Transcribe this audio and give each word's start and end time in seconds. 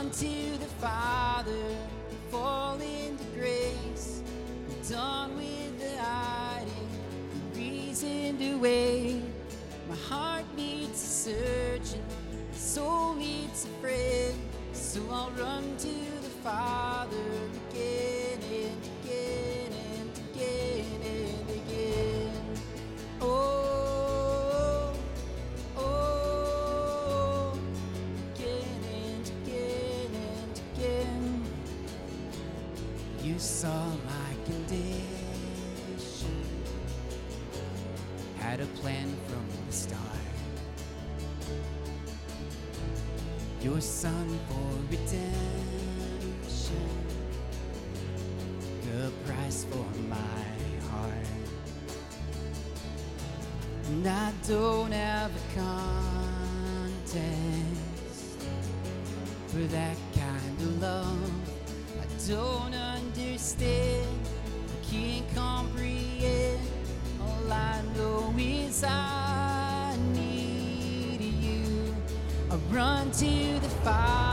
To 0.00 0.08
the 0.58 0.66
fire. 0.80 1.09
don't 54.50 54.90
have 54.90 55.30
a 55.30 55.60
contest 55.60 57.22
for 59.46 59.58
that 59.58 59.96
kind 60.12 60.60
of 60.60 60.82
love. 60.82 61.30
I 62.00 62.06
don't 62.28 62.74
understand, 62.74 64.08
I 64.66 64.90
can't 64.90 65.34
comprehend. 65.36 66.58
All 67.22 67.52
I 67.52 67.80
know 67.96 68.34
is 68.36 68.82
I 68.82 69.96
need 70.14 71.20
you. 71.20 71.94
I 72.50 72.56
run 72.74 73.12
to 73.12 73.60
the 73.60 73.70
fire. 73.84 74.29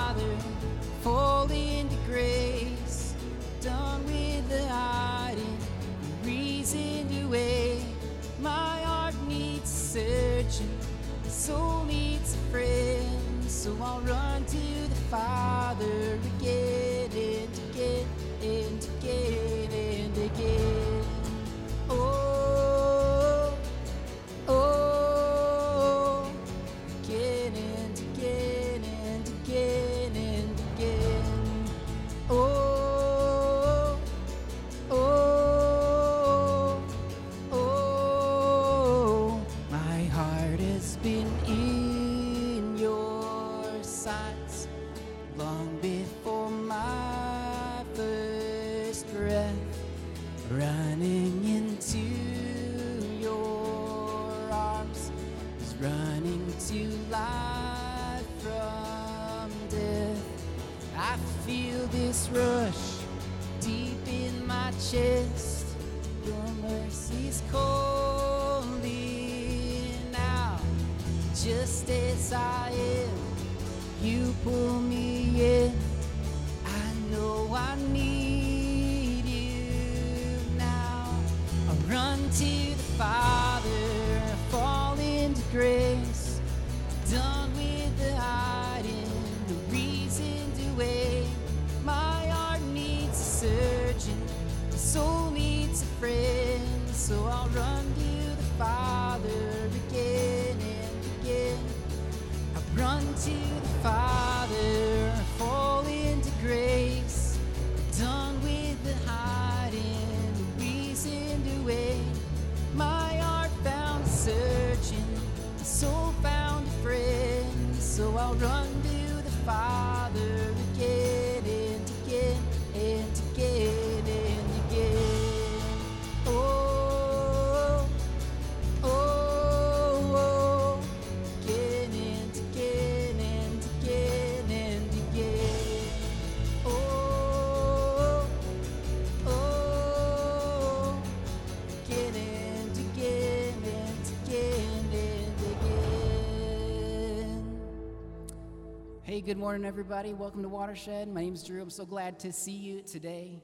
good 149.27 149.37
morning, 149.37 149.65
everybody. 149.65 150.13
Welcome 150.13 150.41
to 150.43 150.47
Watershed. 150.47 151.09
My 151.09 151.19
name 151.19 151.33
is 151.33 151.43
Drew. 151.43 151.61
I'm 151.61 151.69
so 151.69 151.83
glad 151.85 152.17
to 152.19 152.31
see 152.31 152.53
you 152.53 152.81
today. 152.81 153.43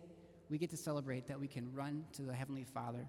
We 0.50 0.58
get 0.58 0.70
to 0.70 0.78
celebrate 0.78 1.28
that 1.28 1.38
we 1.38 1.50
can 1.50 1.74
run 1.74 2.06
to 2.14 2.22
the 2.22 2.34
Heavenly 2.34 2.64
Father. 2.64 3.06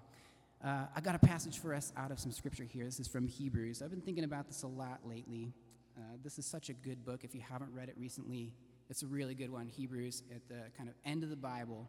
Uh, 0.61 0.87
I 0.93 0.99
got 0.99 1.15
a 1.15 1.19
passage 1.19 1.59
for 1.59 1.73
us 1.73 1.93
out 1.95 2.11
of 2.11 2.19
some 2.19 2.33
scripture 2.33 2.65
here. 2.65 2.83
This 2.83 2.99
is 2.99 3.07
from 3.07 3.29
Hebrews. 3.29 3.81
I've 3.81 3.91
been 3.91 4.01
thinking 4.01 4.25
about 4.25 4.47
this 4.47 4.63
a 4.63 4.67
lot 4.67 4.99
lately. 5.05 5.53
Uh, 5.97 6.01
this 6.21 6.37
is 6.37 6.45
such 6.45 6.67
a 6.67 6.73
good 6.73 7.05
book. 7.05 7.23
If 7.23 7.33
you 7.33 7.39
haven't 7.39 7.73
read 7.73 7.87
it 7.87 7.95
recently, 7.97 8.51
it's 8.89 9.03
a 9.03 9.07
really 9.07 9.35
good 9.35 9.53
one. 9.53 9.69
Hebrews 9.69 10.23
at 10.35 10.45
the 10.49 10.69
kind 10.77 10.89
of 10.89 10.95
end 11.05 11.23
of 11.23 11.29
the 11.29 11.37
Bible. 11.37 11.87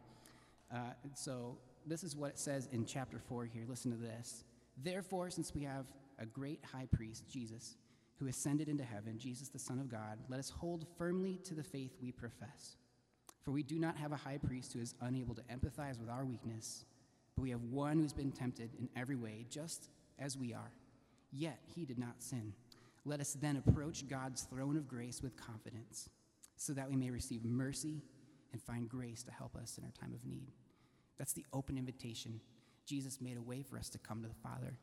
Uh, 0.73 0.93
and 1.03 1.11
so 1.17 1.57
this 1.85 2.01
is 2.01 2.15
what 2.15 2.29
it 2.29 2.39
says 2.39 2.69
in 2.71 2.85
chapter 2.85 3.19
4 3.19 3.43
here. 3.43 3.65
Listen 3.67 3.91
to 3.91 3.97
this. 3.97 4.45
Therefore, 4.81 5.31
since 5.31 5.53
we 5.53 5.63
have 5.63 5.85
a 6.17 6.25
great 6.25 6.61
high 6.63 6.87
priest, 6.89 7.25
Jesus, 7.29 7.75
who 8.19 8.27
ascended 8.27 8.67
into 8.67 8.83
heaven, 8.83 9.17
Jesus, 9.17 9.49
the 9.49 9.59
Son 9.59 9.79
of 9.79 9.89
God, 9.89 10.17
let 10.29 10.39
us 10.39 10.49
hold 10.49 10.85
firmly 10.97 11.39
to 11.43 11.53
the 11.53 11.63
faith 11.63 11.91
we 12.01 12.11
profess. 12.11 12.77
For 13.43 13.51
we 13.51 13.63
do 13.63 13.79
not 13.79 13.97
have 13.97 14.11
a 14.11 14.17
high 14.17 14.39
priest 14.39 14.73
who 14.73 14.79
is 14.79 14.95
unable 15.01 15.35
to 15.35 15.43
empathize 15.43 15.99
with 15.99 16.09
our 16.09 16.25
weakness, 16.25 16.85
but 17.35 17.43
we 17.43 17.51
have 17.51 17.63
one 17.63 17.99
who's 17.99 18.13
been 18.13 18.31
tempted 18.31 18.71
in 18.79 18.89
every 18.95 19.15
way, 19.15 19.45
just 19.49 19.89
as 20.19 20.37
we 20.37 20.53
are, 20.53 20.71
yet 21.31 21.59
he 21.75 21.85
did 21.85 21.99
not 21.99 22.21
sin. 22.21 22.53
Let 23.05 23.21
us 23.21 23.37
then 23.39 23.55
approach 23.55 24.07
God's 24.07 24.41
throne 24.43 24.75
of 24.75 24.87
grace 24.87 25.21
with 25.21 25.37
confidence, 25.37 26.09
so 26.57 26.73
that 26.73 26.89
we 26.89 26.95
may 26.95 27.11
receive 27.11 27.45
mercy 27.45 28.01
and 28.51 28.61
find 28.61 28.89
grace 28.89 29.23
to 29.23 29.31
help 29.31 29.55
us 29.55 29.77
in 29.77 29.83
our 29.83 29.91
time 29.91 30.13
of 30.13 30.25
need. 30.25 30.51
That's 31.17 31.33
the 31.33 31.45
open 31.53 31.77
invitation. 31.77 32.41
Jesus 32.85 33.21
made 33.21 33.37
a 33.37 33.41
way 33.41 33.61
for 33.61 33.77
us 33.77 33.89
to 33.89 33.97
come 33.97 34.21
to 34.23 34.27
the 34.27 34.33
Father. 34.33 34.77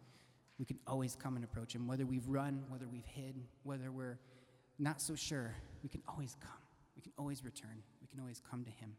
We 0.58 0.64
can 0.64 0.78
always 0.86 1.16
come 1.16 1.36
and 1.36 1.44
approach 1.44 1.74
Him, 1.74 1.86
whether 1.86 2.06
we've 2.06 2.28
run, 2.28 2.62
whether 2.68 2.86
we've 2.86 3.06
hid, 3.06 3.34
whether 3.64 3.90
we're 3.90 4.18
not 4.78 5.00
so 5.00 5.14
sure. 5.14 5.54
We 5.82 5.88
can 5.88 6.02
always 6.08 6.36
come. 6.40 6.60
We 6.96 7.02
can 7.02 7.12
always 7.18 7.44
return. 7.44 7.82
We 8.00 8.06
can 8.08 8.20
always 8.20 8.40
come 8.48 8.64
to 8.64 8.70
Him. 8.70 8.96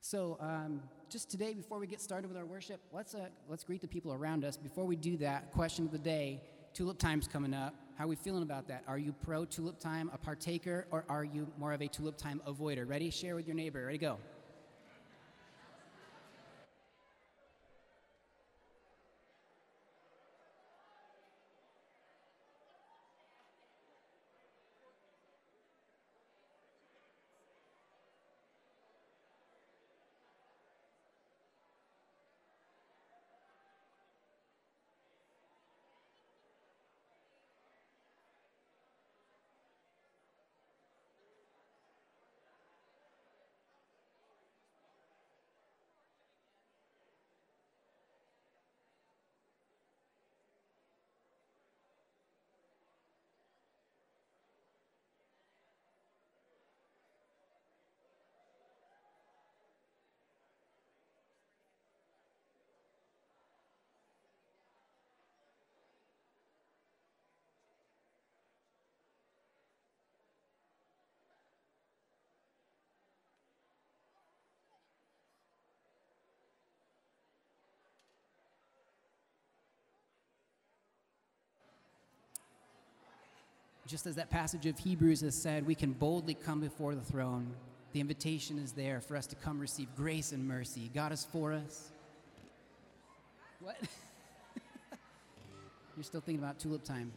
So, 0.00 0.36
um, 0.40 0.82
just 1.08 1.30
today, 1.30 1.54
before 1.54 1.78
we 1.78 1.86
get 1.86 2.00
started 2.00 2.26
with 2.26 2.36
our 2.36 2.44
worship, 2.44 2.80
let's, 2.92 3.14
uh, 3.14 3.26
let's 3.48 3.62
greet 3.62 3.80
the 3.80 3.88
people 3.88 4.12
around 4.12 4.44
us. 4.44 4.56
Before 4.56 4.84
we 4.84 4.96
do 4.96 5.16
that, 5.18 5.52
question 5.52 5.84
of 5.84 5.92
the 5.92 5.98
day 5.98 6.40
Tulip 6.74 6.98
Time's 6.98 7.28
coming 7.28 7.54
up. 7.54 7.74
How 7.96 8.04
are 8.04 8.08
we 8.08 8.16
feeling 8.16 8.42
about 8.42 8.66
that? 8.68 8.82
Are 8.88 8.98
you 8.98 9.12
pro 9.12 9.44
Tulip 9.44 9.78
Time, 9.78 10.10
a 10.12 10.18
partaker, 10.18 10.86
or 10.90 11.04
are 11.08 11.22
you 11.22 11.46
more 11.58 11.72
of 11.72 11.82
a 11.82 11.86
Tulip 11.86 12.16
Time 12.16 12.40
avoider? 12.48 12.88
Ready? 12.88 13.10
Share 13.10 13.36
with 13.36 13.46
your 13.46 13.54
neighbor. 13.54 13.84
Ready? 13.86 13.98
Go. 13.98 14.18
Just 83.86 84.06
as 84.06 84.14
that 84.16 84.30
passage 84.30 84.66
of 84.66 84.78
Hebrews 84.78 85.22
has 85.22 85.34
said, 85.34 85.66
we 85.66 85.74
can 85.74 85.92
boldly 85.92 86.34
come 86.34 86.60
before 86.60 86.94
the 86.94 87.00
throne. 87.00 87.52
The 87.92 88.00
invitation 88.00 88.58
is 88.58 88.72
there 88.72 89.00
for 89.00 89.16
us 89.16 89.26
to 89.28 89.36
come 89.36 89.58
receive 89.58 89.88
grace 89.96 90.32
and 90.32 90.46
mercy. 90.46 90.90
God 90.94 91.12
is 91.12 91.26
for 91.30 91.52
us. 91.52 91.90
What? 93.60 93.76
You're 95.96 96.04
still 96.04 96.20
thinking 96.20 96.42
about 96.42 96.58
tulip 96.58 96.84
time. 96.84 97.12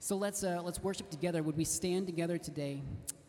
So 0.00 0.16
let's, 0.16 0.42
uh, 0.42 0.60
let's 0.62 0.82
worship 0.82 1.10
together. 1.10 1.42
Would 1.42 1.56
we 1.56 1.64
stand 1.64 2.06
together 2.06 2.38
today? 2.38 2.82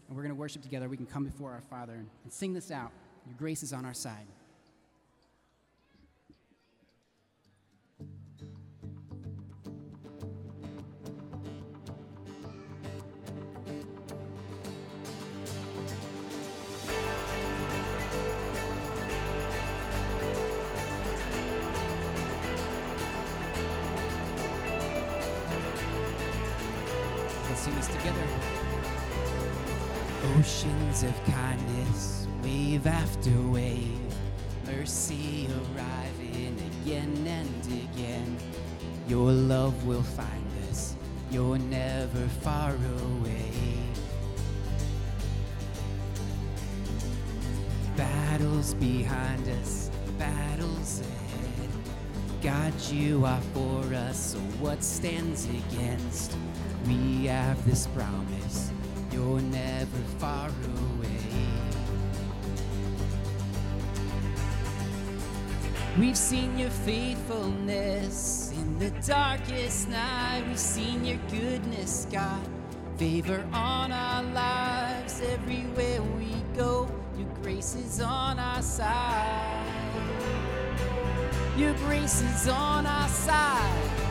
And 0.08 0.16
we're 0.16 0.24
going 0.24 0.36
to 0.36 0.40
worship 0.40 0.62
together. 0.62 0.90
We 0.90 0.98
can 0.98 1.06
come 1.06 1.24
before 1.24 1.52
our 1.52 1.62
Father 1.62 1.94
and 1.94 2.34
sing 2.34 2.54
this 2.54 2.72
out. 2.72 2.92
Your 3.26 3.36
grace 3.38 3.64
is 3.64 3.74
on 3.74 3.86
our 3.86 3.94
side. 3.94 4.26
Will 39.86 40.02
find 40.02 40.48
us, 40.72 40.96
you're 41.30 41.60
never 41.60 42.28
far 42.42 42.72
away. 42.72 43.52
Battles 47.96 48.74
behind 48.74 49.48
us, 49.48 49.92
battles 50.18 51.02
ahead. 51.02 51.70
God, 52.42 52.74
you 52.92 53.26
are 53.26 53.42
for 53.54 53.94
us, 53.94 54.34
so 54.34 54.40
what 54.60 54.84
stands 54.84 55.46
against? 55.46 56.36
We 56.88 57.26
have 57.28 57.64
this 57.66 57.86
promise, 57.88 58.72
you're 59.12 59.40
never 59.40 59.98
far 60.18 60.50
away. 60.50 61.10
We've 66.00 66.18
seen 66.18 66.58
your 66.58 66.72
faithfulness 66.72 68.45
in 68.58 68.80
the 68.80 68.90
darkest 69.06 69.90
night. 69.90 70.44
We've 70.48 70.60
seen 70.60 71.06
your 71.06 71.20
goodness, 71.30 72.08
God. 72.12 72.42
Favor 72.98 73.46
on 73.52 73.92
our 73.92 74.24
lives 74.24 75.22
everywhere 75.22 76.02
we 76.02 76.34
go. 76.56 76.90
Your 77.18 77.28
grace 77.42 77.76
is 77.76 78.02
on 78.02 78.40
our 78.40 78.62
side. 78.62 79.66
Your 81.58 81.74
grace 81.86 82.22
is 82.22 82.48
on 82.48 82.86
our 82.86 83.10
side. 83.10 84.05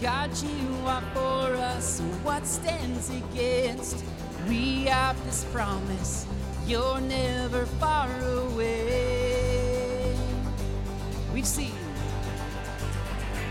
God, 0.00 0.30
you 0.42 0.86
are 0.86 1.02
for 1.14 1.54
us. 1.56 2.00
What 2.22 2.46
stands 2.46 3.08
against? 3.08 4.04
We 4.46 4.84
have 4.84 5.16
this 5.24 5.44
promise. 5.52 6.26
You're 6.66 7.00
never 7.00 7.64
far 7.64 8.10
away. 8.20 10.14
We've 11.32 11.46
seen, 11.46 11.72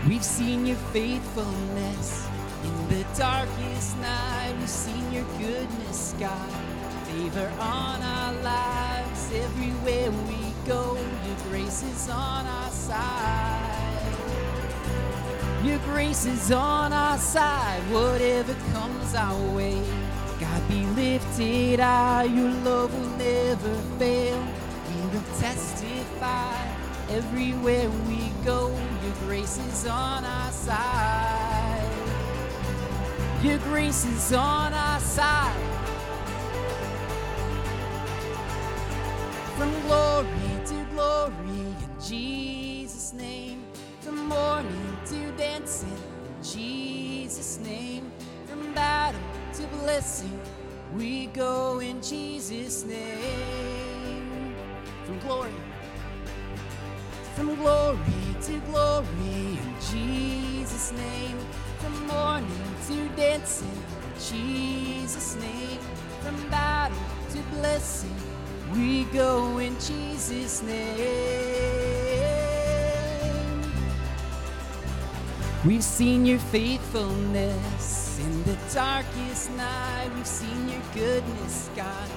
we've 0.08 0.24
seen 0.24 0.66
your 0.66 0.76
faithfulness 0.92 2.28
in 2.62 2.88
the 2.90 3.04
darkest 3.18 3.98
night. 3.98 4.54
We've 4.60 4.68
seen 4.68 5.12
your 5.12 5.24
goodness, 5.38 6.14
God. 6.20 6.50
Favor 7.08 7.52
on 7.58 8.02
our 8.02 8.32
lives 8.42 9.32
everywhere 9.32 10.12
we 10.12 10.54
go. 10.64 10.94
Your 10.94 11.36
grace 11.50 11.82
is 11.82 12.08
on 12.08 12.46
our 12.46 12.70
side. 12.70 13.55
Your 15.66 15.78
grace 15.78 16.26
is 16.26 16.52
on 16.52 16.92
our 16.92 17.18
side, 17.18 17.82
whatever 17.90 18.54
comes 18.72 19.16
our 19.16 19.56
way. 19.56 19.82
God 20.38 20.68
be 20.68 20.86
lifted 20.94 21.80
high, 21.80 22.22
your 22.22 22.52
love 22.62 22.94
will 22.94 23.18
never 23.18 23.74
fail. 23.98 24.40
We 24.88 25.00
will 25.08 25.24
testify 25.40 26.54
everywhere 27.10 27.90
we 28.06 28.30
go. 28.44 28.68
Your 29.02 29.14
grace 29.26 29.58
is 29.58 29.88
on 29.88 30.24
our 30.24 30.52
side. 30.52 31.90
Your 33.42 33.58
grace 33.58 34.04
is 34.04 34.32
on 34.32 34.72
our 34.72 35.00
side. 35.00 35.52
From 39.58 39.72
glory 39.82 40.64
to 40.66 40.86
glory 40.92 41.58
in 41.58 41.76
Jesus' 42.00 43.12
name. 43.14 43.65
From 44.06 44.28
mourning 44.28 44.96
to 45.06 45.32
dancing 45.32 45.90
in 45.90 46.40
Jesus' 46.40 47.58
name. 47.58 48.12
From 48.46 48.72
battle 48.72 49.20
to 49.54 49.66
blessing, 49.78 50.40
we 50.94 51.26
go 51.26 51.80
in 51.80 52.00
Jesus' 52.00 52.84
name. 52.84 54.54
From 55.04 55.18
glory, 55.18 55.50
from 57.34 57.56
glory 57.56 57.98
to 58.42 58.60
glory 58.70 59.58
in 59.58 59.74
Jesus' 59.90 60.92
name. 60.92 61.38
From 61.80 62.06
mourning 62.06 62.74
to 62.86 63.08
dancing, 63.16 63.66
in 63.66 64.20
Jesus' 64.20 65.34
name. 65.34 65.80
From 66.20 66.48
battle 66.48 66.96
to 67.32 67.38
blessing, 67.56 68.14
we 68.72 69.02
go 69.06 69.58
in 69.58 69.74
Jesus' 69.80 70.62
name. 70.62 72.25
We've 75.66 75.82
seen 75.82 76.24
your 76.24 76.38
faithfulness 76.38 78.20
in 78.20 78.44
the 78.44 78.56
darkest 78.72 79.50
night. 79.50 80.08
We've 80.14 80.24
seen 80.24 80.68
your 80.68 80.80
goodness, 80.94 81.68
God. 81.74 82.08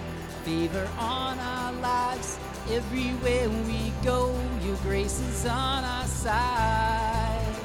Favor 0.45 0.87
on 0.99 1.39
our 1.39 1.73
lives. 1.73 2.37
Everywhere 2.69 3.49
we 3.49 3.91
go, 4.03 4.39
your 4.63 4.75
grace 4.83 5.19
is 5.19 5.47
on 5.47 5.83
our 5.83 6.05
side. 6.05 7.55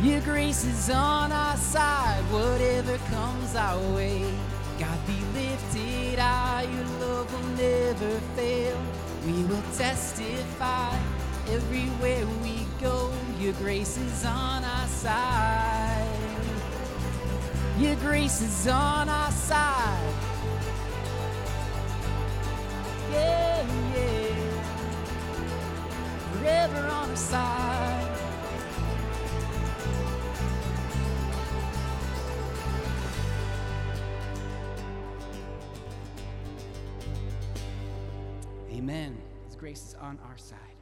Your 0.00 0.22
grace 0.22 0.64
is 0.64 0.88
on 0.88 1.30
our 1.30 1.56
side, 1.58 2.22
whatever 2.32 2.96
comes 3.10 3.54
our 3.54 3.78
way. 3.94 4.24
God 4.78 4.98
be 5.06 5.20
lifted 5.38 6.18
high, 6.18 6.62
your 6.62 6.86
love 7.06 7.30
will 7.30 7.50
never 7.56 8.18
fail. 8.34 8.80
We 9.26 9.44
will 9.44 9.62
testify 9.76 10.96
everywhere 11.50 12.24
we 12.42 12.60
go. 12.60 12.67
Your 13.40 13.52
grace 13.52 13.96
is 13.96 14.24
on 14.24 14.64
our 14.64 14.86
side. 14.88 16.04
Your 17.78 17.94
grace 17.96 18.40
is 18.42 18.66
on 18.66 19.08
our 19.08 19.30
side. 19.30 20.14
Yeah, 23.12 23.66
yeah. 23.94 24.34
Forever 26.32 26.88
on 26.88 27.10
our 27.10 27.16
side. 27.16 28.18
Amen. 38.72 39.16
His 39.46 39.54
grace 39.54 39.84
is 39.84 39.94
on 40.00 40.18
our 40.28 40.36
side. 40.36 40.77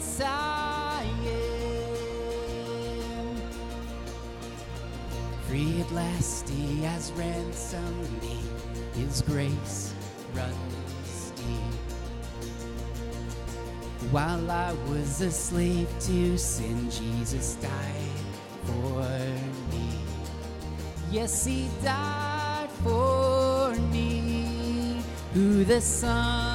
Yes, 0.00 0.22
I 0.24 1.04
am. 1.26 1.76
Free 5.42 5.82
at 5.82 5.92
last, 5.92 6.48
He 6.48 6.82
has 6.84 7.12
ransomed 7.12 8.22
me. 8.22 8.38
His 8.94 9.20
grace 9.20 9.92
runs 10.32 11.32
deep. 11.36 11.74
While 14.10 14.50
I 14.50 14.72
was 14.88 15.20
a 15.20 15.30
slave 15.30 15.90
to 16.00 16.38
sin, 16.38 16.90
Jesus 16.90 17.56
died 17.56 18.24
for 18.64 19.06
me. 19.70 19.90
Yes, 21.10 21.44
He 21.44 21.68
died 21.84 22.70
for 22.82 23.74
me. 23.92 25.02
Who 25.34 25.62
the 25.64 25.82
Son 25.82 26.49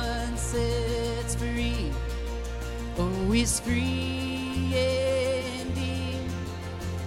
oh, 3.27 3.33
is 3.33 3.59
free 3.59 4.73
indeed. 5.61 6.29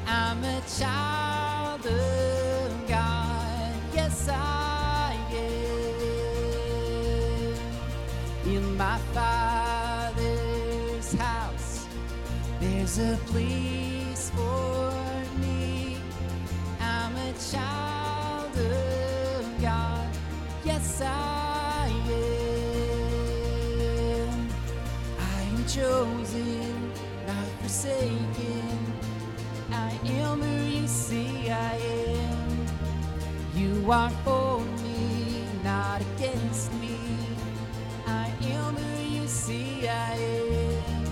I'm 0.06 0.42
a 0.44 0.62
child 0.78 1.87
of 1.87 2.88
God. 2.88 3.75
Yes, 3.94 4.28
I 4.30 5.16
am. 5.32 5.94
In 8.46 8.76
my 8.76 8.98
Father's 9.14 11.12
house, 11.14 11.87
there's 12.60 12.98
a 12.98 13.16
place 13.26 14.30
for 14.34 14.92
me. 15.40 15.98
I'm 16.80 17.16
a 17.16 17.32
child 17.50 18.07
chosen, 25.78 26.92
not 27.26 27.49
forsaken. 27.61 28.78
I 29.70 29.92
am 30.23 30.40
who 30.42 30.64
you 30.76 30.87
see 30.88 31.50
I 31.50 31.76
am. 31.76 32.66
You 33.54 33.92
are 33.92 34.11
for 34.25 34.61
me, 34.82 35.44
not 35.62 36.00
against 36.00 36.73
me. 36.82 36.99
I 38.06 38.26
am 38.56 38.75
who 38.75 38.94
you 39.16 39.26
see 39.28 39.88
I 39.88 40.14
am. 40.14 41.04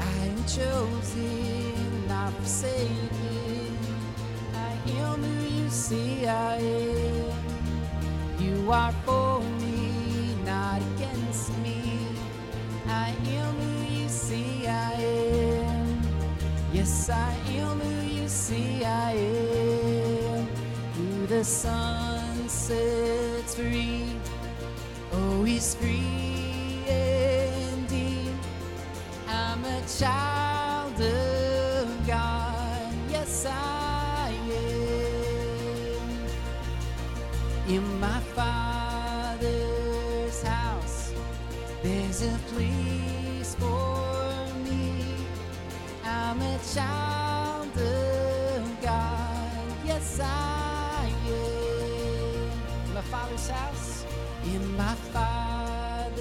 I 0.00 0.16
am 0.32 0.40
chosen, 0.56 2.08
not 2.08 2.32
forsaken. 2.40 3.78
I 4.54 4.72
am 5.02 5.22
who 5.22 5.36
you 5.58 5.68
see 5.68 6.26
I 6.26 6.56
am. 6.56 7.34
You 8.38 8.72
are 8.72 8.92
for 9.04 9.23
Yes, 16.84 17.08
I 17.08 17.32
am 17.48 17.80
who 17.80 18.06
you 18.06 18.28
see 18.28 18.84
I 18.84 19.12
am. 19.12 20.46
Who 20.92 21.26
the 21.26 21.42
Son 21.42 22.46
sets 22.46 23.54
free. 23.54 24.04
Oh, 25.10 25.44
he's 25.44 25.74
free 25.76 26.84
indeed. 27.72 28.36
I'm 29.26 29.64
a 29.64 29.80
child 29.98 31.00
of 31.00 32.06
God. 32.06 32.92
Yes, 33.08 33.46
I 33.48 34.34
am. 34.52 36.08
In 37.66 37.98
my 37.98 38.20
child 46.74 47.76
of 47.76 48.82
God. 48.82 49.62
Yes, 49.84 50.18
I 50.20 51.12
am. 51.26 52.50
In 52.86 52.94
my 52.94 53.00
Father's 53.02 53.48
house, 53.48 54.04
in 54.44 54.76
my 54.76 54.94
Father's 55.12 56.16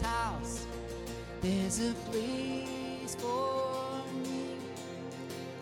house, 0.00 0.66
there's 1.40 1.80
a 1.80 1.92
place 2.08 3.16
for 3.16 4.00
me. 4.22 4.58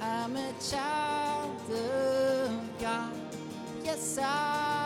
I'm 0.03 0.37
a 0.37 0.53
child 0.61 1.71
of 1.71 2.79
God. 2.79 3.15
Yes, 3.83 4.19
I 4.21 4.86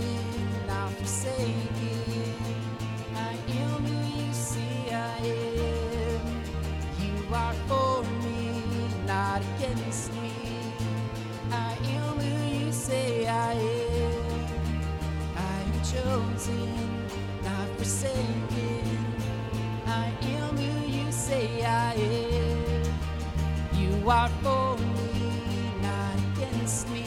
Are 24.11 24.27
for 24.43 24.77
me, 24.77 25.71
not 25.81 26.19
against 26.35 26.89
me. 26.89 27.05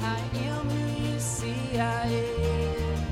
I 0.00 0.18
am 0.48 0.70
who 0.70 1.10
you 1.12 1.20
say 1.20 1.78
I 1.78 2.06
am. 2.06 3.02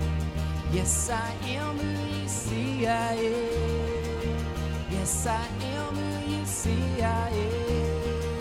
Yes, 0.73 1.11
I 1.11 1.35
am 1.49 1.77
who 1.77 2.23
you 2.23 2.27
say 2.27 2.87
I 2.87 3.13
am. 3.13 4.39
Yes, 4.91 5.27
I 5.27 5.47
am 5.77 5.95
who 5.97 6.33
you 6.33 6.47
say 6.47 7.03
I 7.03 7.29
am. 7.29 8.33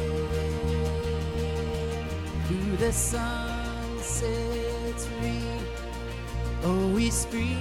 Who 2.47 2.77
the 2.77 2.93
Son 2.93 3.99
sets 3.99 5.07
free, 5.07 5.59
oh, 6.63 6.95
he's 6.95 7.25
free 7.25 7.57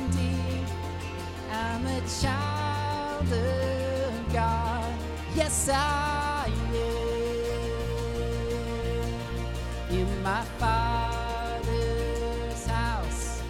indeed. 0.00 0.66
I'm 1.52 1.86
a 1.88 2.00
child 2.22 3.30
of. 3.30 3.73
Yes, 5.36 5.68
I 5.68 6.46
am. 6.46 6.52
In 9.90 10.22
my 10.22 10.44
Father's 10.60 12.66
house, 12.66 13.42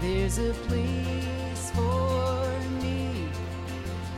there's 0.00 0.38
a 0.38 0.52
place 0.68 1.72
for 1.74 2.48
me. 2.80 3.28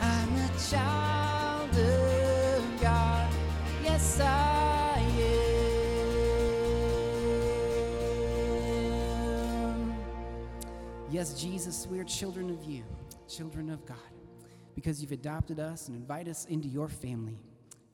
I'm 0.03 0.37
a 0.37 0.51
child 0.71 1.71
of 1.71 2.81
God. 2.83 3.33
Yes, 3.83 4.21
I 4.21 5.01
am. 9.71 9.95
Yes, 11.11 11.41
Jesus, 11.41 11.87
we 11.91 12.01
are 12.01 12.05
children 12.05 12.51
of 12.51 12.63
you, 12.65 12.83
children 13.27 13.71
of 13.71 13.87
God, 13.87 13.97
because 14.79 15.03
you've 15.03 15.11
adopted 15.11 15.59
us 15.59 15.89
and 15.89 15.97
invited 15.97 16.31
us 16.31 16.45
into 16.45 16.69
your 16.69 16.89
family. 16.89 17.37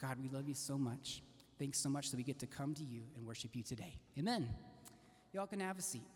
God, 0.02 0.18
we 0.22 0.28
love 0.28 0.46
you 0.46 0.52
so 0.52 0.76
much. 0.76 1.22
Thanks 1.58 1.78
so 1.78 1.88
much 1.88 2.10
that 2.10 2.18
we 2.18 2.22
get 2.22 2.38
to 2.40 2.46
come 2.46 2.74
to 2.74 2.84
you 2.84 3.00
and 3.16 3.26
worship 3.26 3.56
you 3.56 3.62
today. 3.62 3.96
Amen. 4.18 4.46
Y'all 5.32 5.46
can 5.46 5.60
have 5.60 5.78
a 5.78 5.80
seat. 5.80 6.06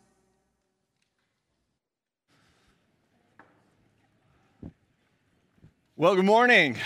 Well, 5.96 6.14
good 6.14 6.26
morning. 6.26 6.76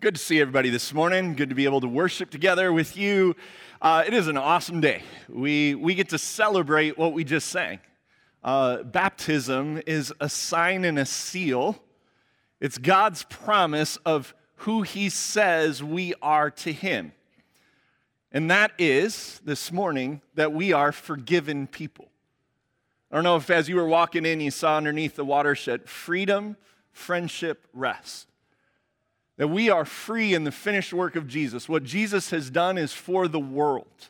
Good 0.00 0.16
to 0.16 0.20
see 0.20 0.40
everybody 0.40 0.70
this 0.70 0.92
morning. 0.92 1.36
Good 1.36 1.50
to 1.50 1.54
be 1.54 1.66
able 1.66 1.82
to 1.82 1.88
worship 1.88 2.30
together 2.30 2.72
with 2.72 2.96
you. 2.96 3.36
Uh, 3.80 4.02
it 4.04 4.12
is 4.12 4.26
an 4.26 4.36
awesome 4.36 4.80
day. 4.80 5.04
We, 5.28 5.76
we 5.76 5.94
get 5.94 6.08
to 6.08 6.18
celebrate 6.18 6.98
what 6.98 7.12
we 7.12 7.22
just 7.22 7.48
sang. 7.50 7.78
Uh, 8.42 8.82
baptism 8.82 9.80
is 9.86 10.12
a 10.18 10.28
sign 10.28 10.84
and 10.84 10.98
a 10.98 11.06
seal, 11.06 11.80
it's 12.64 12.78
God's 12.78 13.24
promise 13.24 13.98
of 14.06 14.34
who 14.56 14.80
He 14.80 15.10
says 15.10 15.84
we 15.84 16.14
are 16.22 16.50
to 16.50 16.72
Him. 16.72 17.12
And 18.32 18.50
that 18.50 18.72
is, 18.78 19.42
this 19.44 19.70
morning, 19.70 20.22
that 20.34 20.54
we 20.54 20.72
are 20.72 20.90
forgiven 20.90 21.66
people. 21.66 22.08
I 23.10 23.16
don't 23.16 23.24
know 23.24 23.36
if 23.36 23.50
as 23.50 23.68
you 23.68 23.76
were 23.76 23.86
walking 23.86 24.24
in, 24.24 24.40
you 24.40 24.50
saw 24.50 24.78
underneath 24.78 25.14
the 25.14 25.26
watershed 25.26 25.90
freedom, 25.90 26.56
friendship, 26.90 27.66
rest. 27.74 28.28
That 29.36 29.48
we 29.48 29.68
are 29.68 29.84
free 29.84 30.32
in 30.32 30.44
the 30.44 30.50
finished 30.50 30.94
work 30.94 31.16
of 31.16 31.28
Jesus. 31.28 31.68
What 31.68 31.84
Jesus 31.84 32.30
has 32.30 32.48
done 32.48 32.78
is 32.78 32.94
for 32.94 33.28
the 33.28 33.38
world. 33.38 34.08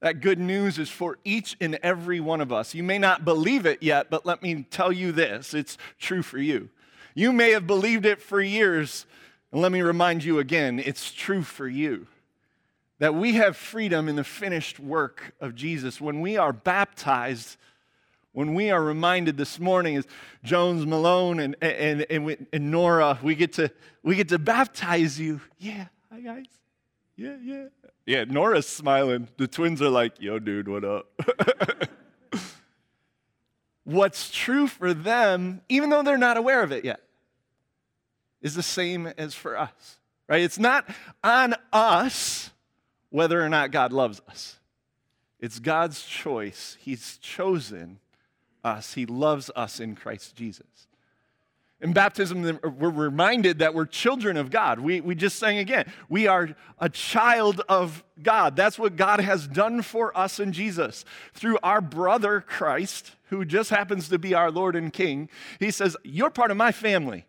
That 0.00 0.22
good 0.22 0.38
news 0.38 0.78
is 0.78 0.88
for 0.88 1.18
each 1.24 1.58
and 1.60 1.78
every 1.82 2.20
one 2.20 2.40
of 2.40 2.54
us. 2.54 2.74
You 2.74 2.84
may 2.84 2.98
not 2.98 3.26
believe 3.26 3.66
it 3.66 3.82
yet, 3.82 4.08
but 4.08 4.24
let 4.24 4.42
me 4.42 4.64
tell 4.70 4.92
you 4.92 5.12
this 5.12 5.52
it's 5.52 5.76
true 5.98 6.22
for 6.22 6.38
you. 6.38 6.70
You 7.14 7.32
may 7.32 7.50
have 7.52 7.66
believed 7.66 8.06
it 8.06 8.20
for 8.20 8.40
years, 8.40 9.06
and 9.50 9.60
let 9.60 9.72
me 9.72 9.82
remind 9.82 10.24
you 10.24 10.38
again 10.38 10.78
it's 10.78 11.12
true 11.12 11.42
for 11.42 11.68
you. 11.68 12.06
That 12.98 13.14
we 13.14 13.34
have 13.34 13.56
freedom 13.56 14.08
in 14.08 14.16
the 14.16 14.24
finished 14.24 14.78
work 14.78 15.34
of 15.40 15.54
Jesus. 15.54 16.00
When 16.00 16.20
we 16.20 16.36
are 16.36 16.52
baptized, 16.52 17.56
when 18.32 18.54
we 18.54 18.70
are 18.70 18.82
reminded 18.82 19.36
this 19.36 19.58
morning 19.58 19.96
as 19.96 20.06
Jones 20.44 20.86
Malone 20.86 21.40
and, 21.40 21.56
and, 21.60 22.06
and, 22.08 22.46
and 22.52 22.70
Nora, 22.70 23.18
we 23.22 23.34
get, 23.34 23.54
to, 23.54 23.70
we 24.02 24.14
get 24.14 24.28
to 24.28 24.38
baptize 24.38 25.18
you. 25.18 25.40
Yeah, 25.58 25.86
hi 26.12 26.20
guys. 26.20 26.46
Yeah, 27.16 27.36
yeah. 27.42 27.64
Yeah, 28.06 28.24
Nora's 28.24 28.66
smiling. 28.66 29.28
The 29.36 29.46
twins 29.46 29.80
are 29.80 29.88
like, 29.88 30.20
yo, 30.20 30.38
dude, 30.38 30.68
what 30.68 30.84
up? 30.84 31.06
What's 33.84 34.30
true 34.30 34.66
for 34.66 34.94
them, 34.94 35.60
even 35.68 35.90
though 35.90 36.02
they're 36.02 36.18
not 36.18 36.36
aware 36.36 36.62
of 36.62 36.72
it 36.72 36.84
yet, 36.84 37.00
is 38.40 38.54
the 38.54 38.62
same 38.62 39.06
as 39.18 39.34
for 39.34 39.56
us, 39.58 39.98
right? 40.28 40.42
It's 40.42 40.58
not 40.58 40.88
on 41.22 41.54
us 41.72 42.50
whether 43.10 43.42
or 43.42 43.48
not 43.48 43.70
God 43.70 43.92
loves 43.92 44.20
us. 44.28 44.58
It's 45.40 45.58
God's 45.58 46.02
choice. 46.04 46.76
He's 46.80 47.18
chosen 47.18 47.98
us, 48.64 48.94
He 48.94 49.06
loves 49.06 49.50
us 49.56 49.80
in 49.80 49.96
Christ 49.96 50.36
Jesus. 50.36 50.86
In 51.82 51.92
baptism, 51.92 52.46
uh, 52.46 52.68
we're 52.70 52.90
reminded 52.90 53.58
that 53.58 53.74
we're 53.74 53.86
children 53.86 54.36
of 54.36 54.50
God. 54.50 54.78
We, 54.78 55.00
we 55.00 55.16
just 55.16 55.38
sang 55.40 55.58
again, 55.58 55.92
we 56.08 56.28
are 56.28 56.50
a 56.78 56.88
child 56.88 57.60
of 57.68 58.04
God. 58.22 58.54
That's 58.54 58.78
what 58.78 58.94
God 58.94 59.20
has 59.20 59.48
done 59.48 59.82
for 59.82 60.16
us 60.16 60.38
in 60.38 60.52
Jesus. 60.52 61.04
Through 61.34 61.58
our 61.62 61.80
brother 61.80 62.40
Christ, 62.40 63.16
who 63.30 63.44
just 63.44 63.70
happens 63.70 64.08
to 64.10 64.18
be 64.18 64.32
our 64.32 64.52
Lord 64.52 64.76
and 64.76 64.92
King, 64.92 65.28
He 65.58 65.72
says, 65.72 65.96
You're 66.04 66.30
part 66.30 66.52
of 66.52 66.56
my 66.56 66.70
family. 66.70 67.26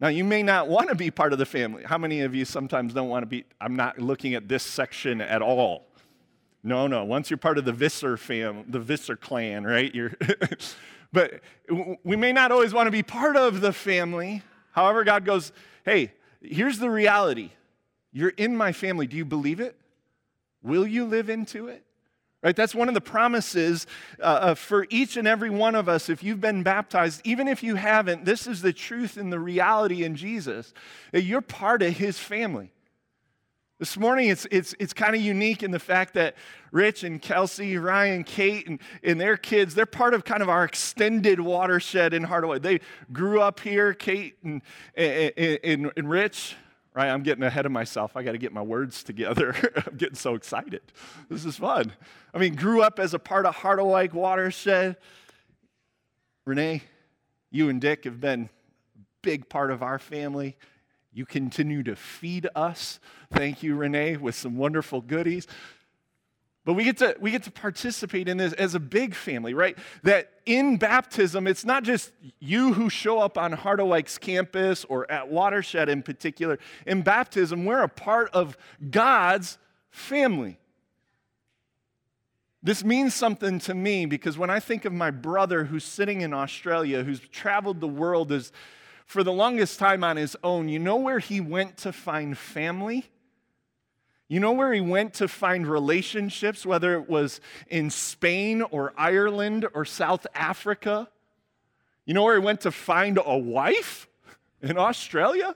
Now, 0.00 0.08
you 0.08 0.24
may 0.24 0.42
not 0.42 0.68
want 0.68 0.88
to 0.88 0.94
be 0.94 1.10
part 1.10 1.32
of 1.32 1.38
the 1.38 1.46
family. 1.46 1.84
How 1.84 1.96
many 1.96 2.20
of 2.20 2.34
you 2.34 2.44
sometimes 2.44 2.92
don't 2.92 3.08
want 3.08 3.22
to 3.22 3.26
be? 3.26 3.44
I'm 3.60 3.76
not 3.76 3.98
looking 3.98 4.34
at 4.34 4.48
this 4.48 4.62
section 4.62 5.20
at 5.20 5.40
all. 5.40 5.86
No, 6.62 6.88
no. 6.88 7.04
Once 7.04 7.30
you're 7.30 7.38
part 7.38 7.56
of 7.56 7.64
the 7.64 7.72
Visser 7.72 8.16
fam, 8.16 8.64
the 8.68 8.80
Visser 8.80 9.16
clan, 9.16 9.64
right? 9.64 9.94
You're 9.94 10.12
but 11.12 11.40
we 12.04 12.16
may 12.16 12.32
not 12.32 12.52
always 12.52 12.74
want 12.74 12.86
to 12.86 12.90
be 12.90 13.02
part 13.02 13.36
of 13.36 13.60
the 13.60 13.72
family. 13.72 14.42
However, 14.72 15.04
God 15.04 15.24
goes, 15.24 15.52
hey, 15.84 16.12
here's 16.42 16.78
the 16.78 16.90
reality. 16.90 17.50
You're 18.12 18.30
in 18.30 18.56
my 18.56 18.72
family. 18.72 19.06
Do 19.06 19.16
you 19.16 19.24
believe 19.24 19.60
it? 19.60 19.76
Will 20.62 20.86
you 20.86 21.04
live 21.04 21.30
into 21.30 21.68
it? 21.68 21.84
Right? 22.42 22.54
That's 22.54 22.74
one 22.74 22.88
of 22.88 22.94
the 22.94 23.00
promises 23.00 23.86
uh, 24.20 24.22
uh, 24.22 24.54
for 24.54 24.86
each 24.90 25.16
and 25.16 25.26
every 25.26 25.50
one 25.50 25.74
of 25.74 25.88
us. 25.88 26.08
If 26.08 26.22
you've 26.22 26.40
been 26.40 26.62
baptized, 26.62 27.22
even 27.24 27.48
if 27.48 27.62
you 27.62 27.74
haven't, 27.74 28.24
this 28.24 28.46
is 28.46 28.62
the 28.62 28.72
truth 28.72 29.16
and 29.16 29.32
the 29.32 29.40
reality 29.40 30.04
in 30.04 30.14
Jesus. 30.14 30.72
That 31.12 31.22
you're 31.22 31.40
part 31.40 31.82
of 31.82 31.96
his 31.96 32.18
family. 32.18 32.72
This 33.78 33.98
morning, 33.98 34.28
it's, 34.28 34.46
it's, 34.50 34.74
it's 34.78 34.94
kind 34.94 35.14
of 35.14 35.20
unique 35.20 35.62
in 35.62 35.70
the 35.70 35.78
fact 35.78 36.14
that 36.14 36.34
Rich 36.72 37.04
and 37.04 37.20
Kelsey, 37.20 37.76
Ryan, 37.76 38.24
Kate, 38.24 38.66
and, 38.66 38.80
and 39.02 39.20
their 39.20 39.36
kids, 39.36 39.74
they're 39.74 39.84
part 39.84 40.14
of 40.14 40.24
kind 40.24 40.42
of 40.42 40.48
our 40.48 40.64
extended 40.64 41.40
watershed 41.40 42.14
in 42.14 42.24
Harderwyk. 42.24 42.62
They 42.62 42.80
grew 43.12 43.38
up 43.38 43.60
here, 43.60 43.92
Kate 43.92 44.36
and, 44.42 44.62
and, 44.94 45.58
and, 45.62 45.92
and 45.94 46.08
Rich. 46.08 46.56
Right, 46.94 47.10
I'm 47.10 47.22
getting 47.22 47.44
ahead 47.44 47.66
of 47.66 47.72
myself. 47.72 48.16
I 48.16 48.22
got 48.22 48.32
to 48.32 48.38
get 48.38 48.54
my 48.54 48.62
words 48.62 49.02
together. 49.02 49.54
I'm 49.86 49.98
getting 49.98 50.14
so 50.14 50.34
excited. 50.34 50.80
This 51.28 51.44
is 51.44 51.58
fun. 51.58 51.92
I 52.32 52.38
mean, 52.38 52.54
grew 52.54 52.80
up 52.80 52.98
as 52.98 53.12
a 53.12 53.18
part 53.18 53.44
of 53.44 53.56
Harderwyk 53.56 54.14
watershed. 54.14 54.96
Renee, 56.46 56.82
you 57.50 57.68
and 57.68 57.78
Dick 57.82 58.04
have 58.04 58.18
been 58.18 58.48
a 58.96 59.00
big 59.20 59.50
part 59.50 59.70
of 59.70 59.82
our 59.82 59.98
family. 59.98 60.56
You 61.16 61.24
continue 61.24 61.82
to 61.84 61.96
feed 61.96 62.46
us. 62.54 63.00
Thank 63.32 63.62
you, 63.62 63.74
Renee, 63.74 64.18
with 64.18 64.34
some 64.34 64.58
wonderful 64.58 65.00
goodies. 65.00 65.46
But 66.66 66.74
we 66.74 66.84
get 66.84 66.98
to 66.98 67.16
we 67.18 67.30
get 67.30 67.42
to 67.44 67.50
participate 67.50 68.28
in 68.28 68.36
this 68.36 68.52
as 68.52 68.74
a 68.74 68.80
big 68.80 69.14
family, 69.14 69.54
right? 69.54 69.78
That 70.02 70.30
in 70.44 70.76
baptism, 70.76 71.46
it's 71.46 71.64
not 71.64 71.84
just 71.84 72.12
you 72.38 72.74
who 72.74 72.90
show 72.90 73.18
up 73.18 73.38
on 73.38 73.54
Harderwyk's 73.54 74.18
campus 74.18 74.84
or 74.90 75.10
at 75.10 75.30
Watershed 75.30 75.88
in 75.88 76.02
particular. 76.02 76.58
In 76.86 77.00
baptism, 77.00 77.64
we're 77.64 77.82
a 77.82 77.88
part 77.88 78.28
of 78.34 78.58
God's 78.90 79.56
family. 79.88 80.58
This 82.62 82.84
means 82.84 83.14
something 83.14 83.58
to 83.60 83.72
me 83.72 84.04
because 84.04 84.36
when 84.36 84.50
I 84.50 84.60
think 84.60 84.84
of 84.84 84.92
my 84.92 85.10
brother 85.10 85.64
who's 85.64 85.84
sitting 85.84 86.20
in 86.20 86.34
Australia, 86.34 87.04
who's 87.04 87.20
traveled 87.20 87.80
the 87.80 87.88
world 87.88 88.32
as 88.32 88.52
for 89.06 89.22
the 89.22 89.32
longest 89.32 89.78
time 89.78 90.04
on 90.04 90.16
his 90.16 90.36
own, 90.42 90.68
you 90.68 90.80
know 90.80 90.96
where 90.96 91.20
he 91.20 91.40
went 91.40 91.78
to 91.78 91.92
find 91.92 92.36
family? 92.36 93.06
You 94.28 94.40
know 94.40 94.52
where 94.52 94.72
he 94.72 94.80
went 94.80 95.14
to 95.14 95.28
find 95.28 95.64
relationships, 95.66 96.66
whether 96.66 96.94
it 96.94 97.08
was 97.08 97.40
in 97.68 97.90
Spain 97.90 98.62
or 98.62 98.92
Ireland 98.98 99.66
or 99.72 99.84
South 99.84 100.26
Africa? 100.34 101.08
You 102.04 102.14
know 102.14 102.24
where 102.24 102.38
he 102.38 102.44
went 102.44 102.62
to 102.62 102.72
find 102.72 103.20
a 103.24 103.38
wife? 103.38 104.08
In 104.60 104.76
Australia? 104.76 105.54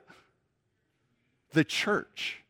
The 1.52 1.64
church. 1.64 2.44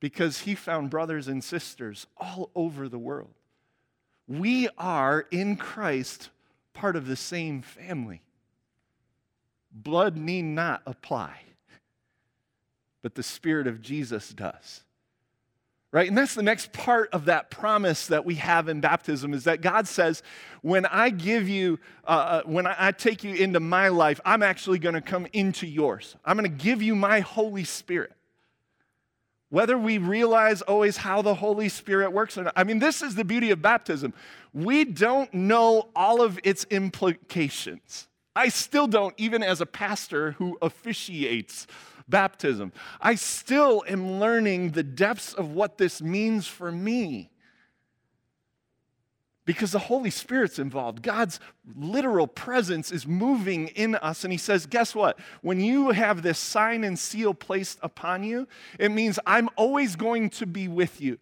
Because 0.00 0.40
he 0.40 0.54
found 0.54 0.88
brothers 0.88 1.28
and 1.28 1.44
sisters 1.44 2.06
all 2.16 2.50
over 2.54 2.88
the 2.88 2.98
world. 2.98 3.34
We 4.26 4.70
are 4.78 5.26
in 5.30 5.56
Christ 5.56 6.30
part 6.72 6.96
of 6.96 7.06
the 7.06 7.16
same 7.16 7.60
family. 7.60 8.22
Blood 9.72 10.16
need 10.16 10.42
not 10.42 10.82
apply 10.86 11.40
but 13.02 13.16
the 13.16 13.22
Spirit 13.22 13.66
of 13.66 13.82
Jesus 13.82 14.30
does. 14.30 14.84
Right? 15.90 16.08
And 16.08 16.16
that's 16.16 16.34
the 16.34 16.42
next 16.42 16.72
part 16.72 17.10
of 17.12 17.26
that 17.26 17.50
promise 17.50 18.06
that 18.06 18.24
we 18.24 18.36
have 18.36 18.68
in 18.68 18.80
baptism 18.80 19.34
is 19.34 19.44
that 19.44 19.60
God 19.60 19.86
says, 19.86 20.22
when 20.62 20.86
I 20.86 21.10
give 21.10 21.50
you, 21.50 21.78
uh, 22.06 22.10
uh 22.10 22.42
when 22.46 22.66
I, 22.66 22.74
I 22.78 22.92
take 22.92 23.22
you 23.24 23.34
into 23.34 23.60
my 23.60 23.88
life, 23.88 24.18
I'm 24.24 24.42
actually 24.42 24.78
going 24.78 24.94
to 24.94 25.02
come 25.02 25.26
into 25.34 25.66
yours. 25.66 26.16
I'm 26.24 26.38
going 26.38 26.50
to 26.50 26.64
give 26.64 26.80
you 26.80 26.94
my 26.94 27.20
Holy 27.20 27.64
Spirit. 27.64 28.12
Whether 29.50 29.76
we 29.76 29.98
realize 29.98 30.62
always 30.62 30.96
how 30.96 31.20
the 31.20 31.34
Holy 31.34 31.68
Spirit 31.68 32.10
works 32.10 32.38
or 32.38 32.44
not, 32.44 32.54
I 32.56 32.64
mean, 32.64 32.78
this 32.78 33.02
is 33.02 33.14
the 33.14 33.24
beauty 33.24 33.50
of 33.50 33.60
baptism. 33.60 34.14
We 34.54 34.86
don't 34.86 35.32
know 35.34 35.90
all 35.94 36.22
of 36.22 36.40
its 36.42 36.64
implications. 36.70 38.08
I 38.34 38.48
still 38.48 38.86
don't, 38.86 39.14
even 39.18 39.42
as 39.42 39.60
a 39.60 39.66
pastor 39.66 40.32
who 40.32 40.58
officiates 40.62 41.66
baptism. 42.08 42.72
I 43.00 43.14
still 43.14 43.84
am 43.86 44.18
learning 44.18 44.70
the 44.70 44.82
depths 44.82 45.34
of 45.34 45.52
what 45.52 45.78
this 45.78 46.00
means 46.00 46.46
for 46.46 46.72
me. 46.72 47.30
Because 49.44 49.72
the 49.72 49.80
Holy 49.80 50.10
Spirit's 50.10 50.60
involved. 50.60 51.02
God's 51.02 51.40
literal 51.76 52.28
presence 52.28 52.92
is 52.92 53.08
moving 53.08 53.68
in 53.68 53.96
us. 53.96 54.22
And 54.22 54.32
He 54.32 54.38
says, 54.38 54.66
Guess 54.66 54.94
what? 54.94 55.18
When 55.40 55.60
you 55.60 55.90
have 55.90 56.22
this 56.22 56.38
sign 56.38 56.84
and 56.84 56.96
seal 56.96 57.34
placed 57.34 57.78
upon 57.82 58.22
you, 58.22 58.46
it 58.78 58.90
means 58.90 59.18
I'm 59.26 59.48
always 59.56 59.96
going 59.96 60.30
to 60.30 60.46
be 60.46 60.68
with 60.68 61.00
you 61.00 61.18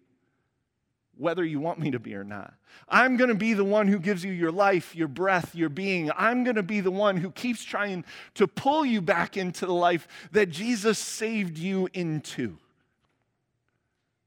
whether 1.21 1.45
you 1.45 1.59
want 1.59 1.79
me 1.79 1.91
to 1.91 1.99
be 1.99 2.15
or 2.15 2.23
not. 2.23 2.55
I'm 2.89 3.15
going 3.15 3.29
to 3.29 3.35
be 3.35 3.53
the 3.53 3.63
one 3.63 3.87
who 3.87 3.99
gives 3.99 4.23
you 4.23 4.31
your 4.31 4.51
life, 4.51 4.95
your 4.95 5.07
breath, 5.07 5.53
your 5.53 5.69
being. 5.69 6.09
I'm 6.17 6.43
going 6.43 6.55
to 6.55 6.63
be 6.63 6.81
the 6.81 6.91
one 6.91 7.17
who 7.17 7.29
keeps 7.29 7.63
trying 7.63 8.03
to 8.33 8.47
pull 8.47 8.83
you 8.83 9.01
back 9.01 9.37
into 9.37 9.67
the 9.67 9.73
life 9.73 10.07
that 10.31 10.49
Jesus 10.49 10.97
saved 10.97 11.59
you 11.59 11.87
into. 11.93 12.57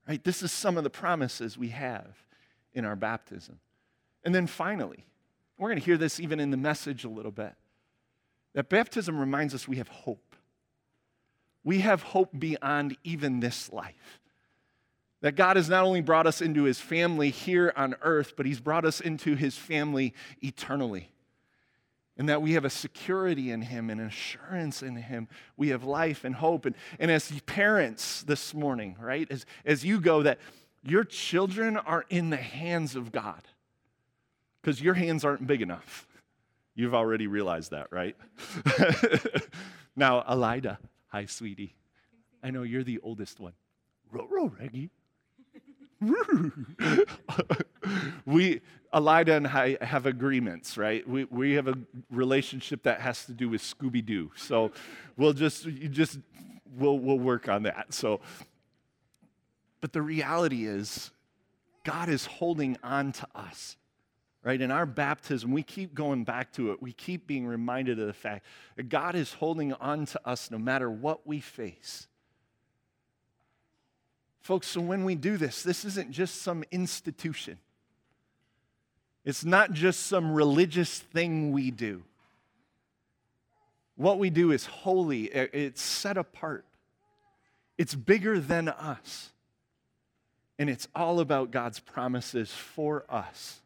Right? 0.09 0.23
This 0.23 0.43
is 0.43 0.53
some 0.53 0.77
of 0.77 0.85
the 0.85 0.91
promises 0.91 1.59
we 1.59 1.71
have 1.71 2.07
in 2.75 2.85
our 2.85 2.97
baptism. 2.97 3.59
And 4.25 4.33
then 4.35 4.47
finally, 4.47 5.05
we're 5.59 5.71
going 5.71 5.81
to 5.81 5.85
hear 5.85 5.97
this 5.97 6.21
even 6.21 6.39
in 6.39 6.51
the 6.53 6.57
message 6.57 7.05
a 7.05 7.09
little 7.09 7.33
bit. 7.33 7.55
That 8.55 8.69
baptism 8.69 9.19
reminds 9.19 9.53
us 9.53 9.67
we 9.67 9.77
have 9.77 9.89
hope. 9.89 10.37
We 11.65 11.81
have 11.81 12.03
hope 12.03 12.31
beyond 12.39 12.97
even 13.03 13.41
this 13.41 13.73
life. 13.73 14.21
That 15.25 15.37
God 15.37 15.57
has 15.57 15.71
not 15.71 15.85
only 15.85 16.03
brought 16.03 16.27
us 16.27 16.43
into 16.43 16.65
his 16.65 16.79
family 16.79 17.31
here 17.31 17.73
on 17.77 17.97
earth, 18.03 18.35
but 18.37 18.45
he's 18.45 18.61
brought 18.61 18.85
us 18.85 19.01
into 19.01 19.37
his 19.37 19.57
family 19.57 20.13
eternally. 20.43 21.09
And 22.19 22.29
that 22.29 22.43
we 22.43 22.53
have 22.53 22.67
a 22.67 22.71
security 22.71 23.51
in 23.51 23.63
him 23.63 23.89
and 23.89 24.03
an 24.03 24.09
assurance 24.09 24.83
in 24.83 24.97
him. 24.97 25.29
We 25.57 25.71
have 25.71 25.83
life 25.83 26.25
and 26.25 26.35
hope. 26.35 26.67
And, 26.67 26.77
and 26.99 27.11
as 27.11 27.33
parents 27.47 28.23
this 28.25 28.53
morning, 28.53 28.97
right, 29.01 29.27
as, 29.31 29.47
as 29.65 29.83
you 29.83 29.99
go, 29.99 30.23
that 30.25 30.41
your 30.83 31.05
children 31.05 31.79
are 31.79 32.05
in 32.11 32.29
the 32.29 32.37
hands 32.37 32.95
of 32.95 33.11
God 33.11 33.41
because 34.61 34.79
your 34.83 34.93
hands 34.93 35.25
aren't 35.25 35.47
big 35.47 35.63
enough. 35.63 36.07
You've 36.75 36.95
already 36.95 37.29
realized 37.29 37.71
that, 37.71 37.87
right? 37.91 38.15
now, 39.97 40.21
Elida, 40.21 40.77
hi, 41.09 41.25
sweetie. 41.25 41.77
I 42.43 42.51
know 42.51 42.63
you're 42.63 42.85
the 42.85 43.01
oldest 43.03 43.41
one. 43.41 43.55
Row, 44.13 44.53
Reggie. 44.61 44.91
we, 48.27 48.61
Elida 48.93 49.37
and 49.37 49.47
I 49.47 49.79
have 49.81 50.07
agreements, 50.07 50.77
right? 50.77 51.07
We, 51.09 51.25
we 51.25 51.55
have 51.55 51.69
a 51.69 51.75
relationship 52.11 52.83
that 52.85 53.01
has 53.01 53.27
to 53.27 53.33
do 53.33 53.49
with 53.49 53.63
Scooby 53.63 54.05
Doo. 54.05 54.31
So 54.37 54.73
we'll 55.17 55.33
just, 55.33 55.65
you 55.65 55.89
just, 55.89 56.19
we'll, 56.77 56.99
we'll 56.99 57.19
work 57.19 57.49
on 57.49 57.65
that. 57.65 57.93
So, 57.93 58.21
but 59.81 59.93
the 59.93 60.03
reality 60.03 60.67
is, 60.67 61.11
God 61.85 62.09
is 62.09 62.25
holding 62.25 62.79
on 62.83 63.13
to 63.13 63.27
us, 63.35 63.77
right? 64.43 64.61
In 64.61 64.71
our 64.71 64.87
baptism, 64.87 65.53
we 65.53 65.63
keep 65.63 65.95
going 65.95 66.25
back 66.25 66.51
to 66.55 66.73
it. 66.73 66.81
We 66.81 66.93
keep 66.93 67.27
being 67.27 67.47
reminded 67.47 68.01
of 68.01 68.07
the 68.07 68.15
fact 68.15 68.47
that 68.77 68.89
God 68.89 69.15
is 69.15 69.35
holding 69.35 69.75
on 69.75 70.07
to 70.07 70.21
us 70.27 70.51
no 70.51 70.59
matter 70.59 70.91
what 70.91 71.27
we 71.27 71.41
face. 71.41 72.09
Folks, 74.45 74.67
so 74.67 74.83
when 74.83 75.05
we 75.05 75.15
do 75.15 75.39
this, 75.39 75.63
this 75.63 75.87
isn't 75.87 76.11
just 76.11 76.43
some 76.43 76.65
institution. 76.71 77.57
It's 79.25 79.43
not 79.43 79.73
just 79.73 80.07
some 80.07 80.35
religious 80.35 80.99
thing 80.99 81.51
we 81.51 81.71
do. 81.71 82.03
What 83.97 84.19
we 84.19 84.29
do 84.29 84.53
is 84.53 84.67
holy, 84.67 85.25
it's 85.25 85.81
set 85.81 86.19
apart, 86.19 86.67
it's 87.79 87.95
bigger 87.95 88.39
than 88.39 88.69
us. 88.69 89.31
And 90.59 90.69
it's 90.69 90.89
all 90.95 91.21
about 91.21 91.51
God's 91.51 91.81
promises 91.81 92.53
for 92.53 93.07
us, 93.09 93.63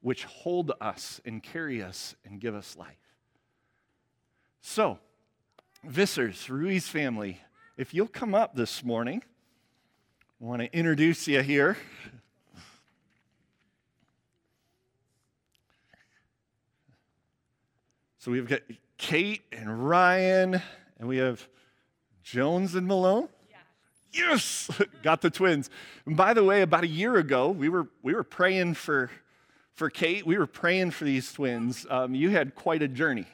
which 0.00 0.24
hold 0.24 0.70
us 0.80 1.20
and 1.24 1.42
carry 1.42 1.82
us 1.82 2.14
and 2.24 2.40
give 2.40 2.54
us 2.54 2.76
life. 2.78 2.96
So, 4.60 5.00
Vissers, 5.84 6.48
Ruiz 6.48 6.86
family, 6.88 7.40
if 7.76 7.94
you'll 7.94 8.06
come 8.06 8.34
up 8.34 8.54
this 8.54 8.84
morning, 8.84 9.22
I 10.40 10.44
want 10.44 10.60
to 10.60 10.76
introduce 10.76 11.26
you 11.26 11.42
here. 11.42 11.76
So 18.18 18.30
we've 18.30 18.46
got 18.46 18.60
Kate 18.98 19.42
and 19.50 19.88
Ryan, 19.88 20.62
and 20.98 21.08
we 21.08 21.16
have 21.16 21.48
Jones 22.22 22.74
and 22.74 22.86
Malone. 22.86 23.28
Yes, 24.12 24.70
got 25.02 25.22
the 25.22 25.30
twins. 25.30 25.70
And 26.06 26.16
by 26.16 26.34
the 26.34 26.44
way, 26.44 26.62
about 26.62 26.84
a 26.84 26.88
year 26.88 27.16
ago, 27.16 27.48
we 27.48 27.68
were 27.68 27.88
we 28.02 28.14
were 28.14 28.22
praying 28.22 28.74
for 28.74 29.10
for 29.72 29.90
Kate. 29.90 30.26
We 30.26 30.38
were 30.38 30.46
praying 30.46 30.92
for 30.92 31.04
these 31.04 31.32
twins. 31.32 31.86
Um, 31.88 32.14
you 32.14 32.30
had 32.30 32.54
quite 32.54 32.82
a 32.82 32.88
journey. 32.88 33.26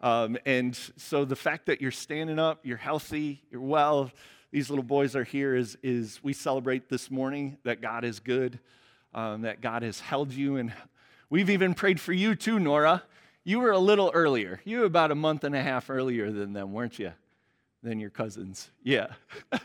Um, 0.00 0.38
and 0.46 0.78
so 0.96 1.24
the 1.24 1.36
fact 1.36 1.66
that 1.66 1.80
you're 1.80 1.90
standing 1.90 2.38
up, 2.38 2.64
you're 2.64 2.76
healthy, 2.76 3.42
you're 3.50 3.60
well, 3.60 4.10
these 4.50 4.70
little 4.70 4.84
boys 4.84 5.14
are 5.16 5.24
here 5.24 5.54
is, 5.54 5.76
is 5.82 6.20
we 6.22 6.32
celebrate 6.32 6.88
this 6.88 7.10
morning 7.10 7.58
that 7.64 7.82
God 7.82 8.04
is 8.04 8.20
good, 8.20 8.58
um, 9.12 9.42
that 9.42 9.60
God 9.60 9.82
has 9.82 10.00
held 10.00 10.32
you. 10.32 10.56
And 10.56 10.72
we've 11.28 11.50
even 11.50 11.74
prayed 11.74 12.00
for 12.00 12.12
you 12.12 12.34
too, 12.34 12.58
Nora. 12.58 13.02
You 13.44 13.60
were 13.60 13.72
a 13.72 13.78
little 13.78 14.10
earlier. 14.14 14.60
You 14.64 14.80
were 14.80 14.84
about 14.86 15.10
a 15.10 15.14
month 15.14 15.44
and 15.44 15.54
a 15.54 15.62
half 15.62 15.90
earlier 15.90 16.30
than 16.30 16.52
them, 16.52 16.72
weren't 16.72 16.98
you? 16.98 17.12
Than 17.82 18.00
your 18.00 18.10
cousins. 18.10 18.70
Yeah. 18.82 19.08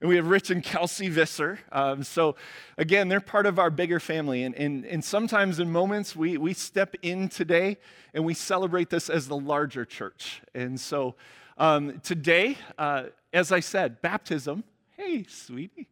And 0.00 0.08
we 0.08 0.16
have 0.16 0.28
Rich 0.28 0.50
and 0.50 0.62
Kelsey 0.62 1.10
Visser. 1.10 1.58
Um, 1.70 2.02
so, 2.02 2.36
again, 2.78 3.08
they're 3.08 3.20
part 3.20 3.44
of 3.44 3.58
our 3.58 3.68
bigger 3.68 4.00
family. 4.00 4.44
And, 4.44 4.54
and, 4.54 4.86
and 4.86 5.04
sometimes 5.04 5.60
in 5.60 5.70
moments, 5.70 6.16
we, 6.16 6.38
we 6.38 6.54
step 6.54 6.94
in 7.02 7.28
today 7.28 7.76
and 8.14 8.24
we 8.24 8.32
celebrate 8.32 8.88
this 8.88 9.10
as 9.10 9.28
the 9.28 9.36
larger 9.36 9.84
church. 9.84 10.40
And 10.54 10.80
so, 10.80 11.16
um, 11.58 12.00
today, 12.00 12.56
uh, 12.78 13.04
as 13.34 13.52
I 13.52 13.60
said, 13.60 14.00
baptism. 14.00 14.64
Hey, 14.96 15.26
sweetie. 15.28 15.88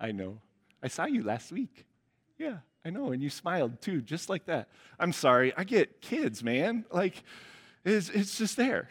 I 0.00 0.12
know. 0.12 0.38
I 0.82 0.88
saw 0.88 1.04
you 1.04 1.22
last 1.22 1.52
week. 1.52 1.84
Yeah, 2.38 2.58
I 2.86 2.90
know. 2.90 3.12
And 3.12 3.22
you 3.22 3.28
smiled 3.28 3.82
too, 3.82 4.00
just 4.00 4.30
like 4.30 4.46
that. 4.46 4.68
I'm 4.98 5.12
sorry. 5.12 5.52
I 5.58 5.64
get 5.64 6.00
kids, 6.00 6.42
man. 6.42 6.86
Like, 6.90 7.22
it's, 7.84 8.08
it's 8.08 8.38
just 8.38 8.56
there. 8.56 8.88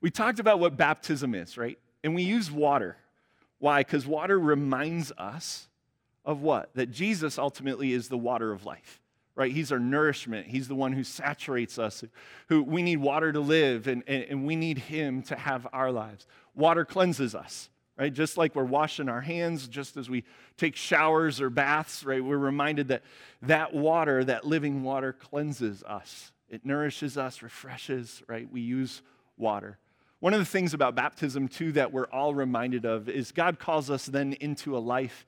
We 0.00 0.10
talked 0.12 0.38
about 0.38 0.60
what 0.60 0.76
baptism 0.76 1.34
is, 1.34 1.58
right? 1.58 1.78
And 2.04 2.14
we 2.14 2.22
use 2.22 2.48
water 2.48 2.96
why? 3.58 3.80
Because 3.80 4.06
water 4.06 4.38
reminds 4.38 5.12
us 5.12 5.68
of 6.24 6.42
what? 6.42 6.74
That 6.74 6.90
Jesus 6.90 7.38
ultimately 7.38 7.92
is 7.92 8.08
the 8.08 8.18
water 8.18 8.52
of 8.52 8.66
life, 8.66 9.00
right? 9.34 9.52
He's 9.52 9.72
our 9.72 9.78
nourishment. 9.78 10.46
He's 10.48 10.68
the 10.68 10.74
one 10.74 10.92
who 10.92 11.04
saturates 11.04 11.78
us, 11.78 12.04
who 12.48 12.62
we 12.62 12.82
need 12.82 12.98
water 12.98 13.32
to 13.32 13.40
live, 13.40 13.86
and, 13.86 14.02
and, 14.06 14.24
and 14.24 14.46
we 14.46 14.56
need 14.56 14.78
Him 14.78 15.22
to 15.24 15.36
have 15.36 15.66
our 15.72 15.90
lives. 15.90 16.26
Water 16.54 16.84
cleanses 16.84 17.34
us, 17.34 17.70
right? 17.96 18.12
Just 18.12 18.36
like 18.36 18.54
we're 18.54 18.64
washing 18.64 19.08
our 19.08 19.22
hands, 19.22 19.68
just 19.68 19.96
as 19.96 20.10
we 20.10 20.24
take 20.56 20.76
showers 20.76 21.40
or 21.40 21.48
baths, 21.48 22.04
right? 22.04 22.22
We're 22.22 22.36
reminded 22.36 22.88
that 22.88 23.02
that 23.42 23.72
water, 23.72 24.24
that 24.24 24.44
living 24.44 24.82
water, 24.82 25.12
cleanses 25.12 25.82
us. 25.84 26.32
It 26.48 26.64
nourishes 26.64 27.16
us, 27.16 27.42
refreshes, 27.42 28.22
right? 28.28 28.50
We 28.50 28.60
use 28.60 29.02
water. 29.36 29.78
One 30.20 30.32
of 30.32 30.38
the 30.38 30.46
things 30.46 30.72
about 30.72 30.94
baptism, 30.94 31.48
too, 31.48 31.72
that 31.72 31.92
we're 31.92 32.06
all 32.06 32.34
reminded 32.34 32.84
of 32.84 33.08
is 33.08 33.32
God 33.32 33.58
calls 33.58 33.90
us 33.90 34.06
then 34.06 34.32
into 34.34 34.76
a 34.76 34.78
life 34.78 35.26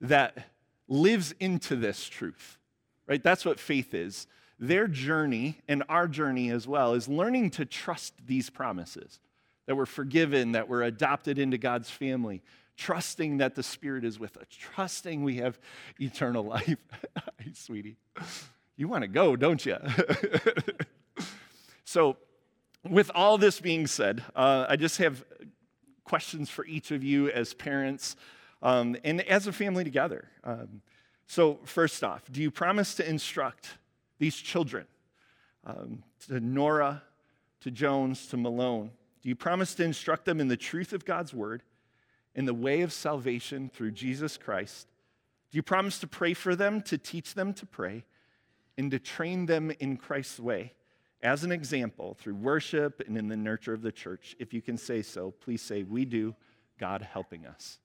that 0.00 0.50
lives 0.88 1.34
into 1.40 1.76
this 1.76 2.08
truth, 2.08 2.58
right? 3.06 3.22
That's 3.22 3.44
what 3.44 3.60
faith 3.60 3.94
is. 3.94 4.26
Their 4.58 4.86
journey 4.86 5.60
and 5.68 5.82
our 5.88 6.08
journey 6.08 6.50
as 6.50 6.66
well 6.66 6.94
is 6.94 7.08
learning 7.08 7.50
to 7.50 7.64
trust 7.64 8.14
these 8.26 8.50
promises 8.50 9.20
that 9.66 9.76
we're 9.76 9.86
forgiven, 9.86 10.52
that 10.52 10.68
we're 10.68 10.82
adopted 10.82 11.38
into 11.38 11.58
God's 11.58 11.90
family, 11.90 12.42
trusting 12.76 13.38
that 13.38 13.54
the 13.54 13.62
Spirit 13.62 14.04
is 14.04 14.18
with 14.18 14.36
us, 14.36 14.46
trusting 14.50 15.22
we 15.22 15.36
have 15.36 15.58
eternal 15.98 16.44
life. 16.44 16.76
hey, 17.38 17.52
sweetie, 17.54 17.96
you 18.76 18.88
want 18.88 19.02
to 19.02 19.08
go, 19.08 19.36
don't 19.36 19.64
you? 19.64 19.76
so, 21.84 22.16
with 22.88 23.10
all 23.14 23.38
this 23.38 23.60
being 23.60 23.86
said, 23.86 24.22
uh, 24.36 24.66
I 24.68 24.76
just 24.76 24.98
have 24.98 25.24
questions 26.04 26.50
for 26.50 26.66
each 26.66 26.90
of 26.90 27.02
you 27.02 27.30
as 27.30 27.54
parents 27.54 28.16
um, 28.62 28.96
and 29.04 29.20
as 29.22 29.46
a 29.46 29.52
family 29.52 29.84
together. 29.84 30.28
Um, 30.42 30.82
so, 31.26 31.60
first 31.64 32.04
off, 32.04 32.30
do 32.30 32.42
you 32.42 32.50
promise 32.50 32.94
to 32.96 33.08
instruct 33.08 33.78
these 34.18 34.36
children, 34.36 34.86
um, 35.64 36.02
to 36.28 36.40
Nora, 36.40 37.02
to 37.60 37.70
Jones, 37.70 38.26
to 38.28 38.36
Malone? 38.36 38.90
Do 39.22 39.28
you 39.28 39.34
promise 39.34 39.74
to 39.76 39.84
instruct 39.84 40.26
them 40.26 40.40
in 40.40 40.48
the 40.48 40.56
truth 40.56 40.92
of 40.92 41.04
God's 41.04 41.32
word, 41.32 41.62
in 42.34 42.44
the 42.44 42.54
way 42.54 42.82
of 42.82 42.92
salvation 42.92 43.70
through 43.72 43.92
Jesus 43.92 44.36
Christ? 44.36 44.86
Do 45.50 45.56
you 45.56 45.62
promise 45.62 45.98
to 46.00 46.06
pray 46.06 46.34
for 46.34 46.54
them, 46.54 46.82
to 46.82 46.98
teach 46.98 47.34
them 47.34 47.54
to 47.54 47.64
pray, 47.64 48.04
and 48.76 48.90
to 48.90 48.98
train 48.98 49.46
them 49.46 49.70
in 49.80 49.96
Christ's 49.96 50.40
way? 50.40 50.74
As 51.24 51.42
an 51.42 51.50
example 51.50 52.16
through 52.20 52.34
worship 52.34 53.02
and 53.04 53.16
in 53.16 53.28
the 53.28 53.36
nurture 53.36 53.72
of 53.72 53.80
the 53.82 53.90
church. 53.90 54.36
If 54.38 54.52
you 54.52 54.60
can 54.60 54.76
say 54.76 55.00
so, 55.02 55.32
please 55.32 55.62
say, 55.62 55.82
We 55.82 56.04
do, 56.04 56.36
God 56.78 57.00
helping 57.02 57.46
us. 57.46 57.78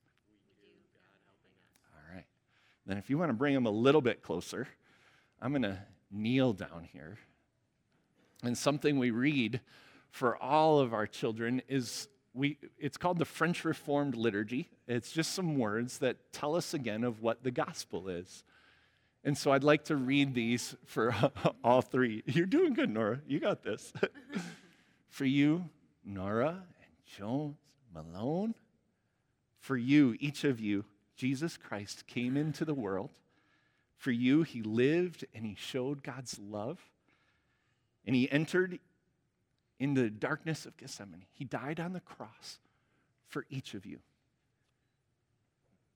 All 1.96 2.16
right. 2.16 2.26
Then, 2.86 2.98
if 2.98 3.10
you 3.10 3.18
want 3.18 3.30
to 3.30 3.34
bring 3.34 3.54
them 3.54 3.66
a 3.66 3.72
little 3.72 4.02
bit 4.02 4.22
closer, 4.22 4.68
I'm 5.42 5.52
going 5.52 5.62
to 5.64 5.80
kneel 6.12 6.52
down 6.54 6.88
here. 6.92 7.18
And 8.44 8.58
something 8.58 9.00
we 9.00 9.12
read 9.12 9.62
for 10.12 10.38
all 10.38 10.80
of 10.80 10.94
our 10.94 11.08
children 11.08 11.62
is 11.70 12.10
we, 12.34 12.58
it's 12.78 12.98
called 12.98 13.20
the 13.20 13.26
French 13.26 13.64
Reformed 13.64 14.16
Liturgy. 14.16 14.70
It's 14.88 15.12
just 15.12 15.34
some 15.34 15.58
words 15.58 16.00
that 16.00 16.34
tell 16.34 16.56
us 16.56 16.74
again 16.74 17.04
of 17.04 17.22
what 17.22 17.44
the 17.44 17.52
gospel 17.52 18.10
is. 18.10 18.44
And 19.30 19.38
so 19.38 19.52
I'd 19.52 19.64
like 19.64 19.84
to 19.84 19.96
read 19.96 20.34
these 20.34 20.76
for 20.86 21.14
all 21.64 21.84
three. 21.84 22.24
You're 22.26 22.48
doing 22.48 22.74
good, 22.74 22.90
Nora. 22.90 23.20
You 23.28 23.40
got 23.40 23.62
this. 23.62 23.94
for 25.08 25.24
you, 25.24 25.70
Nora 26.04 26.48
and 26.48 26.92
Jones, 27.06 27.56
Malone. 27.94 28.56
For 29.60 29.78
you, 29.78 30.18
each 30.20 30.46
of 30.46 30.60
you, 30.60 30.84
Jesus 31.16 31.58
Christ 31.58 32.08
came 32.08 32.38
into 32.38 32.66
the 32.66 32.74
world. 32.74 33.12
For 33.98 34.10
you, 34.10 34.42
he 34.42 34.64
lived 34.64 35.26
and 35.36 35.46
he 35.46 35.54
showed 35.54 36.02
God's 36.02 36.40
love. 36.40 36.80
And 38.08 38.16
he 38.16 38.32
entered 38.32 38.80
in 39.78 39.94
the 39.94 40.10
darkness 40.10 40.66
of 40.66 40.76
Gethsemane. 40.76 41.28
He 41.34 41.46
died 41.46 41.80
on 41.80 41.94
the 41.94 42.00
cross 42.00 42.58
for 43.28 43.46
each 43.52 43.76
of 43.76 43.86
you. 43.86 44.00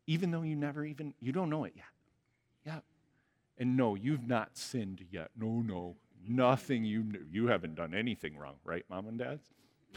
Even 0.06 0.30
though 0.30 0.44
you 0.44 0.56
never 0.56 0.86
even, 0.86 1.16
you 1.20 1.32
don't 1.32 1.50
know 1.50 1.64
it 1.64 1.74
yet. 1.76 1.86
Yeah, 2.64 2.80
and 3.58 3.78
no, 3.78 3.96
you've 3.96 4.28
not 4.28 4.58
sinned 4.58 5.06
yet. 5.12 5.32
No, 5.38 5.62
no. 5.62 5.96
Nothing 6.28 6.84
you 6.86 7.06
you 7.32 7.48
haven't 7.48 7.76
done 7.76 7.94
anything 7.94 8.38
wrong, 8.38 8.56
right, 8.64 8.86
mom 8.90 9.08
and 9.08 9.20
dads? 9.20 9.50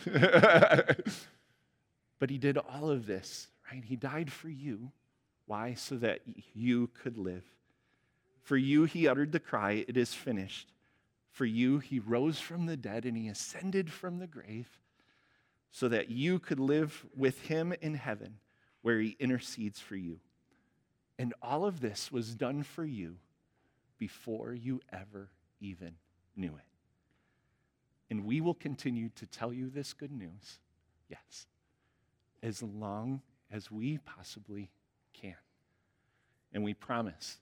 but 2.18 2.30
he 2.30 2.38
did 2.38 2.58
all 2.58 2.90
of 2.90 3.06
this, 3.06 3.48
right? 3.72 3.84
He 3.84 3.96
died 3.96 4.32
for 4.32 4.48
you. 4.48 4.90
Why? 5.46 5.74
So 5.74 5.96
that 5.96 6.20
you 6.52 6.88
could 6.88 7.16
live. 7.16 7.44
For 8.42 8.56
you, 8.56 8.84
he 8.84 9.08
uttered 9.08 9.32
the 9.32 9.40
cry, 9.40 9.84
It 9.88 9.96
is 9.96 10.14
finished. 10.14 10.72
For 11.30 11.44
you, 11.44 11.78
he 11.78 11.98
rose 11.98 12.40
from 12.40 12.66
the 12.66 12.76
dead 12.76 13.04
and 13.04 13.16
he 13.16 13.28
ascended 13.28 13.92
from 13.92 14.18
the 14.18 14.26
grave 14.26 14.80
so 15.70 15.88
that 15.88 16.10
you 16.10 16.38
could 16.38 16.58
live 16.58 17.04
with 17.14 17.42
him 17.42 17.74
in 17.82 17.94
heaven 17.94 18.38
where 18.80 18.98
he 18.98 19.16
intercedes 19.20 19.78
for 19.78 19.96
you. 19.96 20.18
And 21.18 21.34
all 21.42 21.66
of 21.66 21.80
this 21.80 22.10
was 22.10 22.34
done 22.34 22.62
for 22.62 22.84
you 22.84 23.16
before 23.98 24.52
you 24.54 24.80
ever 24.92 25.30
even 25.60 25.94
knew 26.36 26.54
it. 26.56 26.64
And 28.10 28.24
we 28.24 28.40
will 28.40 28.54
continue 28.54 29.08
to 29.16 29.26
tell 29.26 29.52
you 29.52 29.68
this 29.68 29.92
good 29.92 30.12
news, 30.12 30.58
yes, 31.08 31.46
as 32.42 32.62
long 32.62 33.20
as 33.50 33.70
we 33.70 33.98
possibly 33.98 34.70
can. 35.12 35.34
And 36.52 36.62
we 36.62 36.74
promise 36.74 37.38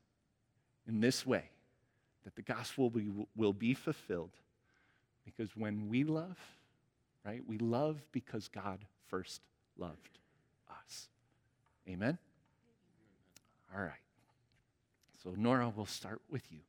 in 0.89 1.01
this 1.01 1.27
way 1.27 1.51
that 2.25 2.35
the 2.35 2.43
gospel 2.43 2.93
will 3.37 3.53
be, 3.53 3.75
fulfilled 3.75 4.33
because 5.25 5.55
when 5.57 5.89
we 5.89 6.05
love, 6.05 6.39
right, 7.25 7.43
we 7.47 7.59
love 7.59 8.01
because 8.13 8.49
God 8.49 8.79
first 9.09 9.43
loved 9.77 10.19
us. 10.71 11.09
Amen? 11.89 12.19
All 13.75 13.83
right. 13.83 14.04
So, 15.25 15.33
Nora, 15.37 15.73
we'll 15.75 15.87
start 15.87 16.21
with 16.29 16.53
you. 16.53 16.61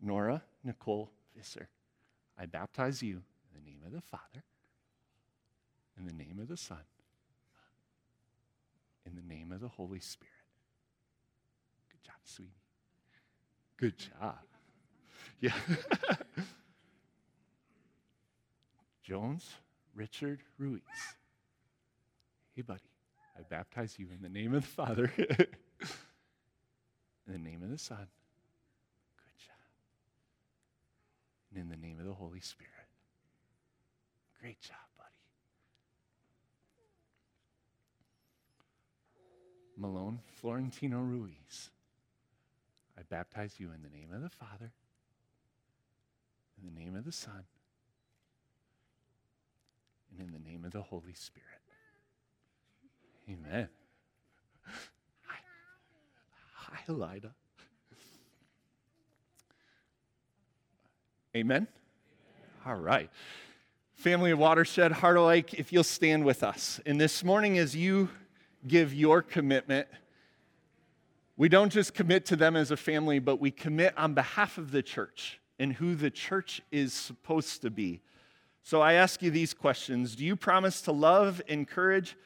Nora 0.00 0.42
Nicole 0.64 1.12
Visser, 1.36 1.68
I 2.36 2.46
baptize 2.46 3.02
you 3.02 3.22
in 3.54 3.54
the 3.64 3.70
name 3.70 3.82
of 3.86 3.92
the 3.92 4.00
Father, 4.00 4.42
in 5.96 6.04
the 6.04 6.12
name 6.12 6.40
of 6.40 6.48
the 6.48 6.56
Son, 6.56 6.78
in 9.06 9.14
the 9.14 9.22
name 9.22 9.52
of 9.52 9.60
the 9.60 9.68
Holy 9.68 10.00
Spirit. 10.00 10.32
Good 11.90 12.02
job, 12.04 12.16
sweetie. 12.24 12.50
Good 13.76 13.98
job. 13.98 14.38
Yeah. 15.40 15.52
Jones 19.04 19.48
Richard 19.94 20.40
Ruiz. 20.58 20.82
Hey, 22.56 22.62
buddy, 22.62 22.80
I 23.38 23.42
baptize 23.48 24.00
you 24.00 24.08
in 24.12 24.20
the 24.20 24.28
name 24.28 24.52
of 24.52 24.62
the 24.62 24.68
Father. 24.68 25.12
In 27.28 27.34
the 27.34 27.50
name 27.50 27.62
of 27.62 27.70
the 27.70 27.76
Son. 27.78 28.06
Good 29.16 29.38
job. 29.44 29.54
And 31.50 31.60
in 31.60 31.68
the 31.68 31.76
name 31.76 32.00
of 32.00 32.06
the 32.06 32.14
Holy 32.14 32.40
Spirit. 32.40 32.72
Great 34.40 34.60
job, 34.62 34.76
buddy. 34.96 35.10
Malone 39.76 40.20
Florentino 40.40 41.00
Ruiz. 41.00 41.70
I 42.98 43.02
baptize 43.02 43.56
you 43.58 43.70
in 43.72 43.82
the 43.82 43.96
name 43.96 44.12
of 44.12 44.22
the 44.22 44.30
Father, 44.30 44.72
in 46.58 46.74
the 46.74 46.80
name 46.80 46.96
of 46.96 47.04
the 47.04 47.12
Son, 47.12 47.44
and 50.10 50.26
in 50.26 50.32
the 50.32 50.50
name 50.50 50.64
of 50.64 50.72
the 50.72 50.82
Holy 50.82 51.12
Spirit. 51.12 51.44
Amen. 53.28 53.68
Hi, 56.70 56.80
Lida. 56.88 57.32
Amen? 61.34 61.66
All 62.66 62.74
right. 62.74 63.10
Family 63.94 64.30
of 64.30 64.38
Watershed, 64.38 64.92
Heart 64.92 65.54
if 65.54 65.72
you'll 65.72 65.82
stand 65.84 66.24
with 66.24 66.42
us. 66.42 66.80
And 66.84 67.00
this 67.00 67.24
morning, 67.24 67.58
as 67.58 67.74
you 67.74 68.10
give 68.66 68.92
your 68.92 69.22
commitment, 69.22 69.88
we 71.36 71.48
don't 71.48 71.72
just 71.72 71.94
commit 71.94 72.26
to 72.26 72.36
them 72.36 72.54
as 72.54 72.70
a 72.70 72.76
family, 72.76 73.18
but 73.18 73.40
we 73.40 73.50
commit 73.50 73.96
on 73.96 74.14
behalf 74.14 74.58
of 74.58 74.70
the 74.70 74.82
church 74.82 75.40
and 75.58 75.72
who 75.72 75.94
the 75.94 76.10
church 76.10 76.60
is 76.70 76.92
supposed 76.92 77.62
to 77.62 77.70
be. 77.70 78.02
So 78.62 78.82
I 78.82 78.94
ask 78.94 79.22
you 79.22 79.30
these 79.30 79.54
questions 79.54 80.16
Do 80.16 80.24
you 80.24 80.36
promise 80.36 80.82
to 80.82 80.92
love, 80.92 81.40
encourage, 81.48 82.16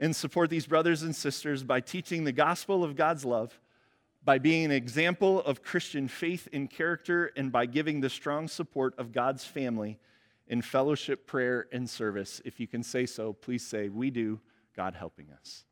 and 0.00 0.16
support 0.16 0.50
these 0.50 0.66
brothers 0.66 1.02
and 1.02 1.14
sisters 1.14 1.62
by 1.62 1.80
teaching 1.80 2.24
the 2.24 2.32
gospel 2.32 2.82
of 2.82 2.96
God's 2.96 3.24
love? 3.24 3.60
By 4.24 4.38
being 4.38 4.64
an 4.64 4.70
example 4.70 5.42
of 5.42 5.62
Christian 5.62 6.08
faith 6.08 6.48
and 6.52 6.70
character, 6.70 7.32
and 7.36 7.50
by 7.50 7.66
giving 7.66 8.00
the 8.00 8.10
strong 8.10 8.48
support 8.48 8.94
of 8.98 9.12
God's 9.12 9.44
family 9.44 9.98
in 10.46 10.62
fellowship, 10.62 11.26
prayer, 11.26 11.66
and 11.72 11.88
service. 11.88 12.40
If 12.44 12.60
you 12.60 12.66
can 12.66 12.82
say 12.82 13.06
so, 13.06 13.32
please 13.32 13.66
say, 13.66 13.88
We 13.88 14.10
do, 14.10 14.40
God 14.76 14.94
helping 14.94 15.26
us. 15.32 15.64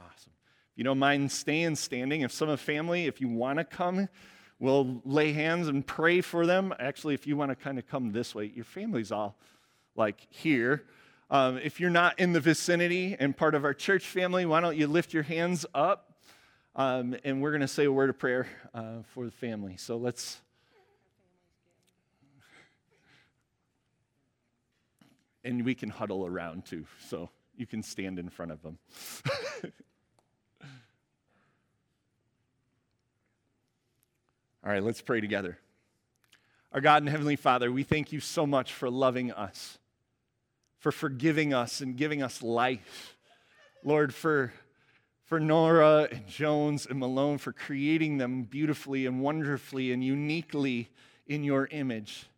Awesome. 0.00 0.32
If 0.72 0.78
you 0.78 0.84
don't 0.84 0.98
mind 0.98 1.32
staying 1.32 1.76
standing, 1.76 2.22
if 2.22 2.32
some 2.32 2.48
of 2.48 2.60
family, 2.60 3.06
if 3.06 3.20
you 3.20 3.28
want 3.28 3.58
to 3.58 3.64
come, 3.64 4.08
we'll 4.58 5.00
lay 5.04 5.32
hands 5.32 5.68
and 5.68 5.86
pray 5.86 6.20
for 6.20 6.46
them. 6.46 6.74
Actually, 6.78 7.14
if 7.14 7.26
you 7.26 7.36
want 7.36 7.50
to 7.50 7.56
kind 7.56 7.78
of 7.78 7.86
come 7.86 8.12
this 8.12 8.34
way, 8.34 8.52
your 8.54 8.64
family's 8.64 9.12
all 9.12 9.38
like 9.96 10.26
here. 10.30 10.84
Um, 11.30 11.58
if 11.58 11.78
you're 11.78 11.90
not 11.90 12.18
in 12.18 12.32
the 12.32 12.40
vicinity 12.40 13.16
and 13.18 13.36
part 13.36 13.54
of 13.54 13.64
our 13.64 13.74
church 13.74 14.06
family, 14.06 14.46
why 14.46 14.60
don't 14.60 14.76
you 14.76 14.86
lift 14.86 15.12
your 15.12 15.24
hands 15.24 15.66
up? 15.74 16.07
Um, 16.78 17.16
and 17.24 17.42
we're 17.42 17.50
going 17.50 17.60
to 17.60 17.66
say 17.66 17.86
a 17.86 17.92
word 17.92 18.08
of 18.08 18.20
prayer 18.20 18.46
uh, 18.72 19.02
for 19.12 19.24
the 19.24 19.32
family. 19.32 19.76
So 19.76 19.96
let's. 19.96 20.38
and 25.42 25.64
we 25.64 25.74
can 25.74 25.88
huddle 25.88 26.24
around 26.24 26.66
too. 26.66 26.86
So 27.08 27.30
you 27.56 27.66
can 27.66 27.82
stand 27.82 28.20
in 28.20 28.28
front 28.28 28.52
of 28.52 28.62
them. 28.62 28.78
All 34.64 34.70
right, 34.70 34.82
let's 34.82 35.00
pray 35.00 35.20
together. 35.20 35.58
Our 36.70 36.80
God 36.80 37.02
and 37.02 37.08
Heavenly 37.08 37.34
Father, 37.34 37.72
we 37.72 37.82
thank 37.82 38.12
you 38.12 38.20
so 38.20 38.46
much 38.46 38.72
for 38.72 38.88
loving 38.88 39.32
us, 39.32 39.78
for 40.78 40.92
forgiving 40.92 41.52
us 41.52 41.80
and 41.80 41.96
giving 41.96 42.22
us 42.22 42.40
life. 42.40 43.16
Lord, 43.82 44.14
for, 44.14 44.52
for 45.28 45.38
Nora 45.38 46.08
and 46.10 46.26
Jones 46.26 46.86
and 46.86 46.98
Malone, 46.98 47.36
for 47.36 47.52
creating 47.52 48.16
them 48.16 48.44
beautifully 48.44 49.04
and 49.04 49.20
wonderfully 49.20 49.92
and 49.92 50.02
uniquely 50.02 50.88
in 51.26 51.44
your 51.44 51.68
image. 51.70 52.30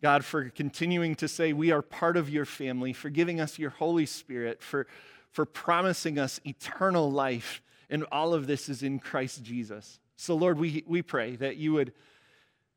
God, 0.00 0.24
for 0.24 0.48
continuing 0.50 1.16
to 1.16 1.26
say 1.26 1.52
we 1.52 1.72
are 1.72 1.82
part 1.82 2.16
of 2.16 2.30
your 2.30 2.44
family, 2.44 2.92
for 2.92 3.10
giving 3.10 3.40
us 3.40 3.58
your 3.58 3.70
Holy 3.70 4.06
Spirit, 4.06 4.62
for, 4.62 4.86
for 5.32 5.44
promising 5.44 6.20
us 6.20 6.40
eternal 6.46 7.10
life. 7.10 7.60
And 7.90 8.04
all 8.12 8.32
of 8.32 8.46
this 8.46 8.68
is 8.68 8.84
in 8.84 9.00
Christ 9.00 9.42
Jesus. 9.42 9.98
So, 10.14 10.36
Lord, 10.36 10.56
we, 10.56 10.84
we 10.86 11.02
pray 11.02 11.34
that 11.36 11.56
you 11.56 11.72
would 11.72 11.92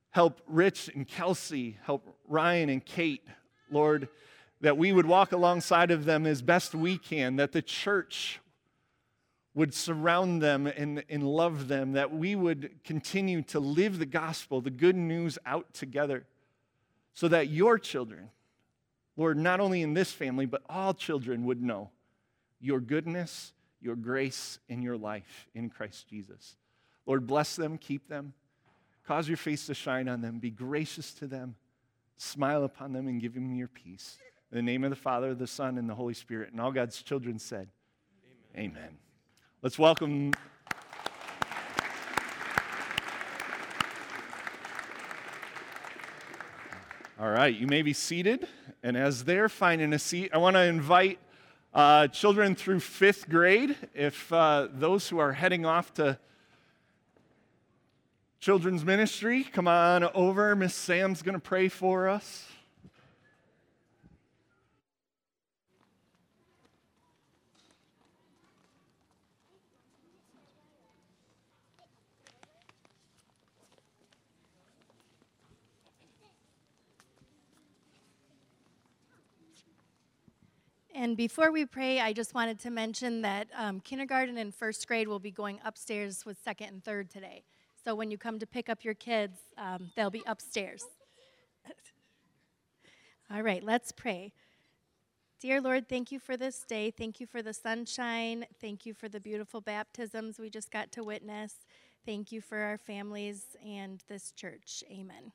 help 0.09 0.41
Rich 0.47 0.89
and 0.95 1.07
Kelsey, 1.07 1.77
help 1.85 2.17
Ryan 2.27 2.69
and 2.69 2.83
Kate, 2.83 3.27
Lord, 3.69 4.07
that 4.61 4.79
we 4.79 4.91
would 4.91 5.05
walk 5.05 5.31
alongside 5.31 5.91
of 5.91 6.05
them 6.05 6.25
as 6.25 6.41
best 6.41 6.73
we 6.73 6.97
can, 6.97 7.35
that 7.35 7.51
the 7.51 7.61
church 7.61 8.40
would 9.53 9.73
surround 9.73 10.41
them 10.41 10.65
and, 10.67 11.03
and 11.09 11.23
love 11.23 11.67
them, 11.67 11.93
that 11.93 12.13
we 12.13 12.35
would 12.35 12.71
continue 12.83 13.41
to 13.41 13.59
live 13.59 13.99
the 13.99 14.05
gospel, 14.05 14.61
the 14.61 14.69
good 14.69 14.95
news 14.95 15.37
out 15.45 15.73
together 15.73 16.25
so 17.13 17.27
that 17.27 17.49
your 17.49 17.77
children, 17.77 18.29
Lord, 19.17 19.37
not 19.37 19.59
only 19.59 19.81
in 19.81 19.93
this 19.93 20.11
family, 20.11 20.45
but 20.45 20.61
all 20.69 20.93
children 20.93 21.45
would 21.45 21.61
know 21.61 21.89
your 22.59 22.79
goodness, 22.79 23.53
your 23.81 23.95
grace, 23.95 24.59
and 24.69 24.83
your 24.83 24.97
life 24.97 25.47
in 25.53 25.69
Christ 25.69 26.07
Jesus. 26.07 26.55
Lord, 27.05 27.27
bless 27.27 27.55
them, 27.55 27.77
keep 27.77 28.07
them, 28.07 28.33
cause 29.05 29.27
your 29.27 29.37
face 29.37 29.65
to 29.65 29.73
shine 29.73 30.07
on 30.07 30.21
them, 30.21 30.39
be 30.39 30.51
gracious 30.51 31.13
to 31.15 31.27
them, 31.27 31.55
smile 32.17 32.63
upon 32.63 32.93
them, 32.93 33.07
and 33.07 33.19
give 33.19 33.33
them 33.33 33.53
your 33.55 33.67
peace. 33.67 34.17
In 34.51 34.57
the 34.57 34.61
name 34.61 34.83
of 34.83 34.89
the 34.89 34.95
Father, 34.95 35.33
the 35.33 35.47
Son, 35.47 35.77
and 35.77 35.89
the 35.89 35.95
Holy 35.95 36.13
Spirit. 36.13 36.51
And 36.51 36.61
all 36.61 36.71
God's 36.71 37.01
children 37.01 37.39
said, 37.39 37.69
Amen. 38.55 38.71
Amen. 38.75 38.97
Let's 39.63 39.77
welcome. 39.77 40.31
All 47.19 47.29
right, 47.29 47.55
you 47.55 47.67
may 47.67 47.83
be 47.83 47.93
seated. 47.93 48.47
And 48.81 48.97
as 48.97 49.23
they're 49.23 49.49
finding 49.49 49.93
a 49.93 49.99
seat, 49.99 50.31
I 50.33 50.39
want 50.39 50.55
to 50.55 50.63
invite 50.63 51.19
uh, 51.75 52.07
children 52.07 52.55
through 52.55 52.79
fifth 52.79 53.29
grade, 53.29 53.75
if 53.93 54.33
uh, 54.33 54.67
those 54.71 55.09
who 55.09 55.19
are 55.19 55.33
heading 55.33 55.63
off 55.63 55.93
to 55.93 56.17
children's 58.39 58.83
ministry, 58.83 59.43
come 59.43 59.67
on 59.67 60.05
over. 60.15 60.55
Miss 60.55 60.73
Sam's 60.73 61.21
going 61.21 61.35
to 61.35 61.39
pray 61.39 61.67
for 61.67 62.09
us. 62.09 62.50
And 81.01 81.17
before 81.17 81.51
we 81.51 81.65
pray, 81.65 81.99
I 81.99 82.13
just 82.13 82.35
wanted 82.35 82.59
to 82.59 82.69
mention 82.69 83.23
that 83.23 83.47
um, 83.57 83.79
kindergarten 83.79 84.37
and 84.37 84.53
first 84.53 84.87
grade 84.87 85.07
will 85.07 85.17
be 85.17 85.31
going 85.31 85.59
upstairs 85.65 86.27
with 86.27 86.37
second 86.43 86.67
and 86.67 86.83
third 86.83 87.09
today. 87.09 87.41
So 87.83 87.95
when 87.95 88.11
you 88.11 88.19
come 88.19 88.37
to 88.37 88.45
pick 88.45 88.69
up 88.69 88.83
your 88.83 88.93
kids, 88.93 89.39
um, 89.57 89.89
they'll 89.95 90.11
be 90.11 90.21
upstairs. 90.27 90.85
All 93.33 93.41
right, 93.41 93.63
let's 93.63 93.91
pray. 93.91 94.31
Dear 95.39 95.59
Lord, 95.59 95.89
thank 95.89 96.11
you 96.11 96.19
for 96.19 96.37
this 96.37 96.63
day. 96.69 96.91
Thank 96.91 97.19
you 97.19 97.25
for 97.25 97.41
the 97.41 97.55
sunshine. 97.55 98.45
Thank 98.61 98.85
you 98.85 98.93
for 98.93 99.09
the 99.09 99.19
beautiful 99.19 99.59
baptisms 99.59 100.37
we 100.37 100.51
just 100.51 100.69
got 100.69 100.91
to 100.91 101.03
witness. 101.03 101.55
Thank 102.05 102.31
you 102.31 102.41
for 102.41 102.59
our 102.59 102.77
families 102.77 103.57
and 103.65 104.03
this 104.07 104.33
church. 104.33 104.83
Amen. 104.91 105.31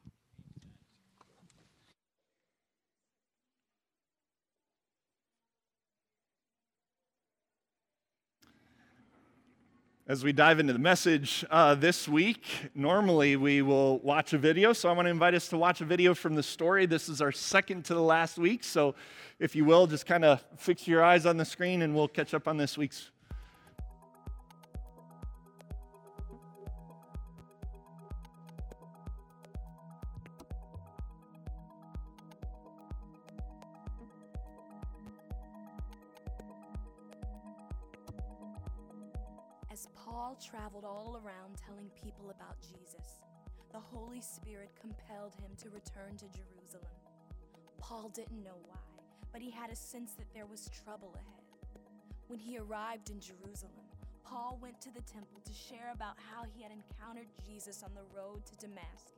As 10.08 10.22
we 10.22 10.32
dive 10.32 10.60
into 10.60 10.72
the 10.72 10.78
message 10.78 11.44
uh, 11.50 11.74
this 11.74 12.06
week, 12.06 12.44
normally 12.76 13.34
we 13.34 13.60
will 13.60 13.98
watch 13.98 14.32
a 14.34 14.38
video. 14.38 14.72
So 14.72 14.88
I 14.88 14.92
want 14.92 15.06
to 15.06 15.10
invite 15.10 15.34
us 15.34 15.48
to 15.48 15.58
watch 15.58 15.80
a 15.80 15.84
video 15.84 16.14
from 16.14 16.36
the 16.36 16.44
story. 16.44 16.86
This 16.86 17.08
is 17.08 17.20
our 17.20 17.32
second 17.32 17.84
to 17.86 17.94
the 17.94 18.00
last 18.00 18.38
week. 18.38 18.62
So 18.62 18.94
if 19.40 19.56
you 19.56 19.64
will, 19.64 19.88
just 19.88 20.06
kind 20.06 20.24
of 20.24 20.44
fix 20.58 20.86
your 20.86 21.02
eyes 21.02 21.26
on 21.26 21.38
the 21.38 21.44
screen 21.44 21.82
and 21.82 21.92
we'll 21.92 22.06
catch 22.06 22.34
up 22.34 22.46
on 22.46 22.56
this 22.56 22.78
week's 22.78 23.10
traveled 40.56 40.84
all 40.84 41.20
around 41.22 41.52
telling 41.66 41.90
people 42.02 42.30
about 42.30 42.56
Jesus. 42.62 43.20
The 43.72 43.78
Holy 43.78 44.22
Spirit 44.22 44.70
compelled 44.80 45.34
him 45.34 45.50
to 45.58 45.68
return 45.68 46.16
to 46.16 46.24
Jerusalem. 46.32 46.96
Paul 47.78 48.08
didn't 48.14 48.42
know 48.42 48.56
why, 48.64 48.88
but 49.32 49.42
he 49.42 49.50
had 49.50 49.70
a 49.70 49.76
sense 49.76 50.14
that 50.14 50.32
there 50.32 50.46
was 50.46 50.70
trouble 50.82 51.14
ahead. 51.14 51.44
When 52.28 52.38
he 52.38 52.56
arrived 52.56 53.10
in 53.10 53.20
Jerusalem, 53.20 53.84
Paul 54.24 54.58
went 54.62 54.80
to 54.80 54.90
the 54.90 55.02
temple 55.02 55.42
to 55.44 55.52
share 55.52 55.92
about 55.94 56.16
how 56.16 56.44
he 56.54 56.62
had 56.62 56.72
encountered 56.72 57.28
Jesus 57.46 57.82
on 57.82 57.90
the 57.94 58.16
road 58.16 58.46
to 58.46 58.56
Damascus. 58.56 59.12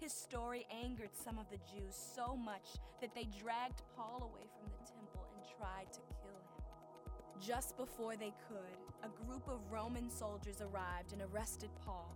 His 0.00 0.14
story 0.14 0.66
angered 0.72 1.10
some 1.12 1.38
of 1.38 1.50
the 1.50 1.58
Jews 1.58 1.94
so 1.94 2.36
much 2.36 2.80
that 3.02 3.14
they 3.14 3.28
dragged 3.38 3.82
Paul 3.94 4.32
away 4.32 4.48
from 4.56 4.70
the 4.72 4.90
temple 4.90 5.26
and 5.36 5.44
tried 5.58 5.92
to 5.92 6.00
kill 6.08 6.40
him. 6.40 7.44
Just 7.46 7.76
before 7.76 8.16
they 8.16 8.32
could, 8.48 8.78
a 9.04 9.26
group 9.26 9.46
of 9.48 9.60
Roman 9.70 10.08
soldiers 10.08 10.62
arrived 10.62 11.12
and 11.12 11.20
arrested 11.20 11.68
Paul. 11.84 12.14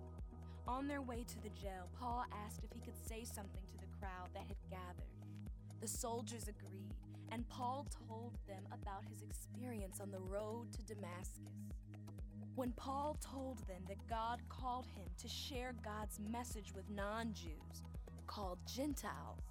On 0.66 0.88
their 0.88 1.03
way 1.03 1.22
to 1.22 1.42
the 1.42 1.51
jail, 1.51 1.87
Paul 2.01 2.24
asked 2.46 2.64
if 2.64 2.72
he 2.72 2.81
could 2.81 2.96
say 3.07 3.24
something 3.24 3.61
to 3.66 3.77
the 3.77 3.92
crowd 4.01 4.29
that 4.33 4.46
had 4.46 4.57
gathered. 4.70 5.12
The 5.83 5.88
soldiers 5.88 6.48
agreed, 6.48 6.94
and 7.31 7.46
Paul 7.51 7.87
told 8.09 8.38
them 8.46 8.62
about 8.72 9.05
his 9.05 9.20
experience 9.22 10.01
on 10.01 10.11
the 10.11 10.18
road 10.18 10.72
to 10.72 10.94
Damascus. 10.94 11.53
When 12.55 12.72
Paul 12.72 13.18
told 13.20 13.58
them 13.69 13.83
that 13.87 14.08
God 14.08 14.40
called 14.48 14.87
him 14.87 15.06
to 15.21 15.29
share 15.29 15.75
God's 15.85 16.19
message 16.31 16.73
with 16.75 16.88
non 16.88 17.35
Jews, 17.35 17.83
called 18.27 18.58
Gentiles, 18.67 19.42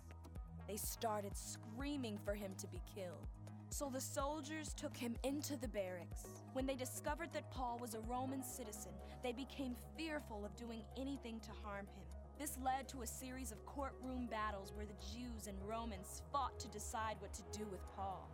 they 0.68 0.78
started 0.78 1.38
screaming 1.38 2.18
for 2.26 2.34
him 2.34 2.53
to 2.57 2.68
be 2.68 2.82
killed. 2.95 3.28
So 3.70 3.89
the 3.93 4.01
soldiers 4.01 4.74
took 4.74 4.95
him 4.95 5.15
into 5.24 5.55
the 5.57 5.68
barracks. 5.68 6.26
When 6.53 6.65
they 6.65 6.76
discovered 6.76 7.30
that 7.34 7.51
Paul 7.51 7.78
was 7.80 7.93
a 7.93 7.99
Roman 8.01 8.43
citizen, 8.43 8.91
they 9.24 9.34
became 9.34 9.76
fearful 9.97 10.45
of 10.45 10.55
doing 10.55 10.82
anything 10.97 11.39
to 11.41 11.51
harm 11.63 11.86
him. 11.86 12.05
This 12.39 12.57
led 12.63 12.88
to 12.89 13.01
a 13.01 13.07
series 13.07 13.51
of 13.51 13.65
courtroom 13.65 14.28
battles 14.30 14.72
where 14.76 14.86
the 14.86 15.05
Jews 15.13 15.47
and 15.47 15.57
Romans 15.68 16.22
fought 16.32 16.59
to 16.59 16.68
decide 16.70 17.18
what 17.20 17.34
to 17.34 17.41
do 17.51 17.65
with 17.72 17.82
Paul. 17.95 18.30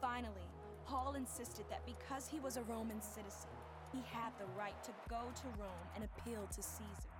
Finally, 0.00 0.48
Paul 0.86 1.14
insisted 1.14 1.64
that 1.68 1.84
because 1.84 2.28
he 2.28 2.38
was 2.38 2.56
a 2.56 2.62
Roman 2.62 3.02
citizen, 3.02 3.50
he 3.92 4.02
had 4.10 4.32
the 4.38 4.46
right 4.58 4.82
to 4.84 4.92
go 5.08 5.22
to 5.34 5.46
Rome 5.58 5.88
and 5.94 6.04
appeal 6.04 6.46
to 6.46 6.62
Caesar. 6.62 7.10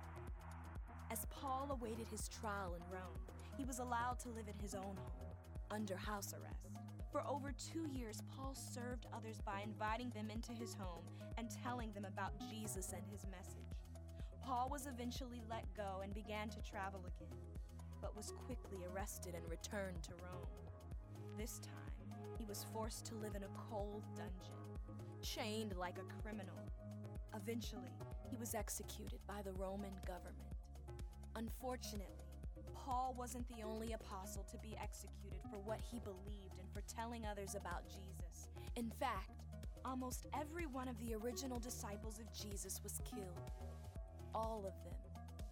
As 1.11 1.25
Paul 1.29 1.69
awaited 1.71 2.07
his 2.09 2.27
trial 2.27 2.75
in 2.75 2.93
Rome, 2.93 3.19
he 3.57 3.65
was 3.65 3.79
allowed 3.79 4.19
to 4.19 4.29
live 4.29 4.47
in 4.47 4.59
his 4.61 4.75
own 4.75 4.83
home, 4.95 5.35
under 5.71 5.95
house 5.95 6.33
arrest. 6.33 6.66
For 7.11 7.25
over 7.25 7.51
two 7.51 7.87
years, 7.87 8.21
Paul 8.35 8.53
served 8.53 9.07
others 9.15 9.39
by 9.45 9.61
inviting 9.61 10.09
them 10.09 10.29
into 10.29 10.51
his 10.51 10.73
home 10.73 11.03
and 11.37 11.49
telling 11.63 11.91
them 11.93 12.05
about 12.05 12.33
Jesus 12.49 12.93
and 12.93 13.03
his 13.11 13.25
message. 13.31 13.63
Paul 14.43 14.69
was 14.69 14.87
eventually 14.87 15.41
let 15.49 15.65
go 15.75 16.01
and 16.03 16.13
began 16.13 16.49
to 16.49 16.61
travel 16.61 17.01
again, 17.05 17.37
but 18.01 18.15
was 18.15 18.33
quickly 18.45 18.79
arrested 18.85 19.35
and 19.35 19.49
returned 19.49 20.03
to 20.03 20.11
Rome. 20.23 20.47
This 21.37 21.59
time, 21.59 22.21
he 22.37 22.45
was 22.45 22.65
forced 22.73 23.05
to 23.07 23.15
live 23.15 23.35
in 23.35 23.43
a 23.43 23.69
cold 23.69 24.03
dungeon, 24.15 24.55
chained 25.21 25.75
like 25.75 25.97
a 25.97 26.21
criminal. 26.21 26.55
Eventually, 27.35 27.91
he 28.29 28.37
was 28.37 28.55
executed 28.55 29.19
by 29.27 29.41
the 29.43 29.53
Roman 29.53 29.93
government. 30.05 30.55
Unfortunately, 31.35 32.27
Paul 32.73 33.13
wasn't 33.17 33.47
the 33.49 33.63
only 33.63 33.93
apostle 33.93 34.45
to 34.49 34.57
be 34.59 34.77
executed 34.81 35.39
for 35.51 35.57
what 35.59 35.79
he 35.91 35.99
believed 35.99 36.46
for 36.77 36.95
telling 36.95 37.25
others 37.25 37.55
about 37.55 37.83
Jesus. 37.87 38.49
In 38.75 38.91
fact, 38.99 39.31
almost 39.83 40.27
every 40.39 40.67
one 40.67 40.87
of 40.87 40.95
the 40.99 41.15
original 41.15 41.57
disciples 41.57 42.19
of 42.19 42.31
Jesus 42.31 42.79
was 42.83 43.01
killed. 43.03 43.51
All 44.35 44.59
of 44.59 44.73
them, 44.83 44.93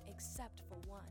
except 0.08 0.62
for 0.70 0.76
one. 0.88 1.02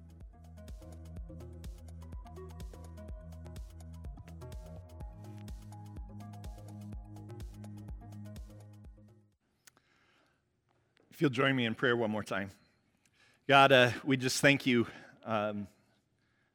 If 11.10 11.20
you'll 11.20 11.30
join 11.30 11.56
me 11.56 11.64
in 11.64 11.74
prayer 11.74 11.96
one 11.96 12.10
more 12.10 12.22
time. 12.22 12.50
God, 13.48 13.72
uh, 13.72 13.90
we 14.04 14.16
just 14.16 14.40
thank 14.40 14.64
you 14.64 14.86
um, 15.24 15.66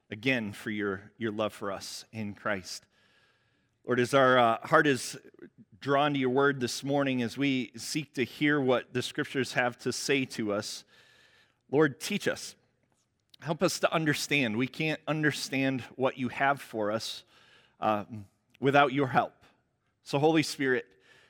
again 0.09 0.53
for 0.53 0.69
your, 0.69 1.01
your 1.17 1.31
love 1.33 1.51
for 1.51 1.73
us 1.73 2.05
in 2.13 2.33
Christ. 2.33 2.85
Lord, 3.85 3.99
as 3.99 4.13
our 4.13 4.37
uh, 4.37 4.57
heart 4.63 4.87
is 4.87 5.17
drawn 5.79 6.13
to 6.13 6.19
your 6.19 6.29
word 6.29 6.59
this 6.59 6.83
morning, 6.83 7.21
as 7.21 7.37
we 7.37 7.71
seek 7.75 8.13
to 8.15 8.23
hear 8.23 8.59
what 8.59 8.93
the 8.93 9.01
scriptures 9.01 9.53
have 9.53 9.77
to 9.79 9.93
say 9.93 10.25
to 10.25 10.51
us, 10.51 10.83
Lord, 11.71 11.99
teach 11.99 12.27
us. 12.27 12.55
Help 13.41 13.63
us 13.63 13.79
to 13.79 13.93
understand. 13.93 14.57
We 14.57 14.67
can't 14.67 14.99
understand 15.07 15.83
what 15.95 16.17
you 16.17 16.27
have 16.27 16.61
for 16.61 16.91
us 16.91 17.23
um, 17.79 18.25
without 18.59 18.91
your 18.91 19.07
help. 19.07 19.33
So, 20.03 20.19
Holy 20.19 20.43
Spirit, 20.43 20.85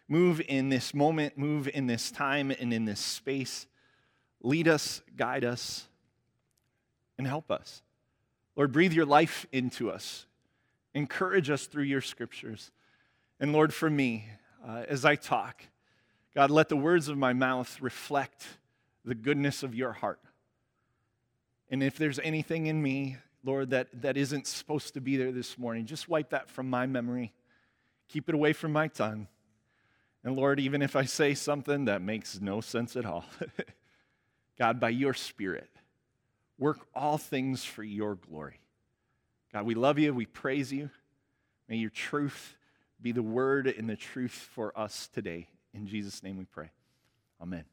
move 0.07 0.41
in 0.47 0.69
this 0.69 0.93
moment, 0.93 1.37
move 1.37 1.67
in 1.67 1.85
this 1.85 2.09
time, 2.09 2.51
and 2.51 2.73
in 2.73 2.85
this 2.85 2.99
space. 2.99 3.67
Lead 4.41 4.67
us, 4.67 5.01
guide 5.15 5.43
us, 5.43 5.85
and 7.17 7.27
help 7.27 7.51
us. 7.51 7.83
Lord, 8.55 8.71
breathe 8.71 8.93
your 8.93 9.05
life 9.05 9.45
into 9.51 9.91
us. 9.91 10.25
Encourage 10.93 11.49
us 11.49 11.65
through 11.65 11.83
your 11.83 12.01
scriptures. 12.01 12.71
And 13.39 13.53
Lord, 13.53 13.73
for 13.73 13.89
me, 13.89 14.27
uh, 14.67 14.83
as 14.87 15.05
I 15.05 15.15
talk, 15.15 15.63
God, 16.35 16.51
let 16.51 16.69
the 16.69 16.77
words 16.77 17.07
of 17.07 17.17
my 17.17 17.33
mouth 17.33 17.81
reflect 17.81 18.45
the 19.05 19.15
goodness 19.15 19.63
of 19.63 19.75
your 19.75 19.93
heart. 19.93 20.19
And 21.69 21.83
if 21.83 21.97
there's 21.97 22.19
anything 22.19 22.67
in 22.67 22.81
me, 22.81 23.17
Lord, 23.43 23.69
that, 23.69 23.87
that 24.01 24.17
isn't 24.17 24.47
supposed 24.47 24.95
to 24.95 25.01
be 25.01 25.17
there 25.17 25.31
this 25.31 25.57
morning, 25.57 25.85
just 25.85 26.09
wipe 26.09 26.31
that 26.31 26.49
from 26.49 26.69
my 26.69 26.85
memory. 26.85 27.33
Keep 28.09 28.29
it 28.29 28.35
away 28.35 28.53
from 28.53 28.73
my 28.73 28.87
tongue. 28.87 29.27
And 30.23 30.35
Lord, 30.35 30.59
even 30.59 30.81
if 30.81 30.95
I 30.95 31.05
say 31.05 31.33
something 31.33 31.85
that 31.85 32.01
makes 32.01 32.41
no 32.41 32.59
sense 32.59 32.95
at 32.95 33.05
all, 33.05 33.25
God, 34.57 34.79
by 34.79 34.89
your 34.89 35.13
Spirit, 35.13 35.69
work 36.57 36.85
all 36.93 37.17
things 37.17 37.63
for 37.63 37.83
your 37.83 38.15
glory. 38.15 38.59
God, 39.51 39.65
we 39.65 39.73
love 39.73 39.97
you. 39.97 40.13
We 40.13 40.27
praise 40.27 40.71
you. 40.71 40.89
May 41.67 41.77
your 41.77 41.89
truth 41.89 42.55
be 43.01 43.11
the 43.11 43.23
word 43.23 43.67
and 43.67 43.89
the 43.89 43.95
truth 43.95 44.49
for 44.53 44.77
us 44.77 45.09
today. 45.11 45.47
In 45.73 45.87
Jesus' 45.87 46.21
name 46.21 46.37
we 46.37 46.45
pray. 46.45 46.69
Amen. 47.41 47.63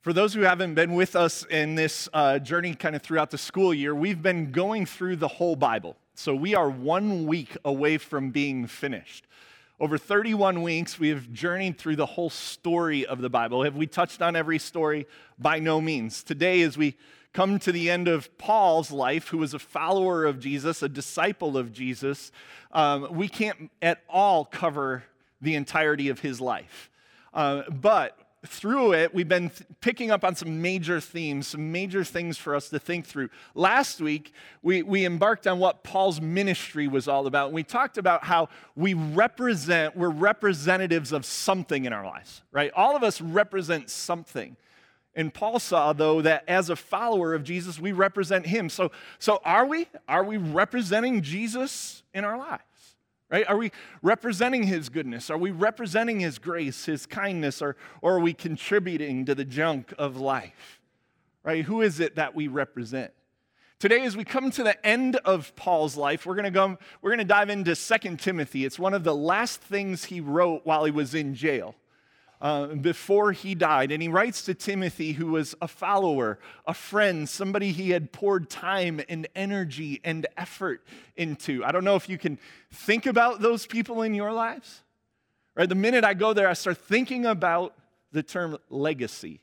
For 0.00 0.14
those 0.14 0.32
who 0.32 0.40
haven't 0.40 0.74
been 0.74 0.94
with 0.94 1.14
us 1.14 1.44
in 1.44 1.74
this 1.74 2.08
uh, 2.14 2.38
journey 2.38 2.74
kind 2.74 2.96
of 2.96 3.02
throughout 3.02 3.30
the 3.30 3.38
school 3.38 3.74
year, 3.74 3.94
we've 3.94 4.22
been 4.22 4.50
going 4.50 4.86
through 4.86 5.16
the 5.16 5.28
whole 5.28 5.56
Bible. 5.56 5.96
So 6.14 6.34
we 6.34 6.54
are 6.54 6.70
one 6.70 7.26
week 7.26 7.54
away 7.62 7.98
from 7.98 8.30
being 8.30 8.66
finished. 8.66 9.26
Over 9.78 9.98
31 9.98 10.62
weeks, 10.62 10.98
we 10.98 11.08
have 11.08 11.30
journeyed 11.32 11.76
through 11.76 11.96
the 11.96 12.06
whole 12.06 12.30
story 12.30 13.04
of 13.04 13.20
the 13.20 13.28
Bible. 13.28 13.62
Have 13.62 13.76
we 13.76 13.86
touched 13.86 14.22
on 14.22 14.36
every 14.36 14.58
story? 14.58 15.06
By 15.38 15.58
no 15.58 15.82
means. 15.82 16.22
Today, 16.22 16.62
as 16.62 16.78
we 16.78 16.96
come 17.32 17.58
to 17.60 17.72
the 17.72 17.90
end 17.90 18.08
of 18.08 18.36
Paul's 18.38 18.90
life, 18.90 19.28
who 19.28 19.38
was 19.38 19.54
a 19.54 19.58
follower 19.58 20.24
of 20.24 20.40
Jesus, 20.40 20.82
a 20.82 20.88
disciple 20.88 21.56
of 21.56 21.72
Jesus, 21.72 22.32
um, 22.72 23.08
we 23.10 23.28
can't 23.28 23.70
at 23.80 24.02
all 24.08 24.44
cover 24.44 25.04
the 25.40 25.54
entirety 25.54 26.08
of 26.08 26.20
his 26.20 26.40
life. 26.40 26.90
Uh, 27.32 27.62
but 27.70 28.18
through 28.46 28.94
it, 28.94 29.14
we've 29.14 29.28
been 29.28 29.50
th- 29.50 29.68
picking 29.80 30.10
up 30.10 30.24
on 30.24 30.34
some 30.34 30.62
major 30.62 31.00
themes, 31.00 31.46
some 31.46 31.70
major 31.70 32.04
things 32.04 32.38
for 32.38 32.54
us 32.54 32.68
to 32.70 32.78
think 32.78 33.06
through. 33.06 33.28
Last 33.54 34.00
week, 34.00 34.32
we, 34.62 34.82
we 34.82 35.04
embarked 35.04 35.46
on 35.46 35.58
what 35.58 35.84
Paul's 35.84 36.20
ministry 36.20 36.88
was 36.88 37.06
all 37.06 37.26
about. 37.26 37.46
And 37.46 37.54
we 37.54 37.62
talked 37.62 37.98
about 37.98 38.24
how 38.24 38.48
we 38.74 38.94
represent, 38.94 39.96
we're 39.96 40.08
representatives 40.08 41.12
of 41.12 41.24
something 41.26 41.84
in 41.84 41.92
our 41.92 42.04
lives, 42.04 42.42
right? 42.50 42.72
All 42.74 42.96
of 42.96 43.02
us 43.02 43.20
represent 43.20 43.90
something. 43.90 44.56
And 45.14 45.34
Paul 45.34 45.58
saw, 45.58 45.92
though, 45.92 46.22
that 46.22 46.44
as 46.46 46.70
a 46.70 46.76
follower 46.76 47.34
of 47.34 47.42
Jesus, 47.42 47.80
we 47.80 47.92
represent 47.92 48.46
him. 48.46 48.68
So, 48.68 48.92
so 49.18 49.40
are 49.44 49.66
we? 49.66 49.88
Are 50.08 50.22
we 50.22 50.36
representing 50.36 51.22
Jesus 51.22 52.02
in 52.14 52.24
our 52.24 52.38
lives? 52.38 52.62
Right? 53.28 53.48
Are 53.48 53.56
we 53.56 53.70
representing 54.02 54.64
his 54.64 54.88
goodness? 54.88 55.30
Are 55.30 55.38
we 55.38 55.50
representing 55.52 56.18
his 56.20 56.38
grace, 56.38 56.84
his 56.84 57.06
kindness, 57.06 57.62
or, 57.62 57.76
or 58.02 58.16
are 58.16 58.20
we 58.20 58.32
contributing 58.32 59.24
to 59.26 59.34
the 59.34 59.44
junk 59.44 59.92
of 59.98 60.16
life? 60.16 60.80
Right? 61.44 61.64
Who 61.64 61.80
is 61.80 62.00
it 62.00 62.16
that 62.16 62.34
we 62.34 62.48
represent? 62.48 63.12
Today, 63.78 64.02
as 64.02 64.16
we 64.16 64.24
come 64.24 64.50
to 64.50 64.62
the 64.62 64.84
end 64.86 65.16
of 65.16 65.54
Paul's 65.56 65.96
life, 65.96 66.26
we're 66.26 66.42
to 66.42 66.50
go, 66.50 66.76
we're 67.00 67.16
to 67.16 67.24
dive 67.24 67.50
into 67.50 67.74
Second 67.74 68.20
Timothy. 68.20 68.64
It's 68.64 68.78
one 68.78 68.94
of 68.94 69.04
the 69.04 69.14
last 69.14 69.60
things 69.60 70.04
he 70.04 70.20
wrote 70.20 70.62
while 70.64 70.84
he 70.84 70.90
was 70.90 71.14
in 71.14 71.34
jail. 71.34 71.74
Uh, 72.40 72.68
before 72.68 73.32
he 73.32 73.54
died. 73.54 73.92
And 73.92 74.02
he 74.02 74.08
writes 74.08 74.44
to 74.44 74.54
Timothy, 74.54 75.12
who 75.12 75.26
was 75.26 75.54
a 75.60 75.68
follower, 75.68 76.38
a 76.66 76.72
friend, 76.72 77.28
somebody 77.28 77.70
he 77.70 77.90
had 77.90 78.12
poured 78.12 78.48
time 78.48 78.98
and 79.10 79.28
energy 79.34 80.00
and 80.04 80.26
effort 80.38 80.82
into. 81.16 81.62
I 81.62 81.70
don't 81.70 81.84
know 81.84 81.96
if 81.96 82.08
you 82.08 82.16
can 82.16 82.38
think 82.72 83.04
about 83.04 83.42
those 83.42 83.66
people 83.66 84.00
in 84.00 84.14
your 84.14 84.32
lives. 84.32 84.82
Right? 85.54 85.68
The 85.68 85.74
minute 85.74 86.02
I 86.02 86.14
go 86.14 86.32
there, 86.32 86.48
I 86.48 86.54
start 86.54 86.78
thinking 86.78 87.26
about 87.26 87.74
the 88.10 88.22
term 88.22 88.56
legacy. 88.70 89.42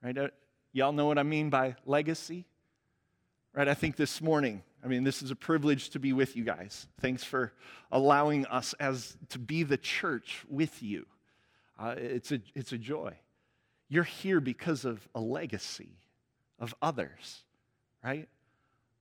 Right? 0.00 0.16
Uh, 0.16 0.28
y'all 0.72 0.92
know 0.92 1.06
what 1.06 1.18
I 1.18 1.24
mean 1.24 1.50
by 1.50 1.74
legacy? 1.86 2.44
Right? 3.52 3.66
I 3.66 3.74
think 3.74 3.96
this 3.96 4.20
morning, 4.20 4.62
I 4.84 4.86
mean, 4.86 5.02
this 5.02 5.24
is 5.24 5.32
a 5.32 5.36
privilege 5.36 5.90
to 5.90 5.98
be 5.98 6.12
with 6.12 6.36
you 6.36 6.44
guys. 6.44 6.86
Thanks 7.00 7.24
for 7.24 7.52
allowing 7.90 8.46
us 8.46 8.74
as 8.74 9.16
to 9.30 9.40
be 9.40 9.64
the 9.64 9.76
church 9.76 10.44
with 10.48 10.84
you. 10.84 11.06
Uh, 11.80 11.94
it's, 11.96 12.30
a, 12.30 12.40
it's 12.54 12.72
a 12.72 12.78
joy. 12.78 13.14
You're 13.88 14.04
here 14.04 14.40
because 14.40 14.84
of 14.84 15.08
a 15.14 15.20
legacy 15.20 15.96
of 16.58 16.74
others, 16.82 17.42
right? 18.04 18.28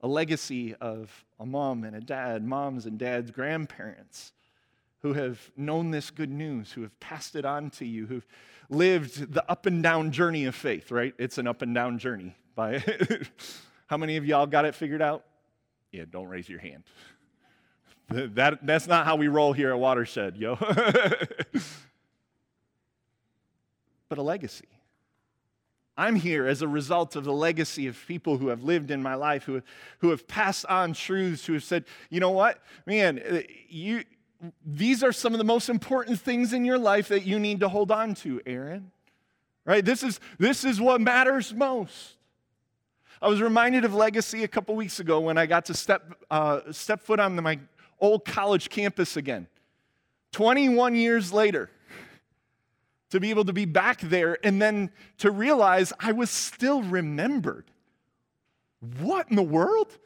A 0.01 0.07
legacy 0.07 0.75
of 0.75 1.25
a 1.39 1.45
mom 1.45 1.83
and 1.83 1.95
a 1.95 1.99
dad, 1.99 2.43
moms 2.43 2.85
and 2.85 2.97
dads, 2.97 3.31
grandparents 3.31 4.31
who 5.01 5.13
have 5.13 5.51
known 5.57 5.91
this 5.91 6.09
good 6.09 6.31
news, 6.31 6.71
who 6.71 6.81
have 6.81 6.97
passed 6.99 7.35
it 7.35 7.45
on 7.45 7.69
to 7.71 7.85
you, 7.85 8.05
who've 8.05 8.27
lived 8.69 9.33
the 9.33 9.49
up 9.51 9.65
and 9.65 9.83
down 9.83 10.11
journey 10.11 10.45
of 10.45 10.55
faith, 10.55 10.89
right? 10.89 11.13
It's 11.17 11.37
an 11.37 11.47
up 11.47 11.61
and 11.61 11.75
down 11.75 11.99
journey. 11.99 12.35
By 12.55 12.83
How 13.87 13.97
many 13.97 14.17
of 14.17 14.25
y'all 14.25 14.45
got 14.45 14.65
it 14.65 14.75
figured 14.75 15.01
out? 15.01 15.23
Yeah, 15.91 16.03
don't 16.09 16.27
raise 16.27 16.47
your 16.47 16.59
hand. 16.59 16.83
That, 18.11 18.65
that's 18.65 18.87
not 18.87 19.05
how 19.05 19.17
we 19.17 19.27
roll 19.27 19.53
here 19.53 19.69
at 19.69 19.77
Watershed, 19.77 20.35
yo. 20.35 20.57
but 24.09 24.17
a 24.17 24.21
legacy. 24.21 24.67
I'm 25.95 26.15
here 26.15 26.47
as 26.47 26.61
a 26.61 26.67
result 26.67 27.15
of 27.15 27.25
the 27.25 27.33
legacy 27.33 27.87
of 27.87 27.97
people 28.07 28.37
who 28.37 28.47
have 28.47 28.63
lived 28.63 28.89
in 28.89 29.03
my 29.03 29.15
life, 29.15 29.43
who, 29.43 29.61
who 29.99 30.09
have 30.11 30.27
passed 30.27 30.65
on 30.65 30.93
truths, 30.93 31.45
who 31.45 31.53
have 31.53 31.63
said, 31.63 31.85
you 32.09 32.19
know 32.19 32.31
what, 32.31 32.63
man, 32.85 33.19
uh, 33.19 33.41
you, 33.67 34.03
these 34.65 35.03
are 35.03 35.11
some 35.11 35.33
of 35.33 35.39
the 35.39 35.43
most 35.43 35.67
important 35.67 36.19
things 36.19 36.53
in 36.53 36.63
your 36.63 36.77
life 36.77 37.09
that 37.09 37.25
you 37.25 37.37
need 37.37 37.59
to 37.59 37.69
hold 37.69 37.91
on 37.91 38.15
to, 38.15 38.41
Aaron. 38.45 38.91
Right? 39.65 39.83
This 39.83 40.01
is, 40.01 40.21
this 40.37 40.63
is 40.63 40.79
what 40.79 41.01
matters 41.01 41.53
most. 41.53 42.15
I 43.21 43.27
was 43.27 43.41
reminded 43.41 43.83
of 43.83 43.93
legacy 43.93 44.45
a 44.45 44.47
couple 44.47 44.75
weeks 44.75 45.01
ago 45.01 45.19
when 45.19 45.37
I 45.37 45.45
got 45.45 45.65
to 45.65 45.73
step, 45.73 46.13
uh, 46.31 46.71
step 46.71 47.01
foot 47.01 47.19
on 47.19 47.35
my 47.43 47.59
old 47.99 48.23
college 48.23 48.69
campus 48.69 49.17
again. 49.17 49.47
21 50.31 50.95
years 50.95 51.33
later, 51.33 51.69
to 53.09 53.19
be 53.19 53.29
able 53.29 53.45
to 53.45 53.53
be 53.53 53.65
back 53.65 54.01
there 54.01 54.37
and 54.43 54.61
then 54.61 54.91
to 55.17 55.31
realize 55.31 55.91
I 55.99 56.11
was 56.11 56.29
still 56.29 56.83
remembered. 56.83 57.65
What 58.99 59.29
in 59.29 59.35
the 59.35 59.43
world? 59.43 59.97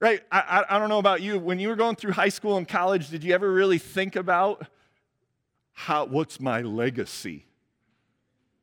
Right? 0.00 0.22
I, 0.30 0.40
I, 0.40 0.76
I, 0.76 0.78
don't 0.78 0.88
know 0.88 0.98
about 0.98 1.22
you. 1.22 1.38
When 1.38 1.58
you 1.58 1.68
were 1.68 1.76
going 1.76 1.96
through 1.96 2.12
high 2.12 2.28
school 2.28 2.56
and 2.56 2.66
college, 2.66 3.10
did 3.10 3.24
you 3.24 3.34
ever 3.34 3.50
really 3.50 3.78
think 3.78 4.14
about 4.14 4.66
how, 5.72 6.06
what's 6.06 6.40
my 6.40 6.62
legacy? 6.62 7.47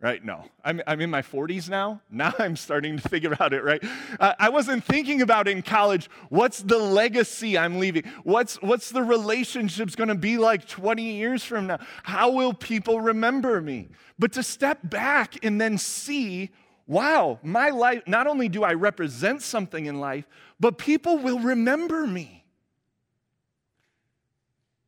Right? 0.05 0.23
No. 0.23 0.45
I'm, 0.63 0.81
I'm 0.85 1.01
in 1.01 1.09
my 1.09 1.23
40s 1.23 1.67
now. 1.67 1.99
Now 2.11 2.31
I'm 2.39 2.55
starting 2.55 2.97
to 2.97 3.09
think 3.09 3.23
about 3.23 3.53
it, 3.53 3.63
right? 3.63 3.83
Uh, 4.19 4.33
I 4.37 4.49
wasn't 4.49 4.83
thinking 4.83 5.23
about 5.23 5.47
in 5.47 5.63
college, 5.63 6.11
what's 6.29 6.61
the 6.61 6.77
legacy 6.77 7.57
I'm 7.57 7.79
leaving? 7.79 8.03
What's, 8.23 8.61
what's 8.61 8.91
the 8.91 9.01
relationships 9.01 9.95
going 9.95 10.09
to 10.09 10.15
be 10.15 10.37
like 10.37 10.67
20 10.67 11.01
years 11.01 11.43
from 11.43 11.65
now? 11.65 11.79
How 12.03 12.29
will 12.29 12.53
people 12.53 13.01
remember 13.01 13.59
me? 13.59 13.89
But 14.19 14.33
to 14.33 14.43
step 14.43 14.77
back 14.83 15.43
and 15.43 15.59
then 15.59 15.79
see 15.79 16.51
wow, 16.87 17.39
my 17.41 17.71
life, 17.71 18.03
not 18.05 18.27
only 18.27 18.47
do 18.47 18.63
I 18.63 18.73
represent 18.73 19.41
something 19.41 19.87
in 19.87 19.99
life, 19.99 20.27
but 20.59 20.77
people 20.77 21.17
will 21.17 21.39
remember 21.39 22.05
me. 22.05 22.45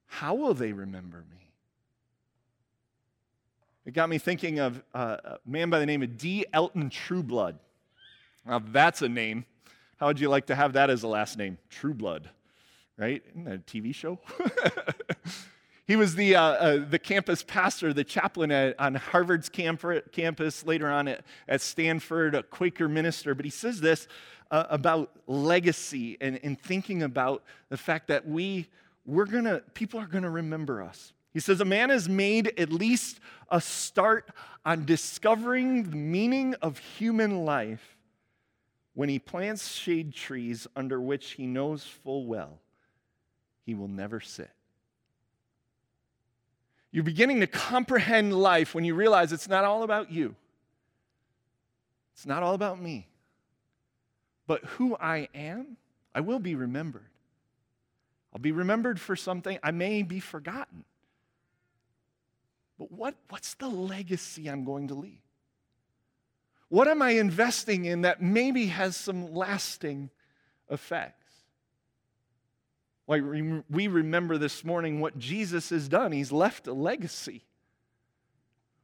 How 0.06 0.36
will 0.36 0.54
they 0.54 0.74
remember 0.74 1.26
me? 1.32 1.37
It 3.88 3.94
got 3.94 4.10
me 4.10 4.18
thinking 4.18 4.60
of 4.60 4.84
uh, 4.94 5.16
a 5.24 5.38
man 5.46 5.70
by 5.70 5.80
the 5.80 5.86
name 5.86 6.04
of 6.04 6.18
D. 6.18 6.46
Elton 6.52 6.90
Trueblood. 6.90 7.58
Now, 8.46 8.60
that's 8.60 9.02
a 9.02 9.08
name. 9.08 9.46
How 9.96 10.08
would 10.08 10.20
you 10.20 10.28
like 10.28 10.48
to 10.48 10.56
have 10.56 10.74
that 10.74 10.90
as 10.90 11.04
a 11.04 11.08
last 11.08 11.38
name? 11.38 11.58
Trueblood, 11.70 12.30
right? 12.98 13.24
Isn't 13.30 13.46
that 13.46 13.54
a 13.54 13.58
TV 13.60 13.96
show? 13.96 14.20
he 15.88 15.96
was 15.96 16.16
the, 16.16 16.36
uh, 16.36 16.42
uh, 16.42 16.86
the 16.90 17.00
campus 17.00 17.44
pastor, 17.44 17.94
the 17.94 18.04
chaplain 18.04 18.52
at, 18.52 18.78
on 18.78 18.96
Harvard's 18.96 19.48
camp- 19.48 20.12
campus, 20.12 20.66
later 20.66 20.92
on 20.92 21.08
at, 21.08 21.24
at 21.48 21.62
Stanford, 21.62 22.36
a 22.36 22.44
Quaker 22.44 22.90
minister. 22.90 23.36
But 23.36 23.46
he 23.46 23.52
says 23.52 23.80
this 23.80 24.10
uh, 24.52 24.66
about 24.70 25.12
legacy 25.28 26.18
and, 26.20 26.42
and 26.44 26.60
thinking 26.60 27.04
about 27.04 27.42
the 27.70 27.78
fact 27.78 28.10
that 28.10 28.28
we, 28.28 28.68
we're 29.06 29.26
gonna, 29.26 29.62
people 29.76 29.98
are 29.98 30.08
gonna 30.08 30.30
remember 30.30 30.84
us. 30.84 31.14
He 31.34 31.40
says, 31.40 31.62
A 31.62 31.66
man 31.66 31.90
has 31.90 32.08
made 32.08 32.54
at 32.60 32.72
least 32.72 33.20
a 33.50 33.62
start 33.62 34.30
on 34.66 34.86
discovering 34.86 35.90
the 35.90 35.96
meaning 35.96 36.56
of 36.56 36.78
human 36.78 37.46
life 37.46 37.98
when 38.94 39.10
he 39.10 39.20
plants 39.20 39.72
shade 39.72 40.14
trees 40.14 40.68
under 40.76 41.00
which 41.00 41.32
he 41.32 41.46
knows 41.46 41.84
full 41.84 42.26
well 42.26 42.60
he 43.68 43.76
will 43.76 43.90
never 43.90 44.22
sit. 44.22 44.50
You're 46.90 47.04
beginning 47.04 47.42
to 47.42 47.48
comprehend 47.48 48.34
life 48.34 48.74
when 48.74 48.86
you 48.86 48.96
realize 48.96 49.34
it's 49.34 49.50
not 49.50 49.66
all 49.66 49.84
about 49.84 50.10
you. 50.10 50.36
It's 52.16 52.26
not 52.26 52.44
all 52.44 52.54
about 52.54 52.82
me. 52.82 53.08
But 54.48 54.64
who 54.64 54.96
I 54.96 55.28
am, 55.36 55.76
I 56.16 56.22
will 56.22 56.40
be 56.40 56.56
remembered. 56.56 57.10
I'll 58.34 58.40
be 58.40 58.54
remembered 58.54 59.02
for 59.02 59.18
something, 59.18 59.60
I 59.62 59.72
may 59.72 60.02
be 60.02 60.22
forgotten. 60.22 60.86
But 62.78 62.92
what, 62.92 63.16
what's 63.30 63.56
the 63.56 63.68
legacy 63.68 64.48
I'm 64.48 64.64
going 64.64 64.90
to 64.90 64.94
leave? 64.94 65.22
What 66.70 66.88
am 66.88 67.02
I 67.02 67.12
investing 67.12 67.86
in 67.86 68.02
that 68.02 68.22
maybe 68.22 68.68
has 68.68 68.96
some 68.96 69.34
lasting 69.34 70.10
effects? 70.70 71.14
Like 73.08 73.24
we 73.70 73.88
remember 73.88 74.38
this 74.38 74.66
morning 74.66 75.00
what 75.00 75.18
Jesus 75.18 75.70
has 75.70 75.88
done, 75.88 76.12
He's 76.12 76.32
left 76.32 76.68
a 76.68 76.74
legacy. 76.74 77.44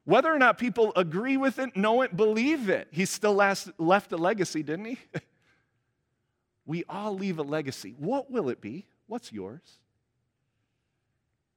Whether 0.05 0.33
or 0.33 0.39
not 0.39 0.57
people 0.57 0.91
agree 0.95 1.37
with 1.37 1.59
it, 1.59 1.77
know 1.77 2.01
it, 2.01 2.15
believe 2.15 2.69
it, 2.69 2.87
He 2.91 3.05
still 3.05 3.33
last, 3.33 3.69
left 3.77 4.11
a 4.13 4.17
legacy, 4.17 4.63
didn't 4.63 4.85
He? 4.85 4.97
we 6.65 6.85
all 6.87 7.15
leave 7.15 7.37
a 7.37 7.43
legacy. 7.43 7.95
What 7.97 8.31
will 8.31 8.47
it 8.47 8.61
be? 8.61 8.85
What's 9.07 9.33
yours? 9.33 9.79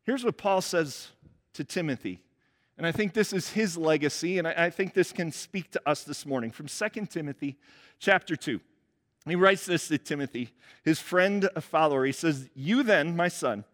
Here's 0.03 0.25
what 0.25 0.37
Paul 0.37 0.61
says 0.61 1.09
to 1.55 1.65
Timothy 1.65 2.21
and 2.77 2.87
I 2.87 2.93
think 2.93 3.15
this 3.15 3.33
is 3.33 3.51
his 3.51 3.79
legacy, 3.79 4.39
and 4.39 4.47
I, 4.47 4.69
think 4.71 4.93
this 4.93 5.13
can 5.13 5.33
speak 5.33 5.71
to 5.71 5.83
us 5.87 6.05
this 6.05 6.27
morning 6.27 6.51
from 6.51 6.67
2 6.67 7.07
Timothy 7.07 7.57
chapter 7.99 8.37
2. 8.37 8.61
He 9.27 9.35
writes 9.35 9.67
this 9.67 9.89
to 9.89 9.99
Timothy, 9.99 10.53
his 10.85 11.01
friend, 11.01 11.49
a 11.57 11.61
follower. 11.61 12.05
He 12.05 12.13
says, 12.13 12.49
You 12.55 12.83
then, 12.83 13.17
my 13.17 13.29
son, 13.29 13.65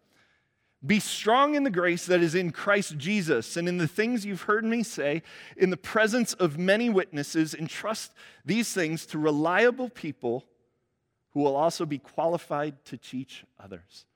be 0.84 1.00
strong 1.00 1.55
in 1.55 1.64
the 1.64 1.70
grace 1.70 2.07
that 2.07 2.22
is 2.22 2.34
in 2.34 2.53
Christ 2.53 2.96
Jesus, 2.96 3.57
and 3.57 3.68
in 3.68 3.78
the 3.78 3.88
things 3.88 4.24
you've 4.24 4.42
heard 4.42 4.64
me 4.64 4.82
say, 4.82 5.22
in 5.57 5.70
the 5.70 5.76
presence 5.76 6.32
of 6.34 6.59
many 6.59 6.88
witnesses, 6.88 7.55
entrust 7.55 8.12
these 8.44 8.72
things 8.72 9.05
to 9.07 9.18
reliable 9.18 9.88
people 9.88 10.44
who 11.30 11.40
will 11.40 11.57
also 11.57 11.86
be 11.86 11.98
qualified 11.98 12.84
to 12.84 12.96
teach 12.96 13.44
others. 13.62 14.07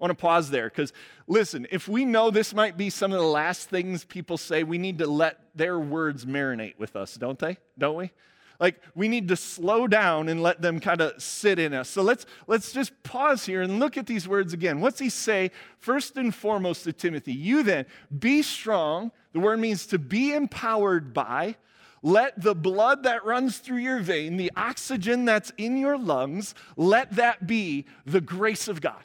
I 0.00 0.04
want 0.04 0.16
to 0.16 0.22
pause 0.22 0.50
there 0.50 0.68
because 0.68 0.92
listen, 1.26 1.66
if 1.72 1.88
we 1.88 2.04
know 2.04 2.30
this 2.30 2.54
might 2.54 2.76
be 2.76 2.88
some 2.88 3.12
of 3.12 3.18
the 3.18 3.26
last 3.26 3.68
things 3.68 4.04
people 4.04 4.38
say, 4.38 4.62
we 4.62 4.78
need 4.78 4.98
to 4.98 5.06
let 5.06 5.40
their 5.56 5.78
words 5.78 6.24
marinate 6.24 6.78
with 6.78 6.94
us, 6.94 7.14
don't 7.14 7.38
they? 7.38 7.58
Don't 7.76 7.96
we? 7.96 8.12
Like 8.60 8.80
we 8.94 9.08
need 9.08 9.28
to 9.28 9.36
slow 9.36 9.86
down 9.86 10.28
and 10.28 10.42
let 10.42 10.60
them 10.62 10.78
kind 10.78 11.00
of 11.00 11.20
sit 11.20 11.58
in 11.58 11.74
us. 11.74 11.88
So 11.88 12.02
let's 12.02 12.26
let's 12.46 12.72
just 12.72 13.02
pause 13.02 13.46
here 13.46 13.62
and 13.62 13.80
look 13.80 13.96
at 13.96 14.06
these 14.06 14.26
words 14.28 14.52
again. 14.52 14.80
What's 14.80 15.00
he 15.00 15.10
say 15.10 15.50
first 15.78 16.16
and 16.16 16.34
foremost 16.34 16.84
to 16.84 16.92
Timothy? 16.92 17.32
You 17.32 17.62
then 17.62 17.86
be 18.16 18.42
strong. 18.42 19.12
The 19.32 19.40
word 19.40 19.60
means 19.60 19.86
to 19.86 19.98
be 19.98 20.32
empowered 20.32 21.12
by 21.12 21.56
let 22.02 22.40
the 22.40 22.54
blood 22.54 23.02
that 23.04 23.24
runs 23.24 23.58
through 23.58 23.78
your 23.78 23.98
vein, 23.98 24.36
the 24.36 24.52
oxygen 24.56 25.24
that's 25.24 25.52
in 25.56 25.76
your 25.76 25.98
lungs, 25.98 26.54
let 26.76 27.12
that 27.16 27.46
be 27.46 27.86
the 28.06 28.20
grace 28.20 28.68
of 28.68 28.80
God. 28.80 29.02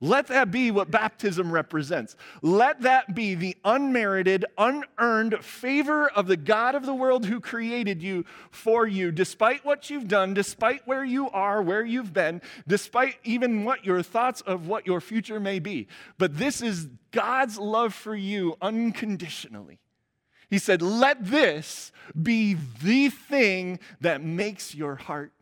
Let 0.00 0.28
that 0.28 0.52
be 0.52 0.70
what 0.70 0.92
baptism 0.92 1.50
represents. 1.50 2.14
Let 2.40 2.82
that 2.82 3.16
be 3.16 3.34
the 3.34 3.56
unmerited, 3.64 4.44
unearned 4.56 5.44
favor 5.44 6.08
of 6.08 6.28
the 6.28 6.36
God 6.36 6.76
of 6.76 6.86
the 6.86 6.94
world 6.94 7.26
who 7.26 7.40
created 7.40 8.00
you 8.00 8.24
for 8.52 8.86
you, 8.86 9.10
despite 9.10 9.64
what 9.64 9.90
you've 9.90 10.06
done, 10.06 10.34
despite 10.34 10.86
where 10.86 11.04
you 11.04 11.28
are, 11.30 11.60
where 11.60 11.84
you've 11.84 12.12
been, 12.12 12.40
despite 12.68 13.16
even 13.24 13.64
what 13.64 13.84
your 13.84 14.02
thoughts 14.02 14.40
of 14.42 14.68
what 14.68 14.86
your 14.86 15.00
future 15.00 15.40
may 15.40 15.58
be. 15.58 15.88
But 16.16 16.38
this 16.38 16.62
is 16.62 16.88
God's 17.10 17.58
love 17.58 17.92
for 17.92 18.14
you 18.14 18.56
unconditionally. 18.62 19.80
He 20.48 20.58
said, 20.58 20.80
Let 20.80 21.24
this 21.24 21.90
be 22.20 22.56
the 22.82 23.10
thing 23.10 23.80
that 24.00 24.22
makes 24.22 24.76
your 24.76 24.94
heart 24.94 25.32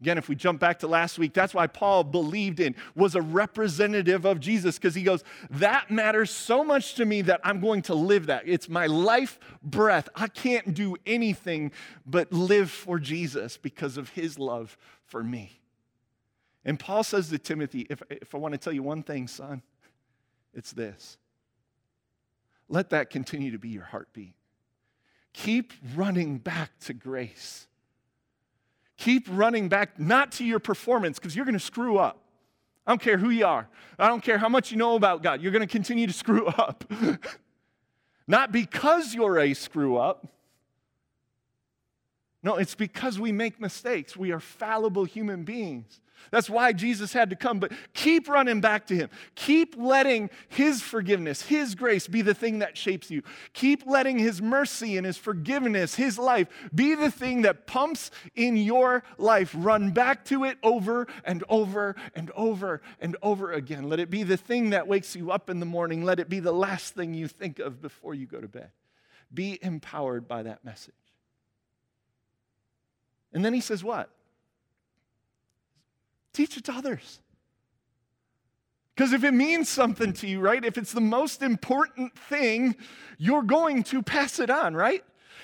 Again, 0.00 0.16
if 0.16 0.28
we 0.30 0.34
jump 0.34 0.60
back 0.60 0.78
to 0.78 0.86
last 0.86 1.18
week, 1.18 1.34
that's 1.34 1.52
why 1.52 1.66
Paul 1.66 2.04
believed 2.04 2.58
in, 2.58 2.74
was 2.94 3.14
a 3.14 3.20
representative 3.20 4.24
of 4.24 4.40
Jesus, 4.40 4.78
because 4.78 4.94
he 4.94 5.02
goes, 5.02 5.22
That 5.50 5.90
matters 5.90 6.30
so 6.30 6.64
much 6.64 6.94
to 6.94 7.04
me 7.04 7.20
that 7.22 7.40
I'm 7.44 7.60
going 7.60 7.82
to 7.82 7.94
live 7.94 8.26
that. 8.26 8.44
It's 8.46 8.68
my 8.68 8.86
life 8.86 9.38
breath. 9.62 10.08
I 10.14 10.28
can't 10.28 10.72
do 10.72 10.96
anything 11.04 11.72
but 12.06 12.32
live 12.32 12.70
for 12.70 12.98
Jesus 12.98 13.58
because 13.58 13.98
of 13.98 14.10
his 14.10 14.38
love 14.38 14.78
for 15.04 15.22
me. 15.22 15.60
And 16.64 16.78
Paul 16.78 17.04
says 17.04 17.28
to 17.28 17.38
Timothy, 17.38 17.86
If, 17.90 18.02
if 18.08 18.34
I 18.34 18.38
want 18.38 18.52
to 18.52 18.58
tell 18.58 18.72
you 18.72 18.82
one 18.82 19.02
thing, 19.02 19.28
son, 19.28 19.60
it's 20.54 20.72
this 20.72 21.18
let 22.70 22.90
that 22.90 23.10
continue 23.10 23.50
to 23.50 23.58
be 23.58 23.68
your 23.68 23.84
heartbeat. 23.84 24.34
Keep 25.32 25.72
running 25.94 26.38
back 26.38 26.70
to 26.80 26.94
grace 26.94 27.66
Keep 29.00 29.28
running 29.30 29.70
back, 29.70 29.98
not 29.98 30.30
to 30.32 30.44
your 30.44 30.58
performance, 30.58 31.18
because 31.18 31.34
you're 31.34 31.46
going 31.46 31.54
to 31.54 31.58
screw 31.58 31.96
up. 31.96 32.18
I 32.86 32.90
don't 32.90 33.00
care 33.00 33.16
who 33.16 33.30
you 33.30 33.46
are. 33.46 33.66
I 33.98 34.08
don't 34.08 34.22
care 34.22 34.36
how 34.36 34.50
much 34.50 34.70
you 34.70 34.76
know 34.76 34.94
about 34.94 35.22
God. 35.22 35.40
You're 35.40 35.52
going 35.52 35.66
to 35.66 35.72
continue 35.72 36.06
to 36.06 36.12
screw 36.12 36.46
up. 36.58 36.84
not 38.26 38.52
because 38.52 39.14
you're 39.14 39.38
a 39.38 39.54
screw 39.54 39.96
up. 39.96 40.26
No, 42.42 42.56
it's 42.56 42.74
because 42.74 43.18
we 43.18 43.32
make 43.32 43.60
mistakes. 43.60 44.16
We 44.16 44.32
are 44.32 44.40
fallible 44.40 45.04
human 45.04 45.44
beings. 45.44 46.00
That's 46.30 46.50
why 46.50 46.72
Jesus 46.72 47.12
had 47.12 47.30
to 47.30 47.36
come. 47.36 47.60
But 47.60 47.72
keep 47.92 48.28
running 48.28 48.60
back 48.60 48.86
to 48.86 48.94
Him. 48.94 49.10
Keep 49.34 49.76
letting 49.76 50.30
His 50.48 50.80
forgiveness, 50.80 51.42
His 51.42 51.74
grace 51.74 52.06
be 52.06 52.22
the 52.22 52.34
thing 52.34 52.60
that 52.60 52.76
shapes 52.76 53.10
you. 53.10 53.22
Keep 53.52 53.86
letting 53.86 54.18
His 54.18 54.40
mercy 54.40 54.96
and 54.96 55.06
His 55.06 55.16
forgiveness, 55.16 55.94
His 55.94 56.18
life, 56.18 56.48
be 56.74 56.94
the 56.94 57.10
thing 57.10 57.42
that 57.42 57.66
pumps 57.66 58.10
in 58.34 58.56
your 58.56 59.02
life. 59.18 59.54
Run 59.56 59.90
back 59.90 60.24
to 60.26 60.44
it 60.44 60.58
over 60.62 61.06
and 61.24 61.42
over 61.48 61.96
and 62.14 62.30
over 62.34 62.80
and 63.00 63.16
over 63.22 63.52
again. 63.52 63.88
Let 63.88 64.00
it 64.00 64.10
be 64.10 64.22
the 64.22 64.36
thing 64.36 64.70
that 64.70 64.86
wakes 64.86 65.16
you 65.16 65.30
up 65.30 65.50
in 65.50 65.60
the 65.60 65.66
morning. 65.66 66.04
Let 66.04 66.20
it 66.20 66.28
be 66.28 66.40
the 66.40 66.52
last 66.52 66.94
thing 66.94 67.14
you 67.14 67.28
think 67.28 67.58
of 67.58 67.80
before 67.82 68.14
you 68.14 68.26
go 68.26 68.40
to 68.40 68.48
bed. 68.48 68.70
Be 69.32 69.58
empowered 69.62 70.26
by 70.28 70.42
that 70.42 70.64
message. 70.64 70.94
And 73.32 73.44
then 73.44 73.54
He 73.54 73.60
says, 73.60 73.82
What? 73.84 74.10
Teach 76.32 76.56
it 76.56 76.64
to 76.64 76.72
others. 76.72 77.20
Because 78.94 79.12
if 79.14 79.24
it 79.24 79.32
means 79.32 79.68
something 79.68 80.12
to 80.14 80.26
you, 80.26 80.40
right? 80.40 80.62
If 80.62 80.76
it's 80.76 80.92
the 80.92 81.00
most 81.00 81.42
important 81.42 82.16
thing, 82.18 82.76
you're 83.16 83.42
going 83.42 83.82
to 83.84 84.02
pass 84.02 84.38
it 84.38 84.50
on, 84.50 84.74
right? 84.74 85.02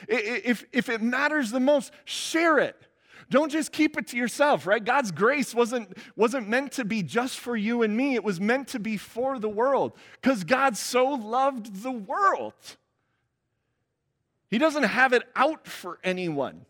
If, 0.08 0.64
if 0.72 0.90
it 0.90 1.00
matters 1.00 1.50
the 1.50 1.60
most, 1.60 1.90
share 2.04 2.58
it. 2.58 2.76
Don't 3.30 3.50
just 3.50 3.72
keep 3.72 3.96
it 3.96 4.08
to 4.08 4.16
yourself, 4.16 4.66
right? 4.66 4.84
God's 4.84 5.10
grace 5.10 5.54
wasn't, 5.54 5.96
wasn't 6.14 6.48
meant 6.48 6.72
to 6.72 6.84
be 6.84 7.02
just 7.02 7.38
for 7.38 7.56
you 7.56 7.82
and 7.82 7.96
me, 7.96 8.14
it 8.14 8.22
was 8.22 8.40
meant 8.40 8.68
to 8.68 8.78
be 8.78 8.96
for 8.96 9.38
the 9.38 9.48
world 9.48 9.92
because 10.20 10.44
God 10.44 10.76
so 10.76 11.08
loved 11.08 11.82
the 11.82 11.90
world. 11.90 12.52
He 14.48 14.58
doesn't 14.58 14.84
have 14.84 15.12
it 15.12 15.24
out 15.34 15.66
for 15.66 15.98
anyone. 16.04 16.66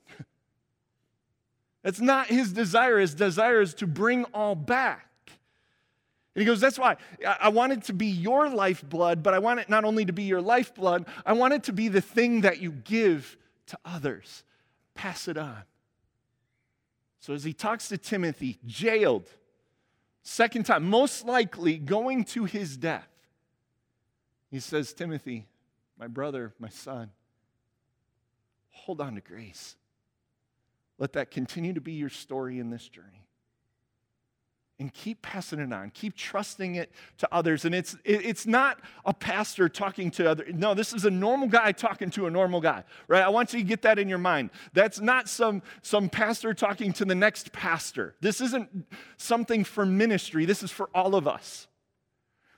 It's 1.87 2.01
not 2.01 2.27
his 2.27 2.53
desire. 2.53 2.99
His 2.99 3.15
desire 3.15 3.61
is 3.61 3.73
to 3.75 3.87
bring 3.87 4.25
all 4.35 4.57
back. 4.57 5.09
And 6.35 6.43
he 6.43 6.45
goes, 6.45 6.61
That's 6.61 6.81
why 6.81 6.97
I 7.41 7.49
want 7.49 7.73
it 7.73 7.85
to 7.85 7.93
be 7.93 8.09
your 8.09 8.51
lifeblood, 8.51 9.23
but 9.23 9.33
I 9.33 9.39
want 9.39 9.61
it 9.61 9.71
not 9.71 9.85
only 9.85 10.05
to 10.05 10.13
be 10.13 10.25
your 10.25 10.43
lifeblood, 10.43 11.07
I 11.25 11.33
want 11.35 11.55
it 11.55 11.63
to 11.65 11.73
be 11.73 11.87
the 11.87 12.01
thing 12.01 12.41
that 12.41 12.61
you 12.61 12.73
give 12.73 13.39
to 13.69 13.79
others. 13.85 14.43
Pass 14.95 15.29
it 15.29 15.39
on. 15.39 15.63
So 17.21 17.35
as 17.35 17.45
he 17.45 17.53
talks 17.53 17.89
to 17.89 17.99
Timothy, 17.99 18.59
jailed, 18.67 19.31
second 20.23 20.67
time, 20.67 20.91
most 20.91 21.25
likely 21.25 21.79
going 21.79 22.25
to 22.25 22.47
his 22.47 22.77
death, 22.77 23.09
he 24.51 24.59
says, 24.59 24.93
Timothy, 24.93 25.47
my 25.99 26.09
brother, 26.09 26.53
my 26.59 26.69
son, 26.69 27.11
hold 28.71 29.01
on 29.01 29.15
to 29.15 29.21
grace. 29.21 29.77
Let 30.99 31.13
that 31.15 31.31
continue 31.31 31.73
to 31.75 31.81
be 31.81 31.93
your 31.93 32.09
story 32.09 32.59
in 32.59 32.71
this 32.71 32.89
journey. 32.89 33.23
And 34.79 34.93
keep 34.93 35.23
passing 35.23 35.59
it 35.59 35.73
on. 35.73 35.91
Keep 35.91 36.17
trusting 36.17 36.75
it 36.75 36.93
to 37.19 37.29
others. 37.33 37.65
And 37.65 37.75
it's 37.75 37.97
it's 38.05 38.47
not 38.47 38.79
a 39.07 39.15
pastor 39.15 39.71
talking 39.71 40.11
to 40.13 40.31
other 40.31 40.45
no 40.53 40.75
this 40.75 40.93
is 40.93 41.07
a 41.07 41.11
normal 41.11 41.49
guy 41.49 41.73
talking 41.73 42.11
to 42.11 42.27
a 42.27 42.31
normal 42.31 42.61
guy 42.61 42.85
right? 43.09 43.23
I 43.23 43.31
want 43.31 43.55
you 43.55 43.61
to 43.61 43.65
get 43.65 43.81
that 43.83 43.99
in 43.99 44.07
your 44.07 44.19
mind. 44.19 44.51
That's 44.75 45.01
not 45.01 45.31
some 45.31 45.63
some 45.81 46.11
pastor 46.11 46.53
talking 46.53 46.93
to 46.95 47.07
the 47.07 47.15
next 47.15 47.53
pastor. 47.53 48.17
This 48.21 48.43
isn't 48.43 48.87
something 49.17 49.65
for 49.65 49.87
ministry. 49.87 50.45
This 50.45 50.63
is 50.63 50.71
for 50.71 50.91
all 50.95 51.15
of 51.15 51.27
us 51.27 51.69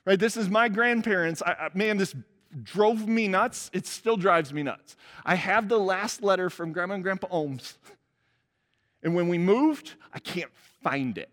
right? 0.05 0.19
This 0.19 0.37
is 0.37 0.49
my 0.49 0.69
grandparents. 0.69 1.43
I, 1.45 1.51
I, 1.51 1.69
man 1.73 1.97
this 1.97 2.15
drove 2.63 3.07
me 3.07 3.27
nuts. 3.27 3.69
It 3.73 3.85
still 3.85 4.17
drives 4.17 4.51
me 4.51 4.63
nuts. 4.63 4.95
I 5.23 5.35
have 5.35 5.69
the 5.69 5.77
last 5.77 6.23
letter 6.23 6.49
from 6.49 6.73
grandma 6.73 6.95
and 6.95 7.03
grandpa 7.03 7.27
ohms 7.27 7.75
and 9.03 9.15
when 9.15 9.27
we 9.27 9.37
moved 9.37 9.95
i 10.13 10.19
can't 10.19 10.51
find 10.81 11.17
it 11.17 11.31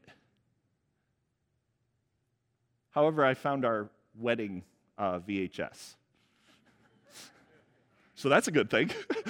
However, 2.97 3.25
I 3.27 3.35
found 3.35 3.67
our 3.67 3.91
wedding 4.19 4.65
uh, 4.97 5.21
VHS. 5.21 5.97
So 8.19 8.31
that's 8.31 8.49
a 8.49 8.51
good 8.51 8.71
thing. 8.71 8.91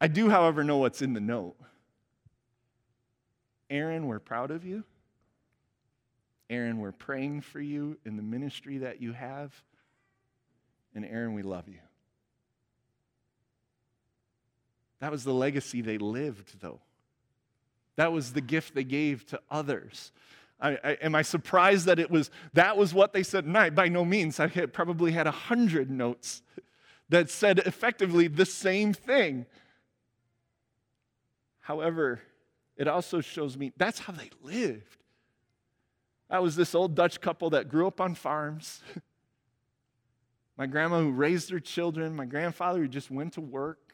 I 0.00 0.08
do, 0.08 0.30
however, 0.30 0.64
know 0.64 0.78
what's 0.78 1.02
in 1.02 1.12
the 1.12 1.20
note. 1.20 1.54
Aaron, 3.68 4.06
we're 4.06 4.20
proud 4.20 4.50
of 4.50 4.64
you. 4.64 4.84
Aaron, 6.48 6.78
we're 6.78 6.92
praying 6.92 7.42
for 7.42 7.60
you 7.60 7.98
in 8.06 8.16
the 8.16 8.22
ministry 8.22 8.78
that 8.78 9.02
you 9.02 9.12
have. 9.12 9.52
And 10.94 11.04
Aaron, 11.04 11.34
we 11.34 11.42
love 11.42 11.68
you. 11.68 11.80
That 15.00 15.10
was 15.12 15.24
the 15.24 15.32
legacy 15.32 15.80
they 15.80 15.98
lived, 15.98 16.60
though. 16.60 16.80
That 17.96 18.12
was 18.12 18.32
the 18.32 18.40
gift 18.40 18.74
they 18.74 18.84
gave 18.84 19.26
to 19.26 19.40
others. 19.50 20.12
I, 20.60 20.78
I, 20.82 20.90
am 21.02 21.14
I 21.14 21.22
surprised 21.22 21.86
that 21.86 21.98
it 21.98 22.10
was 22.10 22.30
that 22.52 22.76
was 22.76 22.92
what 22.92 23.12
they 23.12 23.22
said? 23.22 23.46
No, 23.46 23.70
by 23.70 23.88
no 23.88 24.04
means. 24.04 24.40
I 24.40 24.48
had, 24.48 24.72
probably 24.72 25.12
had 25.12 25.26
a 25.26 25.32
hundred 25.32 25.90
notes 25.90 26.42
that 27.08 27.30
said 27.30 27.60
effectively 27.60 28.28
the 28.28 28.46
same 28.46 28.92
thing. 28.92 29.46
However, 31.60 32.20
it 32.76 32.88
also 32.88 33.20
shows 33.20 33.56
me 33.56 33.72
that's 33.76 34.00
how 34.00 34.12
they 34.12 34.30
lived. 34.42 34.98
That 36.30 36.42
was 36.42 36.56
this 36.56 36.74
old 36.74 36.94
Dutch 36.94 37.20
couple 37.20 37.50
that 37.50 37.68
grew 37.68 37.86
up 37.86 38.00
on 38.00 38.14
farms. 38.14 38.82
my 40.56 40.66
grandma 40.66 41.00
who 41.00 41.10
raised 41.10 41.50
their 41.50 41.60
children, 41.60 42.14
my 42.14 42.26
grandfather 42.26 42.80
who 42.80 42.88
just 42.88 43.10
went 43.10 43.34
to 43.34 43.40
work. 43.40 43.87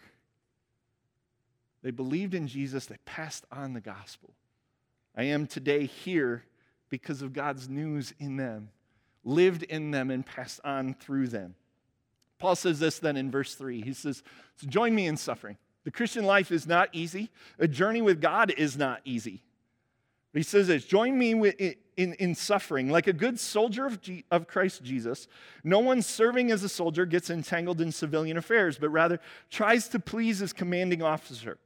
They 1.84 1.90
believed 1.90 2.34
in 2.34 2.48
Jesus, 2.48 2.86
they 2.86 2.96
passed 3.04 3.44
on 3.52 3.74
the 3.74 3.80
gospel. 3.80 4.34
I 5.14 5.24
am 5.24 5.46
today 5.46 5.84
here 5.84 6.42
because 6.88 7.20
of 7.20 7.34
God's 7.34 7.68
news 7.68 8.14
in 8.18 8.36
them, 8.36 8.70
lived 9.22 9.64
in 9.64 9.90
them, 9.90 10.10
and 10.10 10.24
passed 10.24 10.60
on 10.64 10.94
through 10.94 11.28
them. 11.28 11.54
Paul 12.38 12.56
says 12.56 12.80
this 12.80 12.98
then 12.98 13.18
in 13.18 13.30
verse 13.30 13.54
3. 13.54 13.82
He 13.82 13.92
says, 13.92 14.22
so 14.56 14.66
Join 14.66 14.94
me 14.94 15.06
in 15.06 15.18
suffering. 15.18 15.58
The 15.84 15.90
Christian 15.90 16.24
life 16.24 16.50
is 16.50 16.66
not 16.66 16.88
easy, 16.92 17.30
a 17.58 17.68
journey 17.68 18.00
with 18.00 18.18
God 18.18 18.50
is 18.56 18.78
not 18.78 19.02
easy. 19.04 19.42
But 20.32 20.40
He 20.40 20.44
says 20.44 20.68
this 20.68 20.86
Join 20.86 21.18
me 21.18 21.32
in, 21.32 22.14
in 22.14 22.34
suffering. 22.34 22.88
Like 22.88 23.08
a 23.08 23.12
good 23.12 23.38
soldier 23.38 23.84
of, 23.84 24.00
of 24.30 24.48
Christ 24.48 24.82
Jesus, 24.82 25.28
no 25.62 25.80
one 25.80 26.00
serving 26.00 26.50
as 26.50 26.64
a 26.64 26.68
soldier 26.70 27.04
gets 27.04 27.28
entangled 27.28 27.82
in 27.82 27.92
civilian 27.92 28.38
affairs, 28.38 28.78
but 28.78 28.88
rather 28.88 29.20
tries 29.50 29.86
to 29.88 30.00
please 30.00 30.38
his 30.38 30.54
commanding 30.54 31.02
officer. 31.02 31.58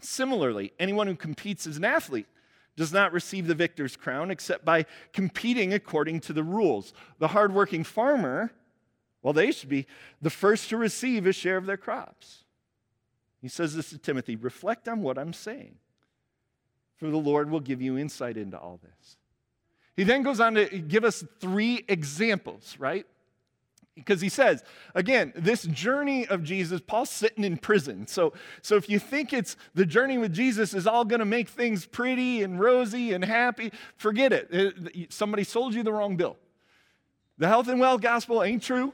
Similarly, 0.00 0.72
anyone 0.78 1.06
who 1.06 1.16
competes 1.16 1.66
as 1.66 1.76
an 1.76 1.84
athlete 1.84 2.26
does 2.76 2.92
not 2.92 3.12
receive 3.12 3.46
the 3.46 3.54
victor's 3.54 3.96
crown 3.96 4.30
except 4.30 4.64
by 4.64 4.84
competing 5.12 5.72
according 5.72 6.20
to 6.20 6.32
the 6.32 6.42
rules. 6.42 6.92
The 7.18 7.28
hardworking 7.28 7.84
farmer, 7.84 8.52
well, 9.22 9.32
they 9.32 9.52
should 9.52 9.68
be 9.68 9.86
the 10.20 10.30
first 10.30 10.68
to 10.70 10.76
receive 10.76 11.26
a 11.26 11.32
share 11.32 11.56
of 11.56 11.66
their 11.66 11.76
crops. 11.76 12.44
He 13.40 13.48
says 13.48 13.76
this 13.76 13.90
to 13.90 13.98
Timothy 13.98 14.36
reflect 14.36 14.88
on 14.88 15.02
what 15.02 15.18
I'm 15.18 15.32
saying, 15.32 15.76
for 16.96 17.10
the 17.10 17.16
Lord 17.16 17.50
will 17.50 17.60
give 17.60 17.80
you 17.80 17.96
insight 17.96 18.36
into 18.36 18.58
all 18.58 18.80
this. 18.82 19.16
He 19.96 20.02
then 20.02 20.22
goes 20.22 20.40
on 20.40 20.54
to 20.54 20.66
give 20.66 21.04
us 21.04 21.22
three 21.40 21.84
examples, 21.86 22.76
right? 22.78 23.06
Because 23.94 24.20
he 24.20 24.28
says 24.28 24.64
again 24.94 25.32
this 25.36 25.62
journey 25.64 26.26
of 26.26 26.42
jesus 26.42 26.80
paul's 26.80 27.10
sitting 27.10 27.44
in 27.44 27.56
prison. 27.56 28.06
So 28.06 28.32
so 28.62 28.76
if 28.76 28.88
you 28.88 28.98
think 28.98 29.32
it's 29.32 29.56
the 29.74 29.86
journey 29.86 30.18
with 30.18 30.32
jesus 30.32 30.74
is 30.74 30.86
all 30.86 31.04
going 31.04 31.20
to 31.20 31.26
make 31.26 31.48
things 31.48 31.86
pretty 31.86 32.42
and 32.42 32.58
rosy 32.58 33.12
and 33.12 33.24
happy 33.24 33.72
forget 33.96 34.32
it. 34.32 34.48
it 34.50 35.12
somebody 35.12 35.44
sold 35.44 35.74
you 35.74 35.82
the 35.82 35.92
wrong 35.92 36.16
bill. 36.16 36.36
The 37.38 37.48
health 37.48 37.68
and 37.68 37.80
wealth 37.80 38.00
gospel 38.00 38.42
ain't 38.42 38.62
true. 38.62 38.92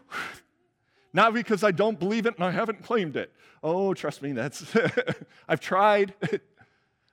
Not 1.13 1.35
because 1.35 1.65
i 1.65 1.71
don't 1.71 1.99
believe 1.99 2.27
it 2.27 2.35
and 2.37 2.45
i 2.45 2.51
haven't 2.51 2.85
claimed 2.85 3.17
it. 3.17 3.33
Oh 3.63 3.95
trust 3.95 4.23
me 4.23 4.33
that's 4.33 4.65
i've 5.49 5.61
tried. 5.61 6.15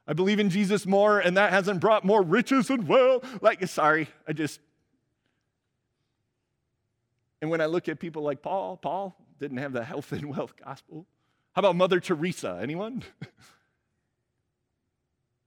I 0.10 0.14
believe 0.14 0.40
in 0.40 0.50
jesus 0.50 0.86
more 0.86 1.20
and 1.20 1.36
that 1.36 1.52
hasn't 1.52 1.82
brought 1.82 2.04
more 2.04 2.22
riches 2.22 2.70
and 2.70 2.88
wealth. 2.88 3.26
Like 3.42 3.66
sorry 3.68 4.10
i 4.28 4.34
just 4.34 4.60
and 7.42 7.52
when 7.52 7.62
I 7.62 7.66
look 7.66 7.88
at 7.90 8.00
people 8.00 8.24
like 8.24 8.42
Paul, 8.42 8.78
Paul 8.78 9.16
didn't 9.40 9.58
have 9.58 9.74
the 9.74 9.84
health 9.84 10.12
and 10.12 10.36
wealth 10.36 10.54
gospel. 10.64 11.06
How 11.54 11.60
about 11.60 11.76
Mother 11.76 12.00
Teresa? 12.00 12.60
Anyone? 12.62 13.04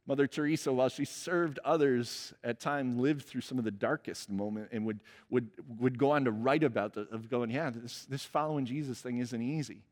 Mother 0.06 0.26
Teresa, 0.26 0.72
while 0.72 0.88
she 0.88 1.04
served 1.04 1.60
others, 1.64 2.34
at 2.42 2.58
times 2.58 2.96
lived 2.96 3.26
through 3.26 3.42
some 3.42 3.58
of 3.58 3.64
the 3.64 3.70
darkest 3.70 4.28
moment 4.28 4.70
and 4.72 4.84
would, 4.84 5.00
would, 5.28 5.50
would 5.78 5.98
go 5.98 6.10
on 6.10 6.24
to 6.24 6.32
write 6.32 6.64
about 6.64 6.94
the, 6.94 7.02
of 7.12 7.30
going, 7.30 7.50
yeah, 7.50 7.70
this, 7.70 8.06
this 8.06 8.24
following 8.24 8.66
Jesus 8.66 9.00
thing 9.00 9.18
isn't 9.18 9.40
easy. 9.40 9.82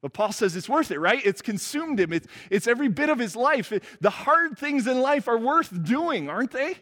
But 0.00 0.12
Paul 0.12 0.30
says 0.30 0.54
it's 0.54 0.68
worth 0.68 0.92
it, 0.92 1.00
right? 1.00 1.20
It's 1.24 1.42
consumed 1.42 1.98
him. 1.98 2.12
It's, 2.12 2.28
it's 2.50 2.68
every 2.68 2.86
bit 2.86 3.10
of 3.10 3.18
his 3.18 3.34
life. 3.34 3.72
It, 3.72 3.82
the 4.00 4.10
hard 4.10 4.56
things 4.56 4.86
in 4.86 5.00
life 5.00 5.26
are 5.26 5.38
worth 5.38 5.82
doing, 5.82 6.30
aren't 6.30 6.52
they? 6.52 6.76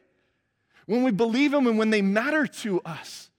When 0.84 1.02
we 1.02 1.12
believe 1.12 1.52
them 1.52 1.66
and 1.66 1.78
when 1.78 1.88
they 1.88 2.02
matter 2.02 2.46
to 2.46 2.82
us 2.82 3.30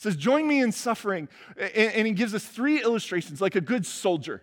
says, 0.00 0.16
Join 0.16 0.48
me 0.48 0.60
in 0.60 0.72
suffering. 0.72 1.28
And, 1.58 2.06
he 2.06 2.14
gives 2.14 2.34
us 2.34 2.44
three 2.44 2.82
illustrations, 2.82 3.40
like 3.40 3.54
a 3.54 3.60
good 3.60 3.84
soldier. 3.84 4.42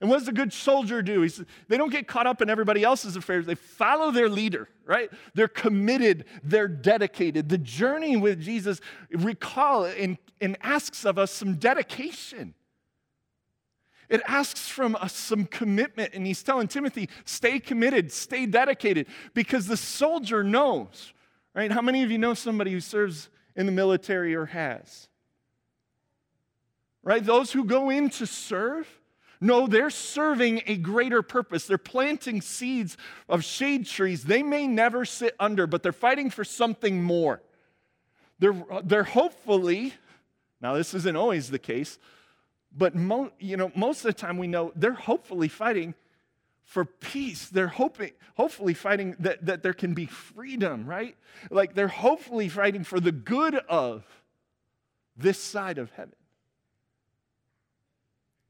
And 0.00 0.08
what 0.08 0.20
does 0.20 0.28
a 0.28 0.32
good 0.32 0.52
soldier 0.52 1.02
do? 1.02 1.22
He 1.22 1.28
says, 1.28 1.44
they 1.66 1.76
don't 1.76 1.90
get 1.90 2.06
caught 2.06 2.28
up 2.28 2.40
in 2.40 2.48
everybody 2.48 2.84
else's 2.84 3.16
affairs. 3.16 3.46
They 3.46 3.56
follow 3.56 4.12
their 4.12 4.28
leader, 4.28 4.68
right? 4.86 5.10
They're 5.34 5.48
committed, 5.48 6.24
they're 6.44 6.68
dedicated. 6.68 7.48
The 7.48 7.58
journey 7.58 8.16
with 8.16 8.40
Jesus, 8.40 8.80
recall 9.10 9.86
and, 9.86 10.16
and 10.40 10.56
asks 10.62 11.04
of 11.04 11.18
us 11.18 11.32
some 11.32 11.56
dedication. 11.56 12.54
It 14.08 14.22
asks 14.26 14.68
from 14.68 14.94
us 14.94 15.14
some 15.14 15.46
commitment. 15.46 16.14
And 16.14 16.24
he's 16.24 16.44
telling 16.44 16.68
Timothy, 16.68 17.08
stay 17.24 17.58
committed, 17.58 18.12
stay 18.12 18.46
dedicated, 18.46 19.08
because 19.34 19.66
the 19.66 19.76
soldier 19.76 20.44
knows, 20.44 21.12
right? 21.54 21.72
How 21.72 21.82
many 21.82 22.04
of 22.04 22.10
you 22.12 22.18
know 22.18 22.34
somebody 22.34 22.70
who 22.70 22.80
serves 22.80 23.30
in 23.58 23.66
the 23.66 23.72
military 23.72 24.36
or 24.36 24.46
has. 24.46 25.08
Right? 27.02 27.22
Those 27.22 27.52
who 27.52 27.64
go 27.64 27.90
in 27.90 28.08
to 28.10 28.26
serve, 28.26 28.88
no, 29.40 29.66
they're 29.66 29.90
serving 29.90 30.62
a 30.66 30.76
greater 30.76 31.22
purpose. 31.22 31.66
They're 31.66 31.76
planting 31.76 32.40
seeds 32.40 32.96
of 33.28 33.44
shade 33.44 33.86
trees 33.86 34.24
they 34.24 34.42
may 34.44 34.68
never 34.68 35.04
sit 35.04 35.34
under, 35.40 35.66
but 35.66 35.82
they're 35.82 35.92
fighting 35.92 36.30
for 36.30 36.44
something 36.44 37.02
more. 37.02 37.42
They're, 38.38 38.54
they're 38.84 39.04
hopefully, 39.04 39.92
now 40.60 40.74
this 40.74 40.94
isn't 40.94 41.16
always 41.16 41.50
the 41.50 41.58
case, 41.58 41.98
but 42.76 42.94
mo, 42.94 43.32
you 43.40 43.56
know, 43.56 43.72
most 43.74 43.98
of 43.98 44.04
the 44.04 44.12
time 44.12 44.38
we 44.38 44.46
know 44.46 44.72
they're 44.76 44.92
hopefully 44.92 45.48
fighting 45.48 45.94
for 46.68 46.84
peace. 46.84 47.48
They're 47.48 47.66
hoping, 47.66 48.12
hopefully 48.36 48.74
fighting 48.74 49.16
that, 49.20 49.46
that 49.46 49.62
there 49.62 49.72
can 49.72 49.94
be 49.94 50.04
freedom, 50.04 50.84
right? 50.84 51.16
Like 51.50 51.74
they're 51.74 51.88
hopefully 51.88 52.50
fighting 52.50 52.84
for 52.84 53.00
the 53.00 53.10
good 53.10 53.54
of 53.54 54.04
this 55.16 55.42
side 55.42 55.78
of 55.78 55.90
heaven. 55.92 56.12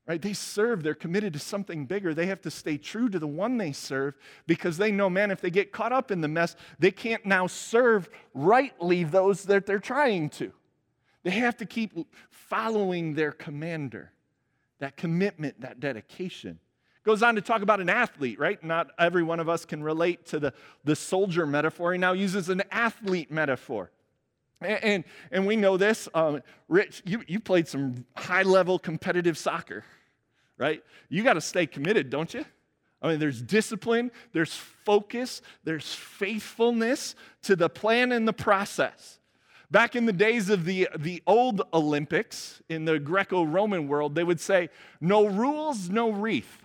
right? 0.08 0.20
They 0.20 0.32
serve, 0.32 0.82
they're 0.82 0.94
committed 0.94 1.34
to 1.34 1.38
something 1.38 1.86
bigger. 1.86 2.12
They 2.12 2.26
have 2.26 2.40
to 2.40 2.50
stay 2.50 2.76
true 2.76 3.08
to 3.08 3.20
the 3.20 3.28
one 3.28 3.56
they 3.56 3.70
serve 3.70 4.16
because 4.48 4.78
they 4.78 4.90
know, 4.90 5.08
man, 5.08 5.30
if 5.30 5.40
they 5.40 5.50
get 5.50 5.70
caught 5.70 5.92
up 5.92 6.10
in 6.10 6.20
the 6.20 6.28
mess, 6.28 6.56
they 6.80 6.90
can't 6.90 7.24
now 7.24 7.46
serve 7.46 8.08
rightly 8.34 9.04
those 9.04 9.44
that 9.44 9.64
they're 9.64 9.78
trying 9.78 10.30
to. 10.30 10.52
They 11.22 11.30
have 11.30 11.56
to 11.58 11.66
keep 11.66 11.92
following 12.30 13.14
their 13.14 13.30
commander, 13.30 14.10
that 14.80 14.96
commitment, 14.96 15.60
that 15.60 15.78
dedication. 15.78 16.58
Goes 17.04 17.22
on 17.22 17.36
to 17.36 17.40
talk 17.40 17.62
about 17.62 17.80
an 17.80 17.88
athlete, 17.88 18.38
right? 18.38 18.62
Not 18.62 18.90
every 18.98 19.22
one 19.22 19.40
of 19.40 19.48
us 19.48 19.64
can 19.64 19.82
relate 19.82 20.26
to 20.26 20.38
the, 20.38 20.52
the 20.84 20.96
soldier 20.96 21.46
metaphor. 21.46 21.92
He 21.92 21.98
now 21.98 22.12
uses 22.12 22.48
an 22.48 22.62
athlete 22.70 23.30
metaphor. 23.30 23.90
And, 24.60 24.84
and, 24.84 25.04
and 25.30 25.46
we 25.46 25.56
know 25.56 25.76
this. 25.76 26.08
Um, 26.12 26.42
Rich, 26.68 27.02
you, 27.06 27.22
you 27.26 27.40
played 27.40 27.68
some 27.68 28.04
high 28.16 28.42
level 28.42 28.78
competitive 28.78 29.38
soccer 29.38 29.84
right? 30.58 30.82
You 31.08 31.22
got 31.22 31.34
to 31.34 31.40
stay 31.40 31.66
committed, 31.66 32.10
don't 32.10 32.34
you? 32.34 32.44
I 33.00 33.08
mean, 33.08 33.20
there's 33.20 33.40
discipline, 33.40 34.10
there's 34.32 34.54
focus, 34.54 35.40
there's 35.62 35.94
faithfulness 35.94 37.14
to 37.42 37.54
the 37.54 37.68
plan 37.68 38.10
and 38.10 38.26
the 38.26 38.32
process. 38.32 39.20
Back 39.70 39.94
in 39.94 40.06
the 40.06 40.12
days 40.12 40.50
of 40.50 40.64
the, 40.64 40.88
the 40.98 41.22
old 41.26 41.62
Olympics 41.72 42.60
in 42.68 42.84
the 42.86 42.98
Greco 42.98 43.44
Roman 43.44 43.86
world, 43.86 44.14
they 44.14 44.24
would 44.24 44.40
say, 44.40 44.70
no 45.00 45.26
rules, 45.26 45.88
no 45.88 46.10
wreath. 46.10 46.64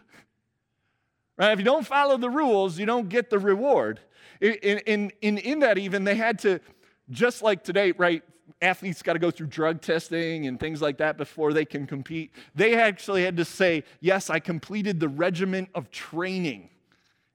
Right? 1.43 1.51
If 1.51 1.59
you 1.59 1.65
don't 1.65 1.85
follow 1.85 2.17
the 2.17 2.29
rules, 2.29 2.79
you 2.79 2.85
don't 2.85 3.09
get 3.09 3.29
the 3.29 3.37
reward. 3.37 3.99
In, 4.39 4.53
in, 4.53 5.11
in, 5.21 5.37
in 5.39 5.59
that, 5.59 5.77
even, 5.77 6.05
they 6.05 6.15
had 6.15 6.39
to, 6.39 6.61
just 7.09 7.41
like 7.41 7.63
today, 7.63 7.91
right? 7.91 8.23
athletes 8.61 9.01
got 9.01 9.13
to 9.13 9.19
go 9.19 9.29
through 9.29 9.47
drug 9.47 9.81
testing 9.81 10.47
and 10.47 10.57
things 10.57 10.81
like 10.81 10.97
that 10.99 11.17
before 11.17 11.51
they 11.51 11.65
can 11.65 11.85
compete. 11.85 12.31
They 12.55 12.75
actually 12.75 13.23
had 13.23 13.35
to 13.37 13.45
say, 13.45 13.83
Yes, 13.99 14.29
I 14.29 14.39
completed 14.39 15.01
the 15.01 15.09
regiment 15.09 15.69
of 15.75 15.91
training 15.91 16.69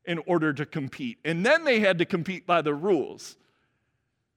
in 0.06 0.20
order 0.26 0.54
to 0.54 0.64
compete. 0.64 1.18
And 1.26 1.44
then 1.44 1.64
they 1.64 1.80
had 1.80 1.98
to 1.98 2.06
compete 2.06 2.46
by 2.46 2.62
the 2.62 2.74
rules. 2.74 3.36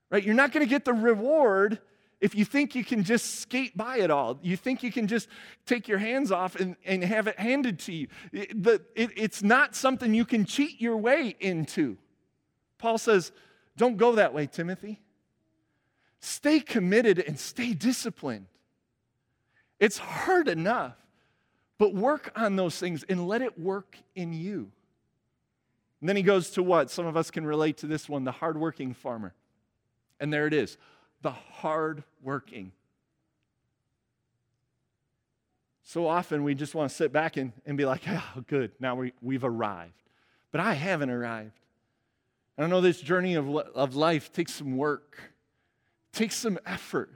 Right? 0.09 0.21
You're 0.21 0.35
not 0.35 0.51
going 0.51 0.65
to 0.65 0.69
get 0.69 0.83
the 0.83 0.93
reward 0.93 1.79
if 2.21 2.35
you 2.35 2.45
think 2.45 2.75
you 2.75 2.83
can 2.83 3.03
just 3.03 3.41
skate 3.41 3.75
by 3.75 3.97
it 3.97 4.11
all. 4.11 4.39
You 4.43 4.55
think 4.55 4.83
you 4.83 4.91
can 4.91 5.07
just 5.07 5.27
take 5.65 5.87
your 5.87 5.97
hands 5.97 6.31
off 6.31 6.55
and, 6.55 6.75
and 6.85 7.03
have 7.03 7.25
it 7.27 7.37
handed 7.39 7.79
to 7.79 7.93
you. 7.93 8.07
It, 8.31 8.63
the, 8.63 8.81
it, 8.95 9.09
it's 9.17 9.41
not 9.41 9.75
something 9.75 10.13
you 10.13 10.23
can 10.23 10.45
cheat 10.45 10.79
your 10.79 10.97
way 10.97 11.35
into. 11.39 11.97
Paul 12.77 12.99
says, 12.99 13.31
Don't 13.75 13.97
go 13.97 14.15
that 14.15 14.35
way, 14.35 14.45
Timothy. 14.45 15.01
Stay 16.19 16.59
committed 16.59 17.17
and 17.17 17.39
stay 17.39 17.73
disciplined. 17.73 18.45
It's 19.79 19.97
hard 19.97 20.47
enough, 20.47 20.95
but 21.79 21.95
work 21.95 22.31
on 22.35 22.55
those 22.55 22.77
things 22.77 23.03
and 23.09 23.27
let 23.27 23.41
it 23.41 23.59
work 23.59 23.97
in 24.13 24.31
you. 24.31 24.71
And 25.99 26.07
then 26.07 26.15
he 26.15 26.21
goes 26.21 26.51
to 26.51 26.61
what? 26.61 26.91
Some 26.91 27.07
of 27.07 27.17
us 27.17 27.31
can 27.31 27.47
relate 27.47 27.77
to 27.77 27.87
this 27.87 28.07
one 28.07 28.25
the 28.25 28.31
hardworking 28.31 28.93
farmer. 28.93 29.33
And 30.19 30.31
there 30.31 30.45
it 30.45 30.53
is 30.53 30.77
the 31.21 31.31
hardworking. 31.31 32.71
So 35.83 36.07
often 36.07 36.43
we 36.43 36.55
just 36.55 36.73
want 36.73 36.89
to 36.89 36.95
sit 36.95 37.11
back 37.11 37.37
and, 37.37 37.51
and 37.65 37.77
be 37.77 37.85
like, 37.85 38.01
oh, 38.07 38.43
good, 38.47 38.71
now 38.79 38.95
we, 38.95 39.13
we've 39.21 39.43
arrived. 39.43 39.93
But 40.51 40.61
I 40.61 40.73
haven't 40.73 41.09
arrived. 41.09 41.59
I 42.57 42.67
know 42.67 42.81
this 42.81 43.01
journey 43.01 43.35
of, 43.35 43.55
of 43.55 43.95
life 43.95 44.31
takes 44.31 44.53
some 44.53 44.77
work 44.77 45.31
takes 46.11 46.35
some 46.35 46.59
effort. 46.65 47.09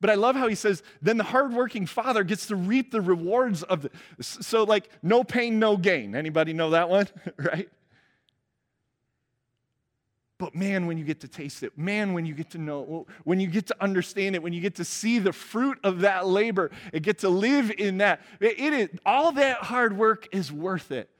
But 0.00 0.10
I 0.10 0.14
love 0.14 0.34
how 0.34 0.48
he 0.48 0.54
says, 0.54 0.82
then 1.02 1.18
the 1.18 1.24
hardworking 1.24 1.86
father 1.86 2.24
gets 2.24 2.46
to 2.46 2.56
reap 2.56 2.90
the 2.90 3.02
rewards 3.02 3.62
of 3.62 3.82
the. 3.82 3.90
So, 4.20 4.64
like, 4.64 4.88
no 5.02 5.24
pain, 5.24 5.58
no 5.58 5.76
gain. 5.76 6.14
Anybody 6.14 6.54
know 6.54 6.70
that 6.70 6.88
one? 6.88 7.06
right? 7.36 7.68
But 10.40 10.54
man, 10.54 10.86
when 10.86 10.96
you 10.96 11.04
get 11.04 11.20
to 11.20 11.28
taste 11.28 11.62
it, 11.62 11.76
man, 11.76 12.14
when 12.14 12.24
you 12.24 12.32
get 12.32 12.48
to 12.52 12.58
know, 12.58 13.06
when 13.24 13.40
you 13.40 13.46
get 13.46 13.66
to 13.66 13.76
understand 13.78 14.34
it, 14.34 14.42
when 14.42 14.54
you 14.54 14.62
get 14.62 14.76
to 14.76 14.86
see 14.86 15.18
the 15.18 15.34
fruit 15.34 15.78
of 15.84 16.00
that 16.00 16.26
labor 16.26 16.70
and 16.94 17.02
get 17.02 17.18
to 17.18 17.28
live 17.28 17.70
in 17.70 17.98
that, 17.98 18.22
it 18.40 18.58
is 18.58 18.88
all 19.04 19.32
that 19.32 19.58
hard 19.58 19.98
work 19.98 20.28
is 20.32 20.50
worth 20.50 20.92
it. 20.92 21.10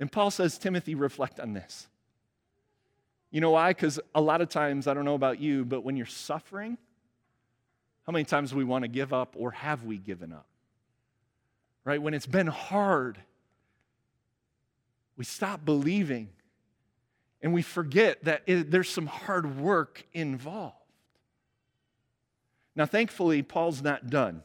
And 0.00 0.10
Paul 0.10 0.32
says, 0.32 0.58
Timothy, 0.58 0.96
reflect 0.96 1.38
on 1.38 1.52
this. 1.52 1.86
You 3.30 3.40
know 3.40 3.52
why? 3.52 3.70
Because 3.70 4.00
a 4.12 4.20
lot 4.20 4.40
of 4.40 4.48
times, 4.48 4.88
I 4.88 4.94
don't 4.94 5.04
know 5.04 5.14
about 5.14 5.40
you, 5.40 5.64
but 5.64 5.84
when 5.84 5.96
you're 5.96 6.04
suffering, 6.04 6.76
how 8.08 8.12
many 8.12 8.24
times 8.24 8.50
do 8.50 8.56
we 8.56 8.64
want 8.64 8.82
to 8.82 8.88
give 8.88 9.12
up 9.12 9.36
or 9.38 9.52
have 9.52 9.84
we 9.84 9.98
given 9.98 10.32
up? 10.32 10.46
Right? 11.84 12.02
When 12.02 12.12
it's 12.12 12.26
been 12.26 12.48
hard, 12.48 13.18
we 15.16 15.24
stop 15.24 15.64
believing 15.64 16.30
and 17.42 17.52
we 17.52 17.62
forget 17.62 18.24
that 18.24 18.42
it, 18.46 18.70
there's 18.70 18.88
some 18.88 19.06
hard 19.06 19.58
work 19.58 20.06
involved. 20.12 20.76
Now, 22.76 22.86
thankfully, 22.86 23.42
Paul's 23.42 23.82
not 23.82 24.08
done. 24.08 24.42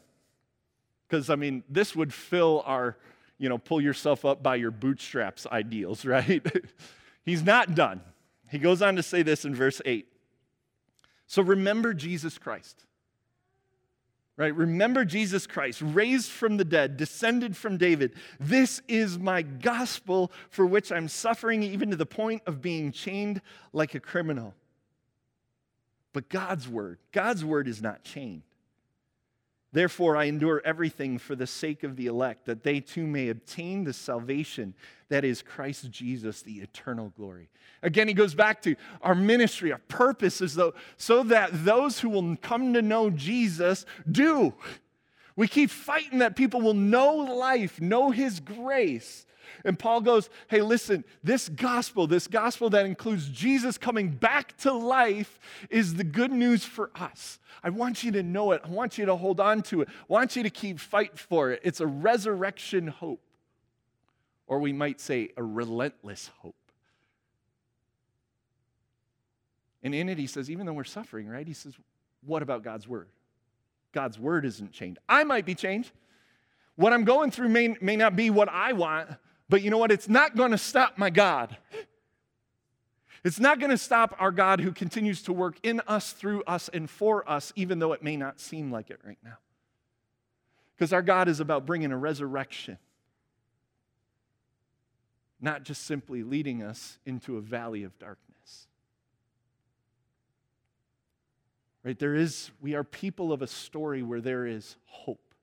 Because, 1.08 1.30
I 1.30 1.36
mean, 1.36 1.64
this 1.70 1.96
would 1.96 2.14
fill 2.14 2.64
our, 2.66 2.98
you 3.38 3.48
know, 3.48 3.58
pull 3.58 3.80
yourself 3.80 4.26
up 4.26 4.44
by 4.44 4.56
your 4.56 4.72
bootstraps 4.72 5.48
ideals, 5.50 6.04
right? 6.06 6.46
He's 7.24 7.44
not 7.44 7.76
done. 7.76 8.02
He 8.50 8.60
goes 8.60 8.82
on 8.82 8.96
to 8.96 9.04
say 9.04 9.22
this 9.22 9.46
in 9.46 9.54
verse 9.56 9.82
8. 9.86 10.08
So 11.28 11.42
remember 11.42 11.94
Jesus 11.94 12.38
Christ. 12.38 12.84
Right? 14.38 14.56
Remember 14.56 15.04
Jesus 15.04 15.48
Christ, 15.48 15.82
raised 15.82 16.30
from 16.30 16.58
the 16.58 16.64
dead, 16.64 16.96
descended 16.96 17.58
from 17.58 17.78
David. 17.78 18.14
This 18.40 18.82
is 18.88 19.18
my 19.18 19.42
gospel 19.42 20.32
for 20.52 20.64
which 20.64 20.92
I'm 20.92 21.08
suffering, 21.08 21.64
even 21.64 21.90
to 21.90 21.96
the 21.96 22.06
point 22.06 22.44
of 22.46 22.62
being 22.62 22.92
chained 22.92 23.42
like 23.74 23.96
a 23.96 24.00
criminal. 24.00 24.54
But 26.14 26.30
God's 26.30 26.68
word, 26.68 27.00
God's 27.12 27.44
word 27.44 27.68
is 27.68 27.82
not 27.82 28.04
chained. 28.04 28.44
Therefore, 29.74 30.16
I 30.16 30.26
endure 30.26 30.62
everything 30.64 31.18
for 31.18 31.36
the 31.36 31.48
sake 31.48 31.84
of 31.84 31.98
the 31.98 32.08
elect, 32.08 32.46
that 32.46 32.64
they 32.64 32.80
too 32.80 33.06
may 33.06 33.30
obtain 33.30 33.84
the 33.84 33.94
salvation 33.94 34.74
that 35.10 35.26
is 35.26 35.42
Christ 35.42 35.92
Jesus, 35.92 36.42
the 36.42 36.60
eternal 36.60 37.14
glory. 37.18 37.50
Again, 37.84 38.08
he 38.08 38.14
goes 38.14 38.34
back 38.34 38.62
to 38.64 38.76
our 39.02 39.16
ministry, 39.16 39.72
our 39.72 39.82
purpose 39.88 40.42
is 40.42 40.56
though, 40.56 40.74
so 40.96 41.24
that 41.24 41.66
those 41.66 42.00
who 42.00 42.10
will 42.10 42.36
come 42.38 42.74
to 42.74 42.82
know 42.82 43.10
Jesus 43.10 43.86
do. 44.10 44.54
We 45.38 45.48
keep 45.48 45.70
fighting 45.70 46.20
that 46.20 46.36
people 46.36 46.60
will 46.60 46.74
know 46.74 47.14
life, 47.14 47.80
know 47.80 48.10
his 48.10 48.42
grace. 48.42 49.26
And 49.64 49.78
Paul 49.78 50.02
goes, 50.02 50.30
Hey, 50.48 50.62
listen, 50.62 51.06
this 51.24 51.48
gospel, 51.48 52.08
this 52.08 52.28
gospel 52.28 52.72
that 52.72 52.86
includes 52.86 53.30
Jesus 53.30 53.78
coming 53.78 54.10
back 54.10 54.58
to 54.58 54.74
life, 54.74 55.40
is 55.70 55.94
the 55.94 56.04
good 56.04 56.32
news 56.32 56.66
for 56.66 56.90
us. 56.96 57.40
I 57.64 57.70
want 57.70 58.04
you 58.04 58.12
to 58.14 58.24
know 58.24 58.52
it. 58.52 58.62
I 58.66 58.70
want 58.70 58.98
you 58.98 59.06
to 59.06 59.16
hold 59.16 59.40
on 59.40 59.62
to 59.64 59.82
it. 59.82 59.90
I 59.90 59.94
want 60.08 60.36
you 60.36 60.44
to 60.44 60.50
keep 60.50 60.80
fight 60.80 61.18
for 61.18 61.52
it. 61.52 61.62
It's 61.64 61.82
a 61.82 61.88
resurrection 61.88 62.88
hope. 62.88 63.22
Or 64.48 64.60
we 64.60 64.74
might 64.74 65.00
say 65.00 65.30
a 65.38 65.44
relentless 65.44 66.32
hope. 66.40 66.56
And 69.84 69.94
in 69.94 70.10
it, 70.10 70.18
he 70.18 70.28
says, 70.28 70.50
even 70.50 70.66
though 70.66 70.74
we're 70.74 70.84
suffering, 70.84 71.28
right? 71.28 71.48
He 71.48 71.54
says, 71.54 71.74
what 72.26 72.42
about 72.42 72.64
God's 72.64 72.88
word? 72.88 73.08
God's 73.98 74.20
word 74.20 74.46
isn't 74.46 74.72
changed. 74.72 75.00
I 75.10 75.24
might 75.24 75.44
be 75.44 75.56
changed. 75.56 75.92
What 76.76 76.94
I'm 76.94 77.04
going 77.04 77.32
through 77.32 77.50
may, 77.50 77.76
may 77.82 77.96
not 77.96 78.16
be 78.16 78.30
what 78.30 78.48
I 78.48 78.74
want, 78.74 79.10
but 79.50 79.64
you 79.64 79.72
know 79.72 79.80
what? 79.80 79.92
It's 79.92 80.08
not 80.08 80.36
going 80.36 80.52
to 80.52 80.58
stop 80.60 81.00
my 81.00 81.10
God. 81.10 81.58
It's 83.24 83.40
not 83.40 83.60
going 83.60 83.72
to 83.72 83.78
stop 83.78 84.16
our 84.20 84.32
God 84.32 84.62
who 84.62 84.72
continues 84.72 85.24
to 85.24 85.34
work 85.34 85.58
in 85.64 85.82
us, 85.88 86.12
through 86.12 86.44
us, 86.44 86.70
and 86.72 86.88
for 86.88 87.28
us, 87.28 87.52
even 87.56 87.80
though 87.80 87.92
it 87.92 88.04
may 88.04 88.16
not 88.16 88.40
seem 88.40 88.72
like 88.72 88.92
it 88.92 89.00
right 89.04 89.18
now. 89.24 89.40
Because 90.76 90.94
our 90.94 91.02
God 91.02 91.28
is 91.28 91.40
about 91.40 91.66
bringing 91.66 91.92
a 91.92 91.98
resurrection, 91.98 92.78
not 95.42 95.64
just 95.64 95.88
simply 95.88 96.22
leading 96.22 96.62
us 96.62 97.00
into 97.04 97.38
a 97.38 97.42
valley 97.42 97.84
of 97.84 97.98
darkness. 97.98 98.37
Right? 101.88 101.98
There 101.98 102.16
is, 102.16 102.52
we 102.60 102.76
are 102.76 102.84
people 102.84 103.32
of 103.32 103.42
a 103.42 103.48
story 103.48 104.04
where 104.04 104.20
there 104.20 104.46
is 104.46 104.76
hope, 104.84 105.34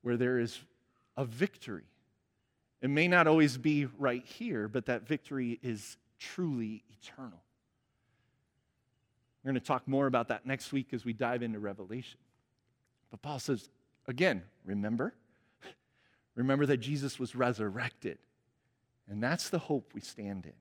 where 0.00 0.16
there 0.16 0.38
is 0.38 0.58
a 1.18 1.26
victory. 1.26 1.84
It 2.80 2.88
may 2.88 3.08
not 3.08 3.26
always 3.26 3.58
be 3.58 3.84
right 3.98 4.24
here, 4.24 4.68
but 4.68 4.86
that 4.86 5.06
victory 5.06 5.60
is 5.62 5.98
truly 6.18 6.82
eternal. 6.98 7.42
We're 9.42 9.50
going 9.50 9.60
to 9.60 9.66
talk 9.66 9.86
more 9.86 10.06
about 10.06 10.28
that 10.28 10.46
next 10.46 10.72
week 10.72 10.94
as 10.94 11.04
we 11.04 11.12
dive 11.12 11.42
into 11.42 11.58
Revelation. 11.58 12.20
But 13.10 13.20
Paul 13.20 13.38
says, 13.38 13.68
again, 14.08 14.44
remember? 14.64 15.12
Remember 16.36 16.64
that 16.64 16.78
Jesus 16.78 17.18
was 17.18 17.36
resurrected. 17.36 18.16
And 19.10 19.22
that's 19.22 19.50
the 19.50 19.58
hope 19.58 19.90
we 19.92 20.00
stand 20.00 20.46
in. 20.46 20.54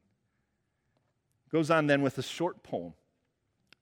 Goes 1.53 1.71
on 1.71 1.87
then 1.87 2.01
with 2.01 2.17
a 2.17 2.21
short 2.21 2.63
poem. 2.63 2.95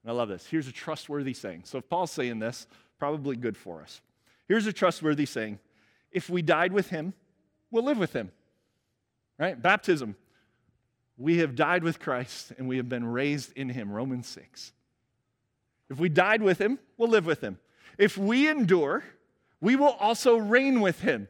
I 0.06 0.12
love 0.12 0.30
this. 0.30 0.47
Here's 0.47 0.68
a 0.68 0.72
trustworthy 0.72 1.34
saying. 1.34 1.64
So 1.66 1.78
if 1.78 1.88
Paul's 1.88 2.12
saying 2.12 2.39
this, 2.39 2.68
probably 2.97 3.36
good 3.36 3.56
for 3.56 3.82
us. 3.82 4.02
Here's 4.47 4.66
a 4.66 4.74
trustworthy 4.74 5.26
saying 5.26 5.60
if 6.12 6.30
we 6.30 6.41
died 6.41 6.74
with 6.74 6.89
him, 6.89 7.14
we'll 7.70 7.84
live 7.84 7.97
with 7.97 8.14
him. 8.14 8.32
Right? 9.38 9.60
Baptism. 9.60 10.16
We 11.18 11.38
have 11.38 11.56
died 11.56 11.84
with 11.84 11.99
Christ 11.99 12.52
and 12.58 12.68
we 12.68 12.78
have 12.78 12.89
been 12.89 13.06
raised 13.06 13.54
in 13.56 13.70
him. 13.70 13.91
Romans 13.91 14.28
6. 14.28 14.74
If 15.89 15.99
we 15.99 16.10
died 16.10 16.41
with 16.41 16.60
him, 16.60 16.80
we'll 16.97 17.10
live 17.10 17.26
with 17.26 17.41
him. 17.41 17.60
If 17.97 18.18
we 18.18 18.49
endure, 18.49 19.04
we 19.60 19.76
will 19.76 19.95
also 19.99 20.38
reign 20.38 20.82
with 20.82 21.02
him. 21.02 21.28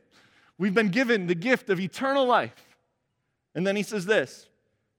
We've 0.57 0.73
been 0.73 0.89
given 0.89 1.27
the 1.27 1.35
gift 1.35 1.69
of 1.69 1.79
eternal 1.79 2.25
life. 2.25 2.77
And 3.53 3.67
then 3.67 3.75
he 3.75 3.83
says 3.83 4.05
this 4.05 4.47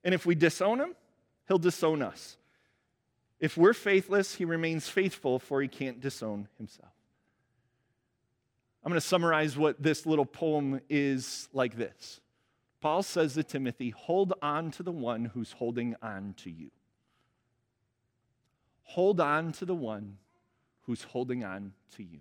and 0.05 0.15
if 0.15 0.27
we 0.27 0.35
disown 0.35 0.81
him, 0.81 0.95
he'll 1.49 1.59
disown 1.59 2.03
us. 2.03 2.37
If 3.43 3.57
we're 3.57 3.75
faithless, 3.75 4.37
he 4.37 4.45
remains 4.45 4.89
faithful, 4.89 5.41
for 5.41 5.61
he 5.61 5.67
can't 5.67 6.01
disown 6.01 6.47
himself. 6.59 6.93
I'm 8.85 8.91
going 8.91 9.01
to 9.01 9.07
summarize 9.07 9.57
what 9.59 9.83
this 9.83 10.07
little 10.07 10.25
poem 10.25 10.81
is 10.89 11.49
like 11.53 11.77
this 11.77 12.21
Paul 12.81 13.03
says 13.03 13.35
to 13.35 13.43
Timothy, 13.43 13.91
Hold 13.91 14.33
on 14.41 14.71
to 14.71 14.85
the 14.85 14.93
one 14.93 15.25
who's 15.25 15.51
holding 15.51 15.97
on 16.01 16.35
to 16.39 16.51
you. 16.51 16.71
Hold 18.85 19.21
on 19.21 19.51
to 19.53 19.65
the 19.65 19.75
one 19.75 20.19
who's 20.83 21.03
holding 21.03 21.43
on 21.43 21.73
to 21.97 22.05
you. 22.05 22.21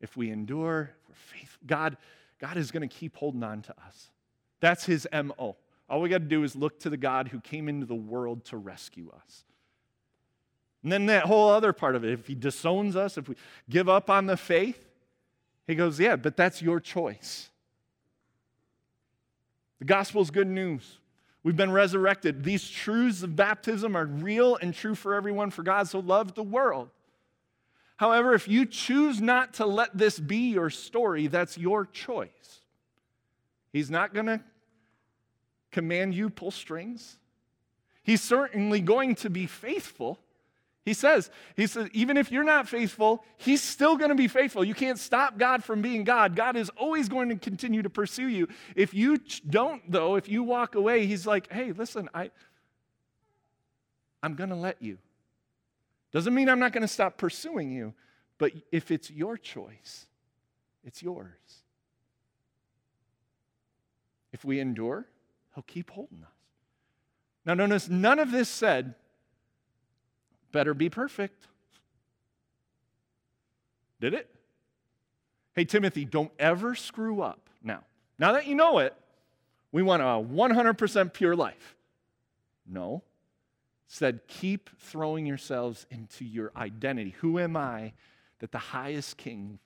If 0.00 0.16
we 0.16 0.30
endure, 0.30 0.90
if 1.02 1.08
we're 1.08 1.38
faithful, 1.38 1.60
God, 1.64 1.96
God 2.40 2.56
is 2.56 2.72
going 2.72 2.88
to 2.88 2.92
keep 2.92 3.16
holding 3.16 3.44
on 3.44 3.62
to 3.62 3.74
us. 3.86 4.10
That's 4.58 4.84
his 4.84 5.06
MO. 5.12 5.56
All 5.90 6.00
we 6.00 6.08
got 6.08 6.18
to 6.18 6.24
do 6.24 6.44
is 6.44 6.54
look 6.54 6.78
to 6.80 6.90
the 6.90 6.96
God 6.96 7.28
who 7.28 7.40
came 7.40 7.68
into 7.68 7.84
the 7.84 7.96
world 7.96 8.44
to 8.46 8.56
rescue 8.56 9.10
us. 9.12 9.44
And 10.84 10.90
then 10.90 11.06
that 11.06 11.24
whole 11.24 11.50
other 11.50 11.72
part 11.72 11.96
of 11.96 12.04
it, 12.04 12.12
if 12.12 12.28
he 12.28 12.36
disowns 12.36 12.94
us, 12.94 13.18
if 13.18 13.28
we 13.28 13.34
give 13.68 13.88
up 13.88 14.08
on 14.08 14.26
the 14.26 14.36
faith, 14.36 14.86
he 15.66 15.74
goes, 15.74 15.98
Yeah, 15.98 16.14
but 16.14 16.36
that's 16.36 16.62
your 16.62 16.78
choice. 16.78 17.50
The 19.80 19.84
gospel 19.84 20.22
is 20.22 20.30
good 20.30 20.46
news. 20.46 20.98
We've 21.42 21.56
been 21.56 21.72
resurrected. 21.72 22.44
These 22.44 22.68
truths 22.68 23.22
of 23.22 23.34
baptism 23.34 23.96
are 23.96 24.06
real 24.06 24.56
and 24.56 24.72
true 24.72 24.94
for 24.94 25.14
everyone, 25.14 25.50
for 25.50 25.62
God 25.62 25.88
so 25.88 25.98
loved 25.98 26.36
the 26.36 26.42
world. 26.42 26.90
However, 27.96 28.32
if 28.34 28.46
you 28.46 28.64
choose 28.64 29.20
not 29.20 29.54
to 29.54 29.66
let 29.66 29.96
this 29.96 30.18
be 30.18 30.52
your 30.52 30.70
story, 30.70 31.26
that's 31.26 31.58
your 31.58 31.86
choice. 31.86 32.60
He's 33.72 33.90
not 33.90 34.14
going 34.14 34.26
to 34.26 34.40
command 35.70 36.14
you 36.14 36.30
pull 36.30 36.50
strings. 36.50 37.18
He's 38.02 38.22
certainly 38.22 38.80
going 38.80 39.14
to 39.16 39.30
be 39.30 39.46
faithful. 39.46 40.18
He 40.84 40.94
says, 40.94 41.30
he 41.56 41.66
says, 41.66 41.88
even 41.92 42.16
if 42.16 42.32
you're 42.32 42.42
not 42.42 42.66
faithful, 42.66 43.22
he's 43.36 43.62
still 43.62 43.96
going 43.96 44.08
to 44.08 44.14
be 44.14 44.28
faithful. 44.28 44.64
You 44.64 44.74
can't 44.74 44.98
stop 44.98 45.36
God 45.36 45.62
from 45.62 45.82
being 45.82 46.04
God. 46.04 46.34
God 46.34 46.56
is 46.56 46.70
always 46.70 47.08
going 47.08 47.28
to 47.28 47.36
continue 47.36 47.82
to 47.82 47.90
pursue 47.90 48.28
you. 48.28 48.48
If 48.74 48.94
you 48.94 49.18
don't, 49.48 49.82
though, 49.90 50.16
if 50.16 50.28
you 50.28 50.42
walk 50.42 50.74
away, 50.74 51.06
he's 51.06 51.26
like, 51.26 51.52
hey, 51.52 51.72
listen, 51.72 52.08
I, 52.14 52.30
I'm 54.22 54.34
going 54.34 54.50
to 54.50 54.56
let 54.56 54.80
you. 54.80 54.98
Doesn't 56.12 56.34
mean 56.34 56.48
I'm 56.48 56.58
not 56.58 56.72
going 56.72 56.82
to 56.82 56.88
stop 56.88 57.18
pursuing 57.18 57.70
you, 57.70 57.94
but 58.38 58.52
if 58.72 58.90
it's 58.90 59.10
your 59.10 59.36
choice, 59.36 60.06
it's 60.82 61.02
yours. 61.02 61.28
If 64.32 64.44
we 64.44 64.60
endure, 64.60 65.06
he'll 65.54 65.64
keep 65.64 65.90
holding 65.90 66.22
us. 66.22 66.28
Now, 67.44 67.54
notice 67.54 67.88
none 67.88 68.18
of 68.18 68.30
this 68.30 68.48
said, 68.48 68.94
better 70.52 70.74
be 70.74 70.90
perfect. 70.90 71.46
Did 74.00 74.14
it? 74.14 74.28
Hey, 75.54 75.64
Timothy, 75.64 76.04
don't 76.04 76.32
ever 76.38 76.74
screw 76.74 77.22
up. 77.22 77.50
Now, 77.62 77.84
now 78.18 78.32
that 78.32 78.46
you 78.46 78.54
know 78.54 78.78
it, 78.78 78.94
we 79.72 79.82
want 79.82 80.02
a 80.02 80.04
100% 80.04 81.12
pure 81.12 81.36
life. 81.36 81.76
No. 82.66 83.02
said, 83.88 84.20
keep 84.28 84.70
throwing 84.78 85.26
yourselves 85.26 85.84
into 85.90 86.24
your 86.24 86.52
identity. 86.56 87.14
Who 87.20 87.40
am 87.40 87.56
I 87.56 87.92
that 88.38 88.52
the 88.52 88.58
highest 88.58 89.16
king 89.16 89.58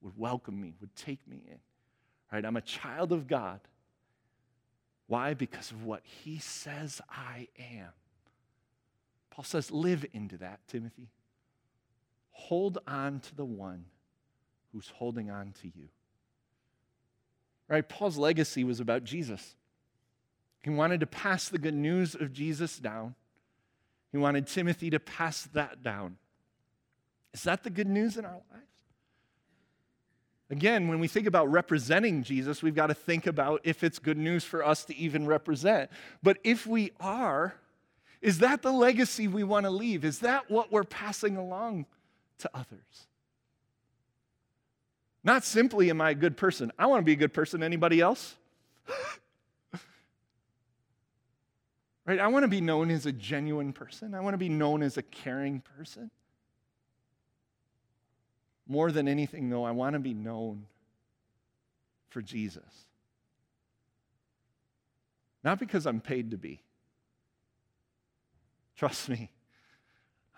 would 0.00 0.18
welcome 0.18 0.60
me, 0.60 0.74
would 0.80 0.94
take 0.96 1.26
me 1.28 1.44
in? 1.46 1.58
Right? 2.32 2.44
I'm 2.44 2.56
a 2.56 2.62
child 2.62 3.12
of 3.12 3.28
God. 3.28 3.60
Why? 5.12 5.34
Because 5.34 5.70
of 5.70 5.84
what 5.84 6.00
he 6.06 6.38
says 6.38 7.02
I 7.10 7.46
am. 7.58 7.90
Paul 9.28 9.44
says, 9.44 9.70
live 9.70 10.06
into 10.14 10.38
that, 10.38 10.60
Timothy. 10.68 11.10
Hold 12.30 12.78
on 12.86 13.20
to 13.20 13.34
the 13.34 13.44
one 13.44 13.84
who's 14.72 14.88
holding 14.88 15.30
on 15.30 15.52
to 15.60 15.66
you. 15.66 15.88
Right? 17.68 17.86
Paul's 17.86 18.16
legacy 18.16 18.64
was 18.64 18.80
about 18.80 19.04
Jesus. 19.04 19.54
He 20.62 20.70
wanted 20.70 21.00
to 21.00 21.06
pass 21.06 21.46
the 21.50 21.58
good 21.58 21.74
news 21.74 22.14
of 22.14 22.32
Jesus 22.32 22.78
down. 22.78 23.14
He 24.12 24.16
wanted 24.16 24.46
Timothy 24.46 24.88
to 24.88 24.98
pass 24.98 25.42
that 25.52 25.82
down. 25.82 26.16
Is 27.34 27.42
that 27.42 27.64
the 27.64 27.70
good 27.70 27.86
news 27.86 28.16
in 28.16 28.24
our 28.24 28.40
lives? 28.50 28.71
Again, 30.52 30.86
when 30.86 31.00
we 31.00 31.08
think 31.08 31.26
about 31.26 31.50
representing 31.50 32.22
Jesus, 32.22 32.62
we've 32.62 32.74
got 32.74 32.88
to 32.88 32.94
think 32.94 33.26
about 33.26 33.62
if 33.64 33.82
it's 33.82 33.98
good 33.98 34.18
news 34.18 34.44
for 34.44 34.62
us 34.62 34.84
to 34.84 34.94
even 34.94 35.26
represent. 35.26 35.90
But 36.22 36.36
if 36.44 36.66
we 36.66 36.92
are, 37.00 37.54
is 38.20 38.40
that 38.40 38.60
the 38.60 38.70
legacy 38.70 39.28
we 39.28 39.44
want 39.44 39.64
to 39.64 39.70
leave? 39.70 40.04
Is 40.04 40.18
that 40.18 40.50
what 40.50 40.70
we're 40.70 40.84
passing 40.84 41.38
along 41.38 41.86
to 42.40 42.50
others? 42.52 43.06
Not 45.24 45.42
simply, 45.42 45.88
am 45.88 46.02
I 46.02 46.10
a 46.10 46.14
good 46.14 46.36
person? 46.36 46.70
I 46.78 46.84
want 46.84 47.00
to 47.00 47.06
be 47.06 47.12
a 47.12 47.16
good 47.16 47.32
person. 47.32 47.62
Anybody 47.62 48.02
else? 48.02 48.36
right? 52.04 52.20
I 52.20 52.26
want 52.26 52.42
to 52.42 52.48
be 52.48 52.60
known 52.60 52.90
as 52.90 53.06
a 53.06 53.12
genuine 53.12 53.72
person. 53.72 54.14
I 54.14 54.20
want 54.20 54.34
to 54.34 54.38
be 54.38 54.50
known 54.50 54.82
as 54.82 54.98
a 54.98 55.02
caring 55.02 55.62
person. 55.78 56.10
More 58.72 58.90
than 58.90 59.06
anything, 59.06 59.50
though, 59.50 59.64
I 59.64 59.72
want 59.72 59.92
to 59.92 59.98
be 59.98 60.14
known 60.14 60.64
for 62.08 62.22
Jesus. 62.22 62.86
Not 65.44 65.58
because 65.58 65.86
I'm 65.86 66.00
paid 66.00 66.30
to 66.30 66.38
be. 66.38 66.62
Trust 68.74 69.10
me, 69.10 69.30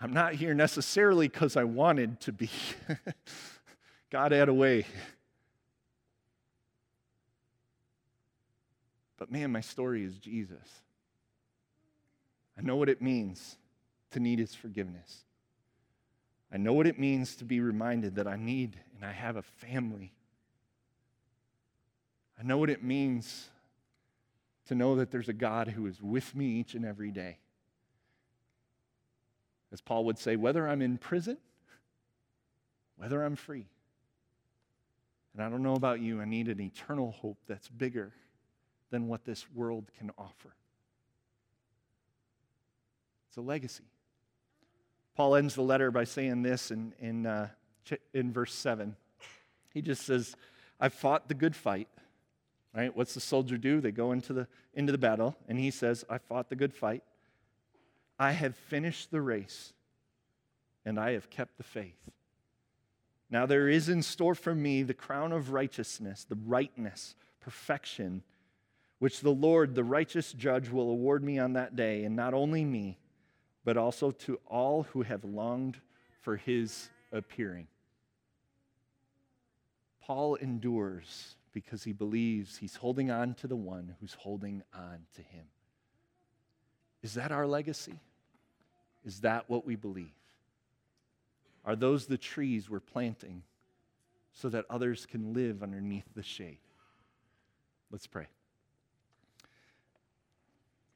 I'm 0.01 0.11
not 0.11 0.33
here 0.33 0.53
necessarily 0.53 1.29
because 1.29 1.55
I 1.55 1.63
wanted 1.63 2.19
to 2.21 2.33
be. 2.33 2.49
God 4.09 4.33
had 4.33 4.49
a 4.49 4.53
way. 4.53 4.85
But 9.15 9.31
man, 9.31 9.49
my 9.53 9.61
story 9.61 10.03
is 10.03 10.17
Jesus. 10.17 10.81
I 12.57 12.63
know 12.63 12.75
what 12.75 12.89
it 12.89 13.01
means 13.01 13.55
to 14.11 14.19
need 14.19 14.39
his 14.39 14.53
forgiveness. 14.53 15.24
I 16.55 16.57
know 16.57 16.71
what 16.71 16.87
it 16.87 16.97
means 16.97 17.35
to 17.35 17.43
be 17.43 17.59
reminded 17.59 18.15
that 18.15 18.27
I 18.27 18.37
need 18.37 18.79
and 18.95 19.03
I 19.03 19.11
have 19.11 19.35
a 19.35 19.41
family. 19.41 20.13
I 22.39 22.43
know 22.43 22.57
what 22.57 22.69
it 22.69 22.81
means 22.81 23.49
to 24.67 24.73
know 24.73 24.95
that 24.95 25.11
there's 25.11 25.27
a 25.27 25.33
God 25.33 25.67
who 25.67 25.85
is 25.85 26.01
with 26.01 26.33
me 26.33 26.45
each 26.45 26.73
and 26.73 26.85
every 26.85 27.11
day. 27.11 27.39
As 29.73 29.81
Paul 29.81 30.05
would 30.05 30.17
say, 30.17 30.37
whether 30.37 30.65
I'm 30.65 30.81
in 30.81 30.97
prison, 30.97 31.37
whether 32.95 33.21
I'm 33.21 33.35
free. 33.35 33.67
And 35.33 35.43
I 35.43 35.49
don't 35.49 35.61
know 35.61 35.75
about 35.75 35.99
you, 35.99 36.21
I 36.21 36.25
need 36.25 36.47
an 36.47 36.61
eternal 36.61 37.11
hope 37.11 37.39
that's 37.49 37.67
bigger 37.67 38.13
than 38.91 39.09
what 39.09 39.25
this 39.25 39.45
world 39.53 39.91
can 39.99 40.09
offer. 40.17 40.55
It's 43.27 43.35
a 43.35 43.41
legacy. 43.41 43.83
Paul 45.15 45.35
ends 45.35 45.55
the 45.55 45.61
letter 45.61 45.91
by 45.91 46.03
saying 46.03 46.41
this 46.41 46.71
in, 46.71 46.93
in, 46.99 47.25
uh, 47.25 47.47
in 48.13 48.33
verse 48.33 48.53
7. 48.53 48.95
He 49.73 49.81
just 49.81 50.05
says, 50.05 50.35
I've 50.79 50.93
fought 50.93 51.27
the 51.27 51.33
good 51.33 51.55
fight. 51.55 51.87
Right? 52.75 52.95
What's 52.95 53.13
the 53.13 53.21
soldier 53.21 53.57
do? 53.57 53.79
They 53.79 53.91
go 53.91 54.11
into 54.11 54.33
the, 54.33 54.47
into 54.73 54.91
the 54.91 54.97
battle, 54.97 55.37
and 55.47 55.57
he 55.57 55.71
says, 55.71 56.03
I 56.09 56.17
fought 56.17 56.49
the 56.49 56.57
good 56.57 56.73
fight. 56.73 57.03
I 58.19 58.31
have 58.31 58.55
finished 58.55 59.11
the 59.11 59.21
race, 59.21 59.71
and 60.83 60.99
I 60.99 61.11
have 61.11 61.29
kept 61.29 61.57
the 61.57 61.63
faith. 61.63 61.97
Now 63.29 63.45
there 63.45 63.69
is 63.69 63.87
in 63.87 64.01
store 64.01 64.35
for 64.35 64.53
me 64.53 64.83
the 64.83 64.93
crown 64.93 65.31
of 65.31 65.51
righteousness, 65.51 66.25
the 66.25 66.37
rightness, 66.45 67.15
perfection, 67.39 68.23
which 68.99 69.21
the 69.21 69.31
Lord, 69.31 69.75
the 69.75 69.83
righteous 69.83 70.33
judge, 70.33 70.69
will 70.69 70.89
award 70.89 71.23
me 71.23 71.39
on 71.39 71.53
that 71.53 71.75
day, 71.75 72.03
and 72.03 72.15
not 72.15 72.33
only 72.33 72.65
me, 72.65 72.97
but 73.65 73.75
also 73.75 74.11
to 74.11 74.39
all 74.47 74.83
who 74.83 75.01
have 75.01 75.25
longed 75.25 75.77
for 76.21 76.37
his 76.37 76.89
appearing. 77.11 77.67
Paul 80.01 80.35
endures 80.35 81.35
because 81.51 81.83
he 81.83 81.91
believes 81.91 82.57
he's 82.57 82.75
holding 82.75 83.11
on 83.11 83.33
to 83.35 83.47
the 83.47 83.55
one 83.55 83.95
who's 83.99 84.13
holding 84.13 84.63
on 84.73 84.99
to 85.15 85.21
him. 85.21 85.45
Is 87.01 87.15
that 87.15 87.31
our 87.31 87.45
legacy? 87.45 87.99
Is 89.03 89.21
that 89.21 89.49
what 89.49 89.65
we 89.65 89.75
believe? 89.75 90.13
Are 91.65 91.75
those 91.75 92.05
the 92.05 92.17
trees 92.17 92.69
we're 92.69 92.79
planting 92.79 93.41
so 94.35 94.49
that 94.49 94.65
others 94.69 95.05
can 95.05 95.33
live 95.33 95.63
underneath 95.63 96.03
the 96.13 96.21
shade. 96.21 96.59
Let's 97.89 98.05
pray. 98.05 98.27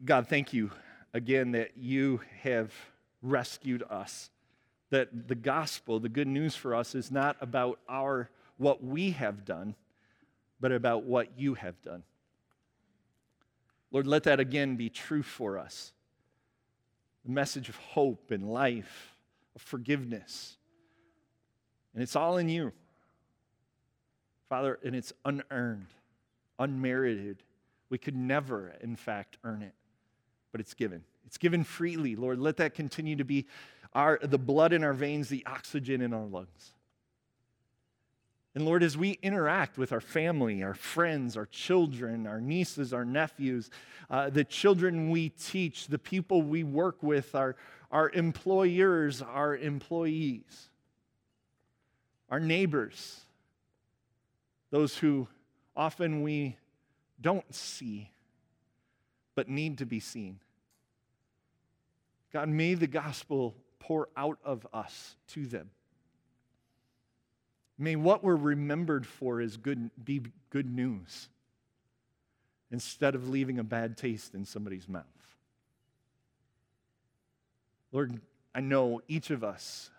God, 0.04 0.28
thank 0.28 0.54
you 0.54 0.70
again 1.14 1.52
that 1.52 1.78
you 1.78 2.22
have 2.42 2.74
rescued 3.22 3.84
us. 3.90 4.30
That 4.90 5.28
the 5.28 5.36
gospel, 5.36 6.00
the 6.00 6.10
good 6.10 6.28
news 6.28 6.56
for 6.56 6.74
us, 6.74 6.96
is 6.96 7.12
not 7.12 7.38
about 7.42 7.80
our 7.88 8.30
what 8.58 8.84
we 8.84 9.12
have 9.12 9.46
done, 9.46 9.76
but 10.60 10.72
about 10.72 11.04
what 11.04 11.38
you 11.38 11.54
have 11.54 11.82
done. 11.82 12.04
Lord, 13.92 14.06
let 14.06 14.24
that 14.24 14.40
again 14.40 14.76
be 14.76 14.90
true 14.90 15.24
for 15.24 15.58
us. 15.58 15.94
The 17.26 17.32
message 17.32 17.70
of 17.70 17.76
hope 17.76 18.32
and 18.32 18.52
life, 18.52 19.16
of 19.56 19.62
forgiveness. 19.62 20.58
And 21.94 22.04
it's 22.04 22.16
all 22.16 22.38
in 22.38 22.50
you. 22.50 22.72
Father, 24.48 24.80
and 24.84 24.96
it's 24.96 25.14
unearned, 25.26 25.88
unmerited. 26.58 27.44
We 27.90 27.98
could 27.98 28.16
never, 28.16 28.74
in 28.82 28.96
fact, 28.96 29.38
earn 29.44 29.62
it, 29.62 29.74
but 30.52 30.62
it's 30.62 30.74
given. 30.74 31.04
It's 31.26 31.38
given 31.38 31.64
freely, 31.64 32.16
Lord. 32.16 32.40
Let 32.40 32.58
that 32.58 32.74
continue 32.74 33.16
to 33.16 33.24
be 33.24 33.46
our, 33.94 34.20
the 34.22 34.38
blood 34.38 34.74
in 34.74 34.84
our 34.84 34.94
veins, 34.94 35.30
the 35.30 35.44
oxygen 35.46 36.02
in 36.02 36.14
our 36.14 36.26
lungs. 36.26 36.74
And 38.56 38.66
Lord, 38.66 38.82
as 38.82 38.98
we 38.98 39.20
interact 39.22 39.78
with 39.78 39.92
our 39.92 40.02
family, 40.02 40.64
our 40.64 40.74
friends, 40.74 41.38
our 41.38 41.46
children, 41.46 42.26
our 42.26 42.42
nieces, 42.42 42.94
our 42.94 43.06
nephews, 43.06 43.70
uh, 44.10 44.30
the 44.30 44.44
children 44.44 45.12
we 45.12 45.30
teach, 45.30 45.88
the 45.88 46.00
people 46.00 46.42
we 46.42 46.64
work 46.64 47.02
with, 47.04 47.36
our, 47.36 47.56
our 47.92 48.10
employers, 48.10 49.22
our 49.22 49.56
employees, 49.56 50.70
our 52.30 52.40
neighbors, 52.40 53.22
those 54.72 54.98
who 54.98 55.28
often 55.76 56.24
we 56.24 56.58
don't 57.22 57.54
see 57.54 58.12
but 59.40 59.48
need 59.48 59.78
to 59.78 59.86
be 59.86 60.02
seen. 60.02 60.38
God, 62.34 62.50
may 62.50 62.74
the 62.74 62.88
gospel 62.88 63.56
pour 63.80 64.10
out 64.18 64.38
of 64.44 64.68
us 64.74 65.16
to 65.30 65.46
them. 65.46 65.70
May 67.78 67.96
what 67.96 68.22
we're 68.22 68.36
remembered 68.36 69.08
for 69.08 69.40
is 69.40 69.56
good, 69.56 69.92
be 70.04 70.24
good 70.50 70.70
news 70.70 71.30
instead 72.70 73.16
of 73.16 73.30
leaving 73.30 73.60
a 73.60 73.64
bad 73.64 73.96
taste 73.96 74.36
in 74.36 74.44
somebody's 74.44 74.90
mouth. 74.90 75.06
Lord, 77.94 78.20
I 78.54 78.60
know 78.60 79.00
each 79.08 79.30
of 79.30 79.42
us 79.42 79.90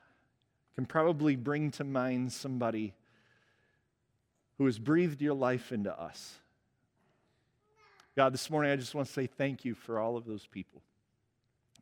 can 0.74 0.84
probably 0.84 1.34
bring 1.34 1.70
to 1.70 1.84
mind 1.84 2.34
somebody 2.34 2.92
who 4.58 4.66
has 4.66 4.78
breathed 4.78 5.22
your 5.22 5.32
life 5.32 5.72
into 5.72 5.98
us. 5.98 6.40
God, 8.20 8.34
this 8.34 8.50
morning 8.50 8.70
I 8.70 8.76
just 8.76 8.94
want 8.94 9.06
to 9.06 9.12
say 9.14 9.26
thank 9.26 9.64
you 9.64 9.74
for 9.74 9.98
all 9.98 10.18
of 10.18 10.26
those 10.26 10.44
people 10.44 10.82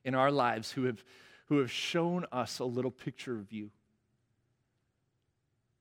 in 0.05 0.15
our 0.15 0.31
lives 0.31 0.71
who 0.71 0.85
have, 0.85 1.03
who 1.47 1.59
have 1.59 1.69
shown 1.69 2.27
us 2.31 2.61
a 2.61 2.65
little 2.65 2.93
picture 2.93 3.37
of 3.37 3.53
you. 3.53 3.71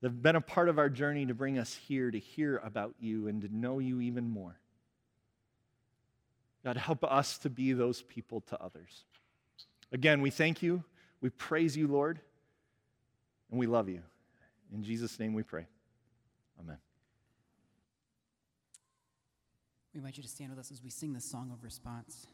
They've 0.00 0.10
been 0.20 0.34
a 0.34 0.40
part 0.40 0.68
of 0.68 0.76
our 0.76 0.88
journey 0.88 1.26
to 1.26 1.32
bring 1.32 1.60
us 1.60 1.76
here 1.86 2.10
to 2.10 2.18
hear 2.18 2.56
about 2.64 2.96
you 2.98 3.28
and 3.28 3.40
to 3.42 3.56
know 3.56 3.78
you 3.78 4.00
even 4.00 4.28
more. 4.28 4.58
God, 6.64 6.76
help 6.76 7.04
us 7.04 7.38
to 7.38 7.50
be 7.50 7.72
those 7.72 8.02
people 8.02 8.40
to 8.48 8.60
others. 8.60 9.04
Again, 9.92 10.20
we 10.20 10.30
thank 10.30 10.60
you, 10.60 10.82
we 11.20 11.30
praise 11.30 11.76
you, 11.76 11.86
Lord, 11.86 12.18
and 13.52 13.60
we 13.60 13.68
love 13.68 13.88
you. 13.88 14.02
In 14.74 14.82
Jesus' 14.82 15.20
name 15.20 15.34
we 15.34 15.44
pray. 15.44 15.68
Amen. 16.58 16.78
We 19.98 20.00
invite 20.02 20.16
you 20.16 20.22
to 20.22 20.28
stand 20.28 20.50
with 20.50 20.60
us 20.60 20.70
as 20.70 20.80
we 20.80 20.90
sing 20.90 21.12
this 21.12 21.24
song 21.24 21.50
of 21.52 21.64
response. 21.64 22.28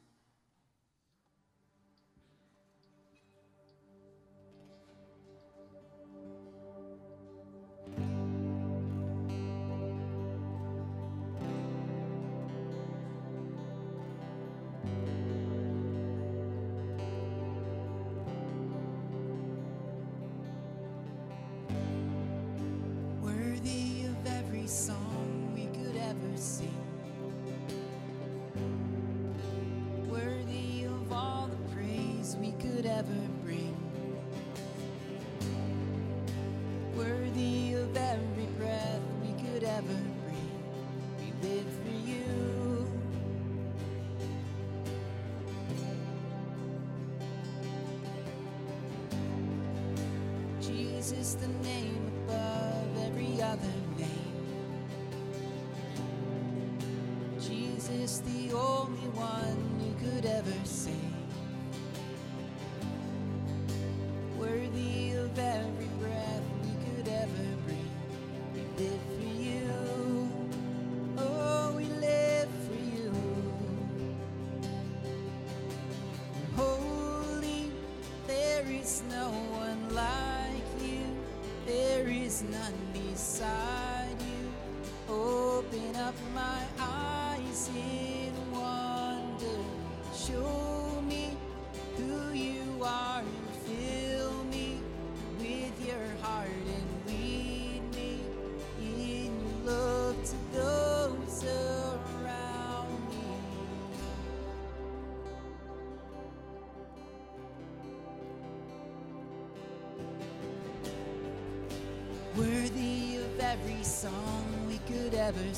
Could 115.34 115.56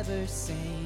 ever 0.00 0.26
save. 0.26 0.79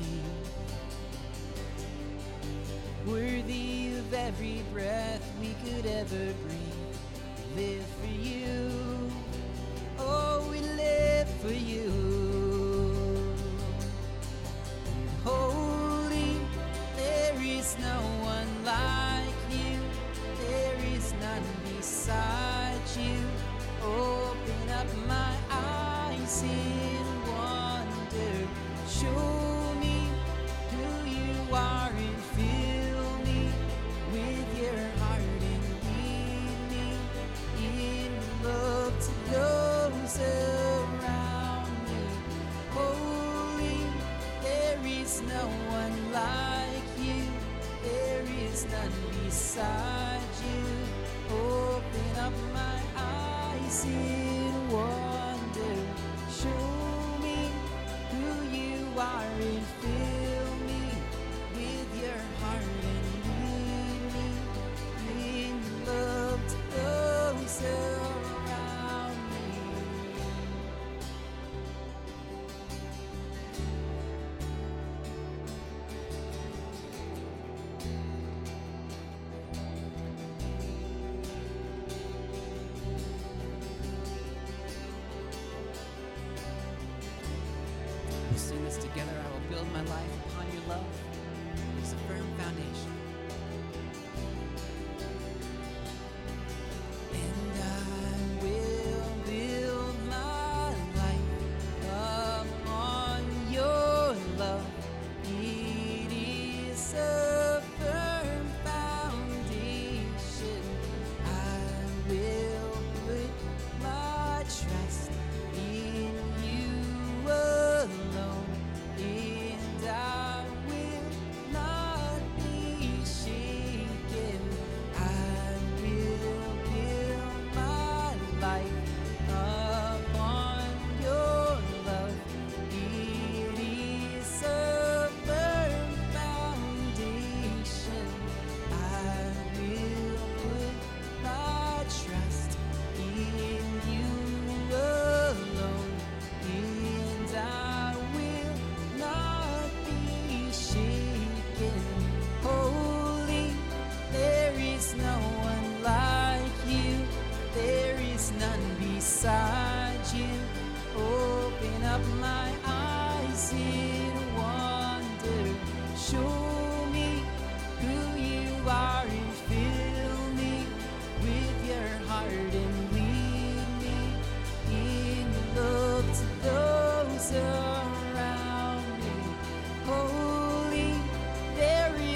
stand 48.68 48.92
beside 49.24 50.20
you. 50.42 51.36
Open 51.36 52.18
up 52.18 52.32
my 52.52 52.80
eyes 52.96 53.84
in 53.84 54.70
war. 54.70 55.13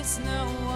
Is 0.09 0.19
no 0.21 0.68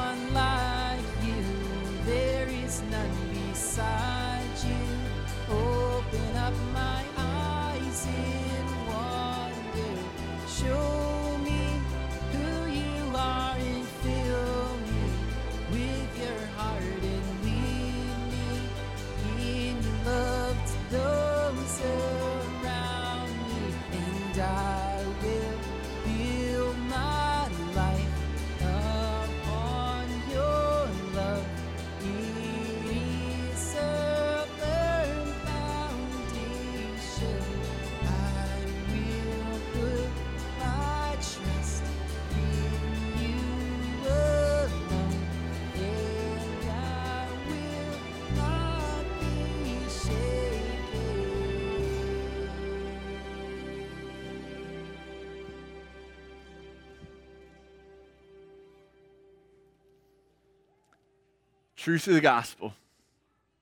Truth 61.82 62.06
of 62.06 62.14
the 62.14 62.20
gospel 62.20 62.74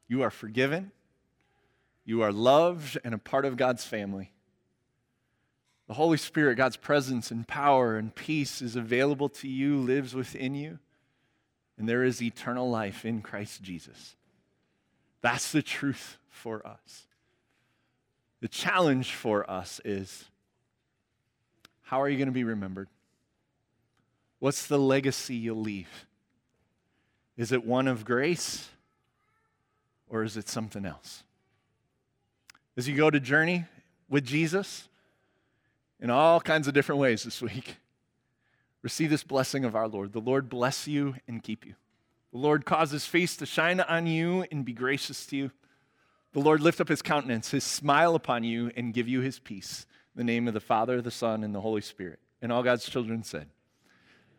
you 0.07 0.21
are 0.21 0.31
forgiven, 0.31 0.93
you 2.05 2.21
are 2.21 2.31
loved, 2.31 2.99
and 3.03 3.15
a 3.15 3.19
part 3.19 3.47
of 3.47 3.57
God's 3.57 3.87
family. 3.87 4.31
The 5.89 5.95
Holy 5.95 6.19
Spirit, 6.19 6.57
God's 6.57 6.77
presence 6.77 7.31
and 7.31 7.49
power 7.49 7.97
and 7.97 8.15
peace 8.15 8.61
is 8.61 8.77
available 8.77 9.31
to 9.31 9.49
you, 9.49 9.79
lives 9.79 10.15
within 10.15 10.55
you, 10.55 10.81
and 11.79 11.89
there 11.89 12.05
is 12.05 12.21
eternal 12.21 12.69
life 12.69 13.07
in 13.07 13.23
Christ 13.23 13.63
Jesus. 13.63 14.17
That's 15.23 15.51
the 15.51 15.63
truth 15.63 16.19
for 16.29 16.67
us. 16.67 17.07
The 18.43 18.49
challenge 18.49 19.15
for 19.15 19.51
us 19.51 19.81
is 19.83 20.27
how 21.85 22.03
are 22.03 22.09
you 22.11 22.19
going 22.19 22.29
to 22.29 22.33
be 22.33 22.45
remembered? 22.45 22.91
What's 24.41 24.67
the 24.67 24.79
legacy 24.79 25.37
you'll 25.37 25.63
leave? 25.63 26.05
Is 27.41 27.53
it 27.53 27.65
one 27.65 27.89
of 27.89 28.05
grace 28.05 28.69
or 30.11 30.25
is 30.25 30.37
it 30.37 30.47
something 30.47 30.85
else? 30.85 31.25
As 32.77 32.87
you 32.87 32.95
go 32.95 33.09
to 33.09 33.19
journey 33.19 33.65
with 34.11 34.27
Jesus 34.27 34.91
in 36.01 36.11
all 36.11 36.39
kinds 36.39 36.69
of 36.69 36.75
different 36.75 37.01
ways 37.01 37.23
this 37.23 37.41
week, 37.41 37.77
receive 38.83 39.09
this 39.09 39.25
blessing 39.25 39.65
of 39.65 39.75
our 39.75 39.89
Lord. 39.89 40.13
The 40.13 40.21
Lord 40.21 40.51
bless 40.51 40.87
you 40.87 41.15
and 41.27 41.43
keep 41.43 41.65
you. 41.65 41.77
The 42.31 42.39
Lord 42.41 42.67
cause 42.67 42.91
his 42.91 43.07
face 43.07 43.39
to 43.39 43.47
shine 43.47 43.81
on 43.81 44.07
you 44.07 44.45
and 44.53 44.63
be 44.63 44.75
gracious 44.75 45.25
to 45.29 45.37
you. 45.37 45.51
The 46.35 46.41
Lord 46.41 46.61
lift 46.61 46.79
up 46.79 46.89
his 46.89 47.01
countenance, 47.01 47.53
his 47.53 47.65
smile 47.65 48.15
upon 48.15 48.45
you, 48.45 48.71
and 48.77 48.93
give 48.93 49.09
you 49.09 49.23
his 49.23 49.39
peace. 49.39 49.87
In 50.15 50.27
the 50.27 50.31
name 50.31 50.47
of 50.47 50.53
the 50.53 50.61
Father, 50.61 51.01
the 51.01 51.11
Son, 51.11 51.43
and 51.43 51.55
the 51.55 51.63
Holy 51.63 51.81
Spirit. 51.81 52.19
And 52.43 52.53
all 52.53 52.63
God's 52.63 52.85
children 52.85 53.23
said, 53.23 53.49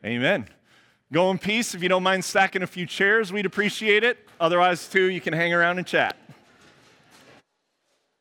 Amen. 0.05 0.45
Go 1.13 1.29
in 1.29 1.37
peace. 1.37 1.75
If 1.75 1.83
you 1.83 1.89
don't 1.89 2.03
mind 2.03 2.23
stacking 2.23 2.63
a 2.63 2.67
few 2.67 2.85
chairs, 2.85 3.33
we'd 3.33 3.45
appreciate 3.45 4.05
it. 4.05 4.29
Otherwise, 4.39 4.87
too, 4.87 5.09
you 5.09 5.19
can 5.19 5.33
hang 5.33 5.53
around 5.53 5.77
and 5.77 5.85
chat. 5.85 6.15